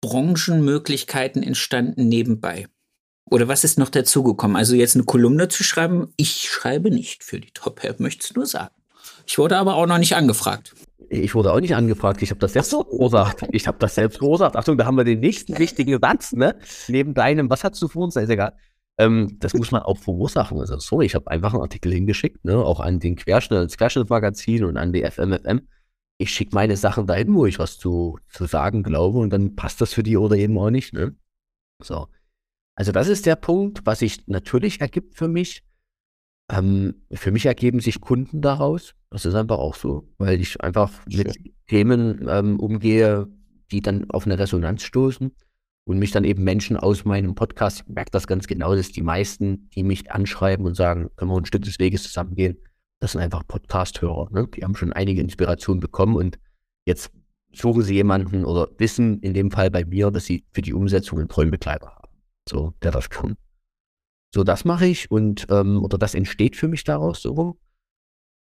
[0.00, 2.66] Branchenmöglichkeiten entstanden nebenbei?
[3.26, 4.56] Oder was ist noch dazugekommen?
[4.56, 8.34] Also jetzt eine Kolumne zu schreiben, ich schreibe nicht für die Top Help, möchte es
[8.34, 8.74] nur sagen.
[9.26, 10.74] Ich wurde aber auch noch nicht angefragt.
[11.08, 13.46] Ich wurde auch nicht angefragt, ich habe das selbst verursacht.
[13.52, 14.56] Ich habe das selbst verursacht.
[14.56, 16.56] Achtung, da haben wir den nächsten wichtigen Satz, ne?
[16.88, 18.16] Neben deinem, was hast du vor uns?
[18.16, 18.54] Ist egal.
[18.98, 20.60] Ähm, das muss man auch verursachen.
[20.60, 22.56] Also, sorry, ich habe einfach einen Artikel hingeschickt, ne?
[22.56, 25.62] Auch an den Querschnitt, das Querschnittmagazin und an die FMFM.
[26.18, 29.80] Ich schicke meine Sachen dahin, wo ich was zu, zu sagen glaube und dann passt
[29.80, 31.16] das für die oder eben auch nicht, ne?
[31.82, 32.08] So.
[32.80, 35.62] Also, das ist der Punkt, was sich natürlich ergibt für mich.
[36.50, 38.94] Ähm, für mich ergeben sich Kunden daraus.
[39.10, 41.36] Das ist einfach auch so, weil ich einfach mit
[41.66, 43.28] Themen ähm, umgehe,
[43.70, 45.30] die dann auf eine Resonanz stoßen
[45.84, 49.02] und mich dann eben Menschen aus meinem Podcast, ich merke das ganz genau, dass die
[49.02, 52.56] meisten, die mich anschreiben und sagen, können wir ein Stück des Weges zusammengehen,
[52.98, 54.30] das sind einfach Podcast-Hörer.
[54.32, 54.48] Ne?
[54.56, 56.38] Die haben schon einige Inspirationen bekommen und
[56.86, 57.10] jetzt
[57.52, 61.18] suchen sie jemanden oder wissen in dem Fall bei mir, dass sie für die Umsetzung
[61.18, 61.99] einen Träumbegleiter haben.
[62.48, 63.36] So, der das kann.
[64.34, 67.58] So, das mache ich und ähm, oder das entsteht für mich daraus so.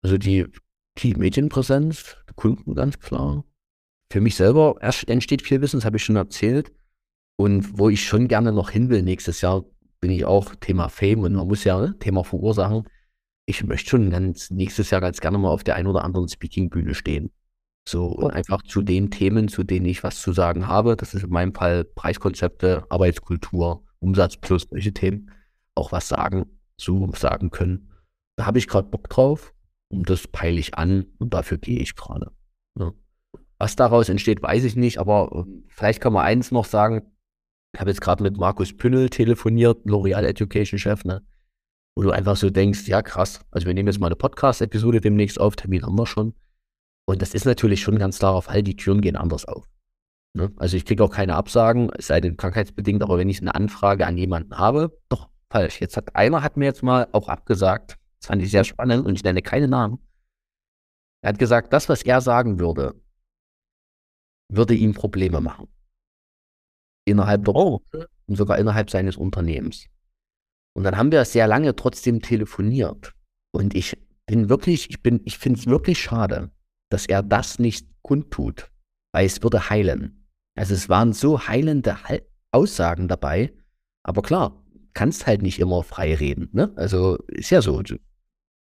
[0.02, 0.46] Also die,
[0.98, 3.44] die Medienpräsenz, Kunden ganz klar.
[4.12, 6.72] Für mich selber entsteht viel Wissen, das habe ich schon erzählt.
[7.36, 9.64] Und wo ich schon gerne noch hin will nächstes Jahr,
[10.00, 12.88] bin ich auch Thema Fame und man muss ja ne, Thema verursachen.
[13.46, 16.94] Ich möchte schon ganz nächstes Jahr ganz gerne mal auf der einen oder anderen Speaking-Bühne
[16.94, 17.30] stehen.
[17.88, 20.96] So und einfach zu den Themen, zu denen ich was zu sagen habe.
[20.96, 25.30] Das ist in meinem Fall Preiskonzepte, Arbeitskultur, Umsatz plus solche Themen
[25.74, 26.46] auch was sagen,
[26.76, 27.90] so sagen können.
[28.36, 29.54] Da habe ich gerade Bock drauf
[29.88, 32.32] und das peile ich an und dafür gehe ich gerade.
[32.78, 32.92] Ja.
[33.58, 37.02] Was daraus entsteht, weiß ich nicht, aber ähm, vielleicht kann man eins noch sagen.
[37.74, 41.22] Ich habe jetzt gerade mit Markus Pünnel telefoniert, L'Oreal Education Chef, ne?
[41.96, 45.40] wo du einfach so denkst, ja krass, also wir nehmen jetzt mal eine Podcast-Episode demnächst
[45.40, 46.34] auf, Termin haben wir schon.
[47.06, 49.66] Und das ist natürlich schon ganz klar auf Fall, die Türen gehen anders auf.
[50.36, 50.52] Ne?
[50.56, 54.06] Also ich kriege auch keine Absagen, es sei denn krankheitsbedingt, aber wenn ich eine Anfrage
[54.06, 55.80] an jemanden habe, doch, falsch.
[55.80, 57.96] Jetzt hat einer hat mir jetzt mal auch abgesagt.
[58.20, 59.98] Das fand ich sehr spannend und ich nenne keine Namen.
[61.22, 63.00] Er hat gesagt, das, was er sagen würde,
[64.52, 65.68] würde ihm Probleme machen.
[67.06, 67.82] Innerhalb der oh.
[68.26, 69.86] und sogar innerhalb seines Unternehmens.
[70.76, 73.14] Und dann haben wir sehr lange trotzdem telefoniert.
[73.52, 73.96] Und ich
[74.26, 76.50] bin wirklich, ich bin, ich finde es wirklich schade,
[76.90, 78.70] dass er das nicht kundtut,
[79.12, 80.15] weil es würde heilen.
[80.56, 81.96] Also es waren so heilende
[82.50, 83.54] Aussagen dabei.
[84.02, 84.64] Aber klar,
[84.94, 86.48] kannst halt nicht immer frei reden.
[86.52, 86.72] Ne?
[86.76, 87.82] Also ist ja so.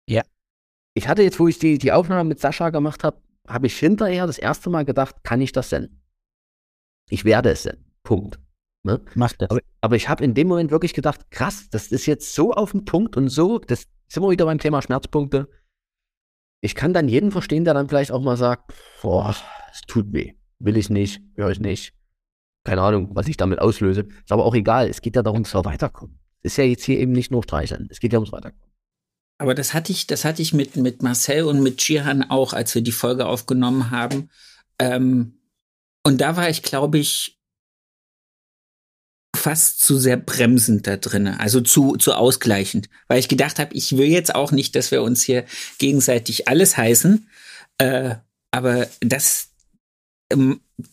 [0.08, 0.22] Ja.
[0.94, 4.26] Ich hatte jetzt, wo ich die, die Aufnahme mit Sascha gemacht habe, habe ich hinterher
[4.26, 6.00] das erste Mal gedacht, kann ich das denn?
[7.08, 7.84] Ich werde es denn.
[8.02, 8.40] Punkt.
[8.82, 9.00] Ne?
[9.14, 9.50] Mach das.
[9.50, 12.72] Aber, aber ich habe in dem Moment wirklich gedacht, krass, das ist jetzt so auf
[12.72, 15.48] den Punkt und so, das sind wir wieder beim Thema Schmerzpunkte.
[16.60, 18.72] Ich kann dann jeden verstehen, der dann vielleicht auch mal sagt,
[19.02, 19.34] boah,
[19.70, 20.34] es tut weh.
[20.58, 21.92] Will ich nicht, höre ich nicht
[22.66, 24.00] keine Ahnung, was ich damit auslöse.
[24.00, 24.90] Ist aber auch egal.
[24.90, 26.18] Es geht ja darum, dass wir weiterkommen.
[26.42, 27.88] Ist ja jetzt hier eben nicht nur streicheln.
[27.90, 28.66] Es geht ja ums Weiterkommen.
[29.38, 32.74] Aber das hatte ich, das hatte ich mit, mit Marcel und mit Chihan auch, als
[32.74, 34.30] wir die Folge aufgenommen haben.
[34.78, 35.38] Ähm,
[36.04, 37.38] und da war ich, glaube ich,
[39.36, 43.96] fast zu sehr bremsend da drin, also zu, zu ausgleichend, weil ich gedacht habe, ich
[43.96, 45.44] will jetzt auch nicht, dass wir uns hier
[45.78, 47.28] gegenseitig alles heißen,
[47.78, 48.16] äh,
[48.50, 49.50] aber das,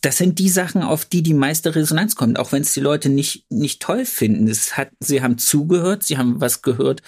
[0.01, 3.09] das sind die Sachen, auf die die meiste Resonanz kommt, auch wenn es die Leute
[3.09, 4.47] nicht, nicht toll finden.
[4.47, 7.01] Es hat, sie haben zugehört, sie haben was gehört,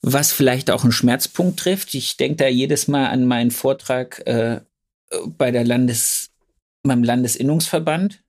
[0.00, 1.94] was vielleicht auch einen Schmerzpunkt trifft.
[1.94, 4.60] Ich denke da jedes Mal an meinen Vortrag äh,
[5.26, 6.30] bei der Landes,
[6.82, 8.22] beim Landesinnungsverband,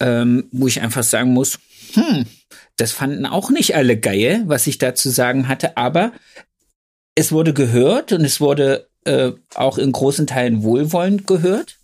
[0.00, 1.58] ähm, wo ich einfach sagen muss,
[1.94, 2.26] hm,
[2.76, 6.12] das fanden auch nicht alle geil, was ich da zu sagen hatte, aber
[7.14, 11.78] es wurde gehört und es wurde äh, auch in großen Teilen wohlwollend gehört.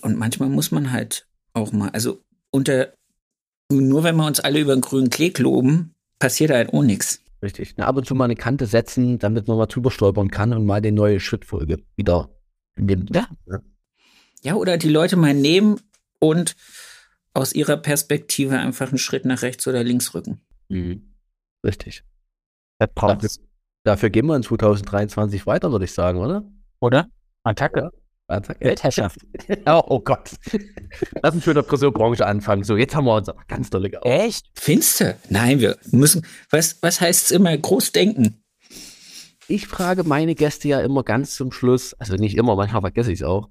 [0.00, 2.92] Und manchmal muss man halt auch mal, also unter,
[3.70, 7.22] nur wenn wir uns alle über den grünen Klee loben, passiert halt auch nichts.
[7.42, 7.74] Richtig.
[7.76, 10.64] Na, ab und zu mal eine Kante setzen, damit man mal drüber stolpern kann und
[10.64, 12.30] mal die neue Schrittfolge wieder
[12.76, 13.14] nimmt.
[13.14, 13.28] Ja.
[14.42, 15.80] Ja, oder die Leute mal nehmen
[16.18, 16.56] und
[17.34, 20.40] aus ihrer Perspektive einfach einen Schritt nach rechts oder links rücken.
[20.68, 21.14] Mhm.
[21.64, 22.04] Richtig.
[22.78, 23.18] Dafür,
[23.84, 26.44] dafür gehen wir in 2023 weiter, würde ich sagen, oder?
[26.80, 27.08] Oder?
[27.44, 27.90] Attacke.
[28.28, 28.64] Attacke.
[28.64, 29.18] Weltherrschaft.
[29.66, 30.30] oh, oh, Gott.
[31.22, 32.64] Lass uns für der Friseurbranche anfangen.
[32.64, 34.06] So, jetzt haben wir uns aber ganz tolle gehabt.
[34.06, 34.46] Echt?
[34.54, 35.18] Finste?
[35.28, 36.26] Nein, wir müssen.
[36.50, 37.56] Was, was heißt es immer?
[37.56, 38.42] Groß denken.
[39.48, 43.20] Ich frage meine Gäste ja immer ganz zum Schluss, also nicht immer, manchmal vergesse ich
[43.20, 43.50] es auch.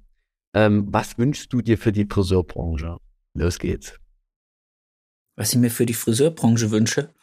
[0.54, 2.98] Ähm, was wünschst du dir für die Friseurbranche?
[3.34, 4.00] Los geht's.
[5.36, 7.14] Was ich mir für die Friseurbranche wünsche?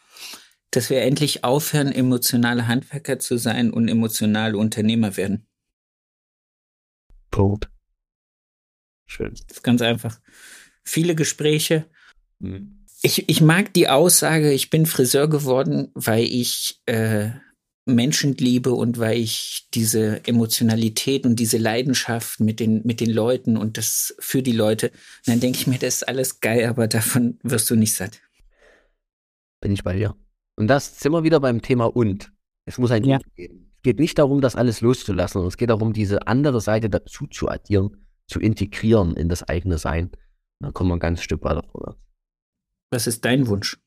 [0.71, 5.47] dass wir endlich aufhören, emotionale Handwerker zu sein und emotionale Unternehmer werden.
[7.31, 7.69] Punkt.
[9.05, 9.33] Schön.
[9.47, 10.19] Das ist ganz einfach.
[10.83, 11.85] Viele Gespräche.
[12.39, 12.85] Mhm.
[13.01, 17.29] Ich, ich mag die Aussage, ich bin Friseur geworden, weil ich äh,
[17.85, 23.57] Menschen liebe und weil ich diese Emotionalität und diese Leidenschaft mit den, mit den Leuten
[23.57, 26.87] und das für die Leute, und dann denke ich mir, das ist alles geil, aber
[26.87, 28.19] davon wirst du nicht satt.
[29.61, 30.15] Bin ich bei dir.
[30.55, 32.31] Und das sind wir wieder beim Thema und.
[32.65, 33.17] Es muss ein Ja.
[33.17, 33.68] Und geben.
[33.79, 37.27] Es geht nicht darum, das alles loszulassen, sondern es geht darum, diese andere Seite dazu
[37.27, 40.07] zu addieren, zu integrieren in das eigene Sein.
[40.07, 40.19] Und
[40.59, 41.97] dann kommen wir ein ganzes Stück weiter vorwärts.
[42.91, 43.79] Was ist dein Wunsch?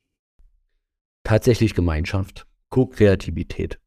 [1.24, 3.80] Tatsächlich Gemeinschaft, Co-Kreativität.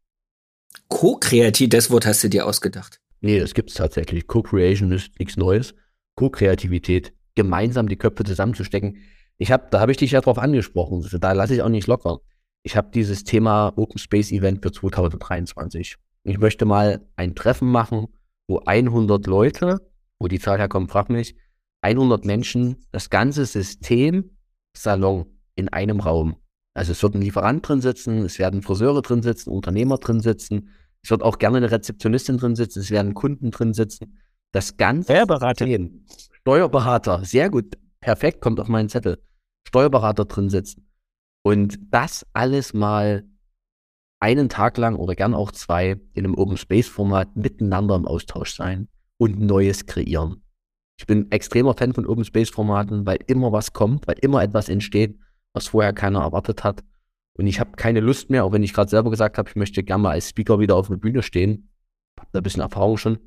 [0.89, 3.01] Co-kreativ, das Wort hast du dir ausgedacht.
[3.21, 4.27] Nee, das gibt es tatsächlich.
[4.27, 5.73] Co-Creation ist nichts Neues.
[6.13, 8.99] Co-Kreativität, gemeinsam die Köpfe zusammenzustecken.
[9.37, 11.03] Ich habe, da habe ich dich ja drauf angesprochen.
[11.19, 12.19] Da lasse ich auch nicht locker.
[12.65, 15.97] Ich habe dieses Thema Open Space Event für 2023.
[16.23, 18.07] Ich möchte mal ein Treffen machen,
[18.47, 19.87] wo 100 Leute,
[20.17, 21.35] wo die Zahl herkommt, frag mich,
[21.81, 24.31] 100 Menschen, das ganze System
[24.75, 26.37] Salon in einem Raum.
[26.73, 30.69] Also es wird ein Lieferant drin sitzen, es werden Friseure drin sitzen, Unternehmer drin sitzen,
[31.03, 34.17] es wird auch gerne eine Rezeptionistin drin sitzen, es werden Kunden drin sitzen.
[34.53, 35.65] Das ganze Steuerberater.
[35.67, 39.19] System, Steuerberater, sehr gut, perfekt, kommt auf meinen Zettel.
[39.67, 40.85] Steuerberater drin sitzen.
[41.45, 43.23] Und das alles mal
[44.19, 48.55] einen Tag lang oder gern auch zwei in einem Open Space Format miteinander im Austausch
[48.55, 50.43] sein und Neues kreieren.
[50.97, 54.69] Ich bin extremer Fan von Open Space Formaten, weil immer was kommt, weil immer etwas
[54.69, 55.19] entsteht,
[55.53, 56.83] was vorher keiner erwartet hat.
[57.37, 59.83] Und ich habe keine Lust mehr, auch wenn ich gerade selber gesagt habe, ich möchte
[59.83, 61.69] gerne mal als Speaker wieder auf einer Bühne stehen.
[62.19, 63.19] Hab da ein bisschen Erfahrung schon.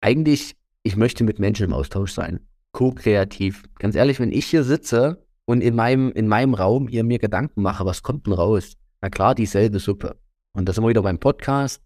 [0.00, 2.48] Eigentlich, ich möchte mit Menschen im Austausch sein.
[2.72, 3.64] Co-kreativ.
[3.78, 7.62] Ganz ehrlich, wenn ich hier sitze und in meinem, in meinem Raum hier mir Gedanken
[7.62, 8.76] mache, was kommt denn raus?
[9.00, 10.16] Na klar, dieselbe Suppe.
[10.52, 11.82] Und das wir wieder beim Podcast.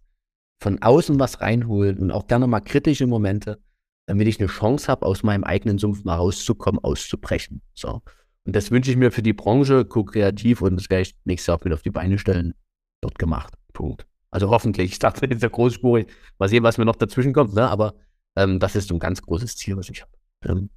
[0.61, 3.59] Von außen was reinholen und auch gerne mal kritische Momente,
[4.05, 7.63] damit ich eine Chance habe, aus meinem eigenen Sumpf mal rauszukommen, auszubrechen.
[7.73, 8.03] So.
[8.45, 11.65] Und das wünsche ich mir für die Branche, co-kreativ, und das werde ich nächstes Jahr
[11.65, 12.53] wieder auf die Beine stellen.
[13.01, 13.55] Dort gemacht.
[13.73, 14.05] Punkt.
[14.29, 14.91] Also hoffentlich.
[14.91, 16.05] Ich dachte, jetzt ist ja großspurig.
[16.37, 17.67] Mal sehen, was mir noch dazwischen kommt, ne?
[17.67, 17.95] Aber
[18.35, 20.11] ähm, das ist so ein ganz großes Ziel, was ich habe.
[20.43, 20.69] Ähm,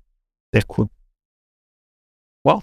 [0.54, 0.88] sehr cool.
[2.44, 2.62] Wow.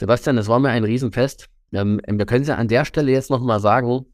[0.00, 1.48] Sebastian, das war mir ein Riesenfest.
[1.72, 4.06] Ähm, wir können es ja an der Stelle jetzt noch mal sagen.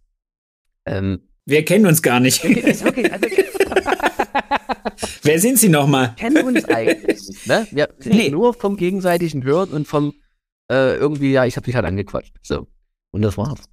[0.86, 2.44] Ähm, Wir kennen uns gar nicht.
[2.44, 3.26] okay, also,
[5.22, 6.14] Wer sind Sie nochmal?
[6.16, 7.66] kennen uns eigentlich ne?
[7.70, 8.30] Wir sind Nee.
[8.30, 10.14] nur vom gegenseitigen Hören und vom
[10.70, 12.34] äh, irgendwie, ja, ich habe dich halt angequatscht.
[12.42, 12.66] So.
[13.10, 13.64] Und das war's.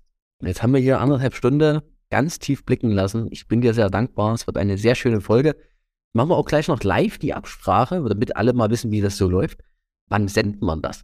[0.42, 3.28] Jetzt haben wir hier anderthalb Stunden ganz tief blicken lassen.
[3.32, 4.34] Ich bin dir sehr dankbar.
[4.34, 5.56] Es wird eine sehr schöne Folge.
[6.14, 9.30] Machen wir auch gleich noch live die Absprache, damit alle mal wissen, wie das so
[9.30, 9.60] läuft.
[10.08, 11.04] Wann sendet man das?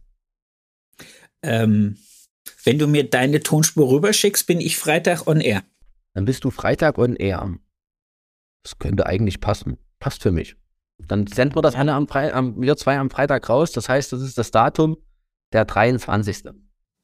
[1.42, 1.98] Ähm,
[2.64, 5.62] wenn du mir deine Tonspur rüberschickst, bin ich Freitag on air.
[6.14, 7.58] Dann bist du Freitag on air.
[8.62, 9.78] Das könnte eigentlich passen.
[9.98, 10.56] Passt für mich.
[10.98, 13.72] Dann senden wir das alle am, Fre am wir zwei am Freitag raus.
[13.72, 14.96] Das heißt, das ist das Datum
[15.52, 16.44] der 23.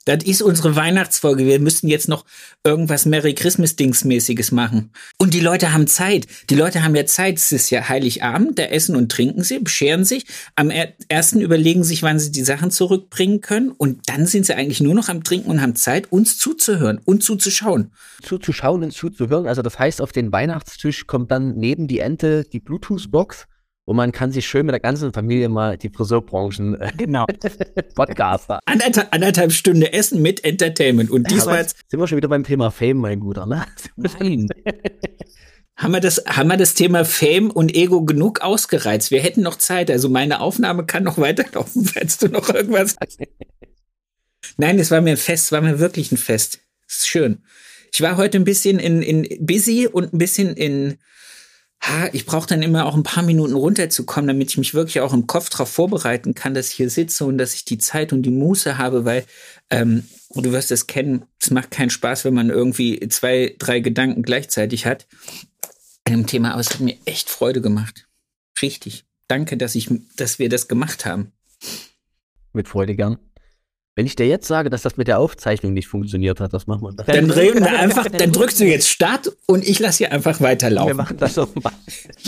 [0.09, 1.45] Das ist unsere Weihnachtsfolge.
[1.45, 2.25] Wir müssen jetzt noch
[2.65, 4.91] irgendwas Merry Christmas Dingsmäßiges machen.
[5.19, 6.27] Und die Leute haben Zeit.
[6.49, 7.37] Die Leute haben ja Zeit.
[7.37, 8.59] Es ist ja Heiligabend.
[8.59, 10.25] Da essen und trinken sie, bescheren sich.
[10.57, 13.71] Am er ersten überlegen sich, wann sie die Sachen zurückbringen können.
[13.71, 17.23] Und dann sind sie eigentlich nur noch am Trinken und haben Zeit, uns zuzuhören und
[17.23, 17.93] zuzuschauen.
[18.23, 19.47] Zuzuschauen und zuzuhören.
[19.47, 23.47] Also das heißt, auf den Weihnachtstisch kommt dann neben die Ente die Bluetooth-Box
[23.89, 27.25] und man kann sich schön mit der ganzen Familie mal die Friseurbranchen äh, Genau.
[27.95, 28.61] Podcaster.
[28.67, 31.11] Anderthalb, anderthalb Stunde Essen mit Entertainment.
[31.11, 33.65] Und diesmal sind wir schon wieder beim Thema Fame, mein Guter, ne?
[33.97, 34.49] Nein.
[35.77, 39.13] Haben wir, das, haben wir das Thema Fame und Ego genug ausgereizt?
[39.13, 39.91] Wir hätten noch Zeit.
[39.93, 43.21] Also meine Aufnahme kann noch weiterlaufen, falls du noch irgendwas hast.
[44.59, 46.59] Nein, es war mir ein Fest, es war mir wirklich ein Fest.
[46.87, 47.39] Es ist schön.
[47.93, 50.99] Ich war heute ein bisschen in, in busy und ein bisschen in.
[51.81, 55.13] Ha, ich brauche dann immer auch ein paar Minuten runterzukommen, damit ich mich wirklich auch
[55.13, 58.23] im Kopf darauf vorbereiten kann, dass ich hier sitze und dass ich die Zeit und
[58.23, 59.25] die Muße habe, weil
[59.71, 64.23] ähm, du wirst es kennen, es macht keinen Spaß, wenn man irgendwie zwei, drei Gedanken
[64.23, 65.07] gleichzeitig hat.
[66.05, 68.09] Einem Thema, aber es hat mir echt Freude gemacht.
[68.61, 69.05] Richtig.
[69.29, 71.33] Danke, dass ich, dass wir das gemacht haben.
[72.53, 73.19] Mit Freude gern.
[73.99, 76.83] Wenn ich dir jetzt sage, dass das mit der Aufzeichnung nicht funktioniert hat, was machen
[76.83, 77.05] wir dann?
[77.05, 80.47] Dann reden wir einfach, dann drückst du jetzt Start und ich lasse hier einfach Wir
[80.47, 80.97] weiterlaufen.
[80.97, 81.73] machen das doch mal.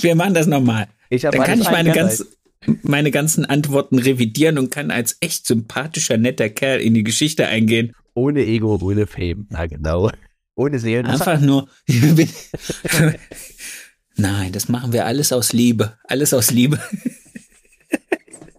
[0.00, 0.88] Wir machen das nochmal.
[1.10, 2.26] Dann kann ich meine, ganz,
[2.82, 7.92] meine ganzen Antworten revidieren und kann als echt sympathischer, netter Kerl in die Geschichte eingehen.
[8.14, 9.46] Ohne Ego, ohne Fame.
[9.50, 10.10] Na genau.
[10.56, 11.06] Ohne Seelen.
[11.06, 11.68] Einfach nur.
[14.16, 15.96] Nein, das machen wir alles aus Liebe.
[16.02, 16.80] Alles aus Liebe.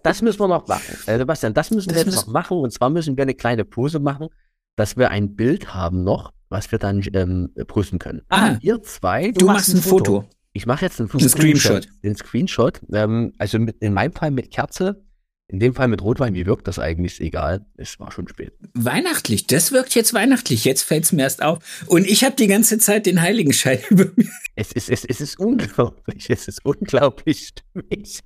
[0.02, 0.96] Das müssen wir noch machen.
[1.06, 2.58] Äh, Sebastian, das müssen wir Das jetzt müssen- noch machen.
[2.58, 4.28] Und zwar müssen wir eine kleine Pose machen,
[4.76, 8.22] dass wir ein Bild haben noch, was wir dann ähm, prüfen können.
[8.28, 10.24] Ah, Ihr zwei, du machst ein Foto.
[10.54, 11.88] Ich mache jetzt einen Ein Screenshot.
[12.02, 12.80] Den Screenshot.
[12.92, 15.02] Ähm, also mit, in meinem Fall mit Kerze,
[15.48, 16.34] in dem Fall mit Rotwein.
[16.34, 17.14] Wie wirkt das eigentlich?
[17.14, 17.64] Ist egal.
[17.76, 18.52] Es war schon spät.
[18.74, 20.64] Weihnachtlich, das wirkt jetzt weihnachtlich.
[20.64, 21.84] Jetzt fällt's mir erst auf.
[21.86, 24.28] Und ich habe die ganze Zeit den Heiligenschein über mir.
[24.54, 26.28] Es ist, es, es ist unglaublich.
[26.28, 28.20] Es ist unglaublich stimmig.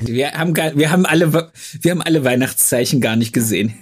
[0.00, 3.74] Wir haben, gar, wir, haben alle, wir haben alle Weihnachtszeichen gar nicht gesehen.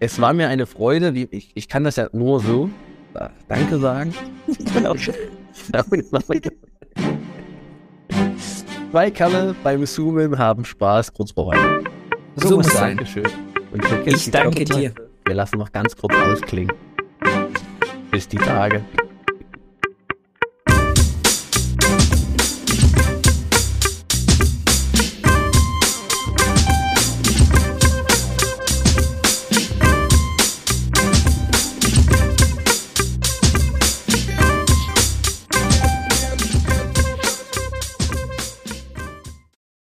[0.00, 1.12] es war mir eine Freude.
[1.30, 2.70] Ich, ich kann das ja nur so.
[3.14, 4.14] äh, Danke sagen.
[8.90, 11.86] Zwei Kerle beim Zoomen haben Spaß kurz vor Weihnachten.
[12.36, 12.96] So muss sein.
[12.96, 13.26] Dankeschön.
[13.72, 14.92] Und Ich danke dir.
[15.26, 16.72] Wir lassen noch ganz kurz ausklingen.
[18.10, 18.82] Bis die Tage.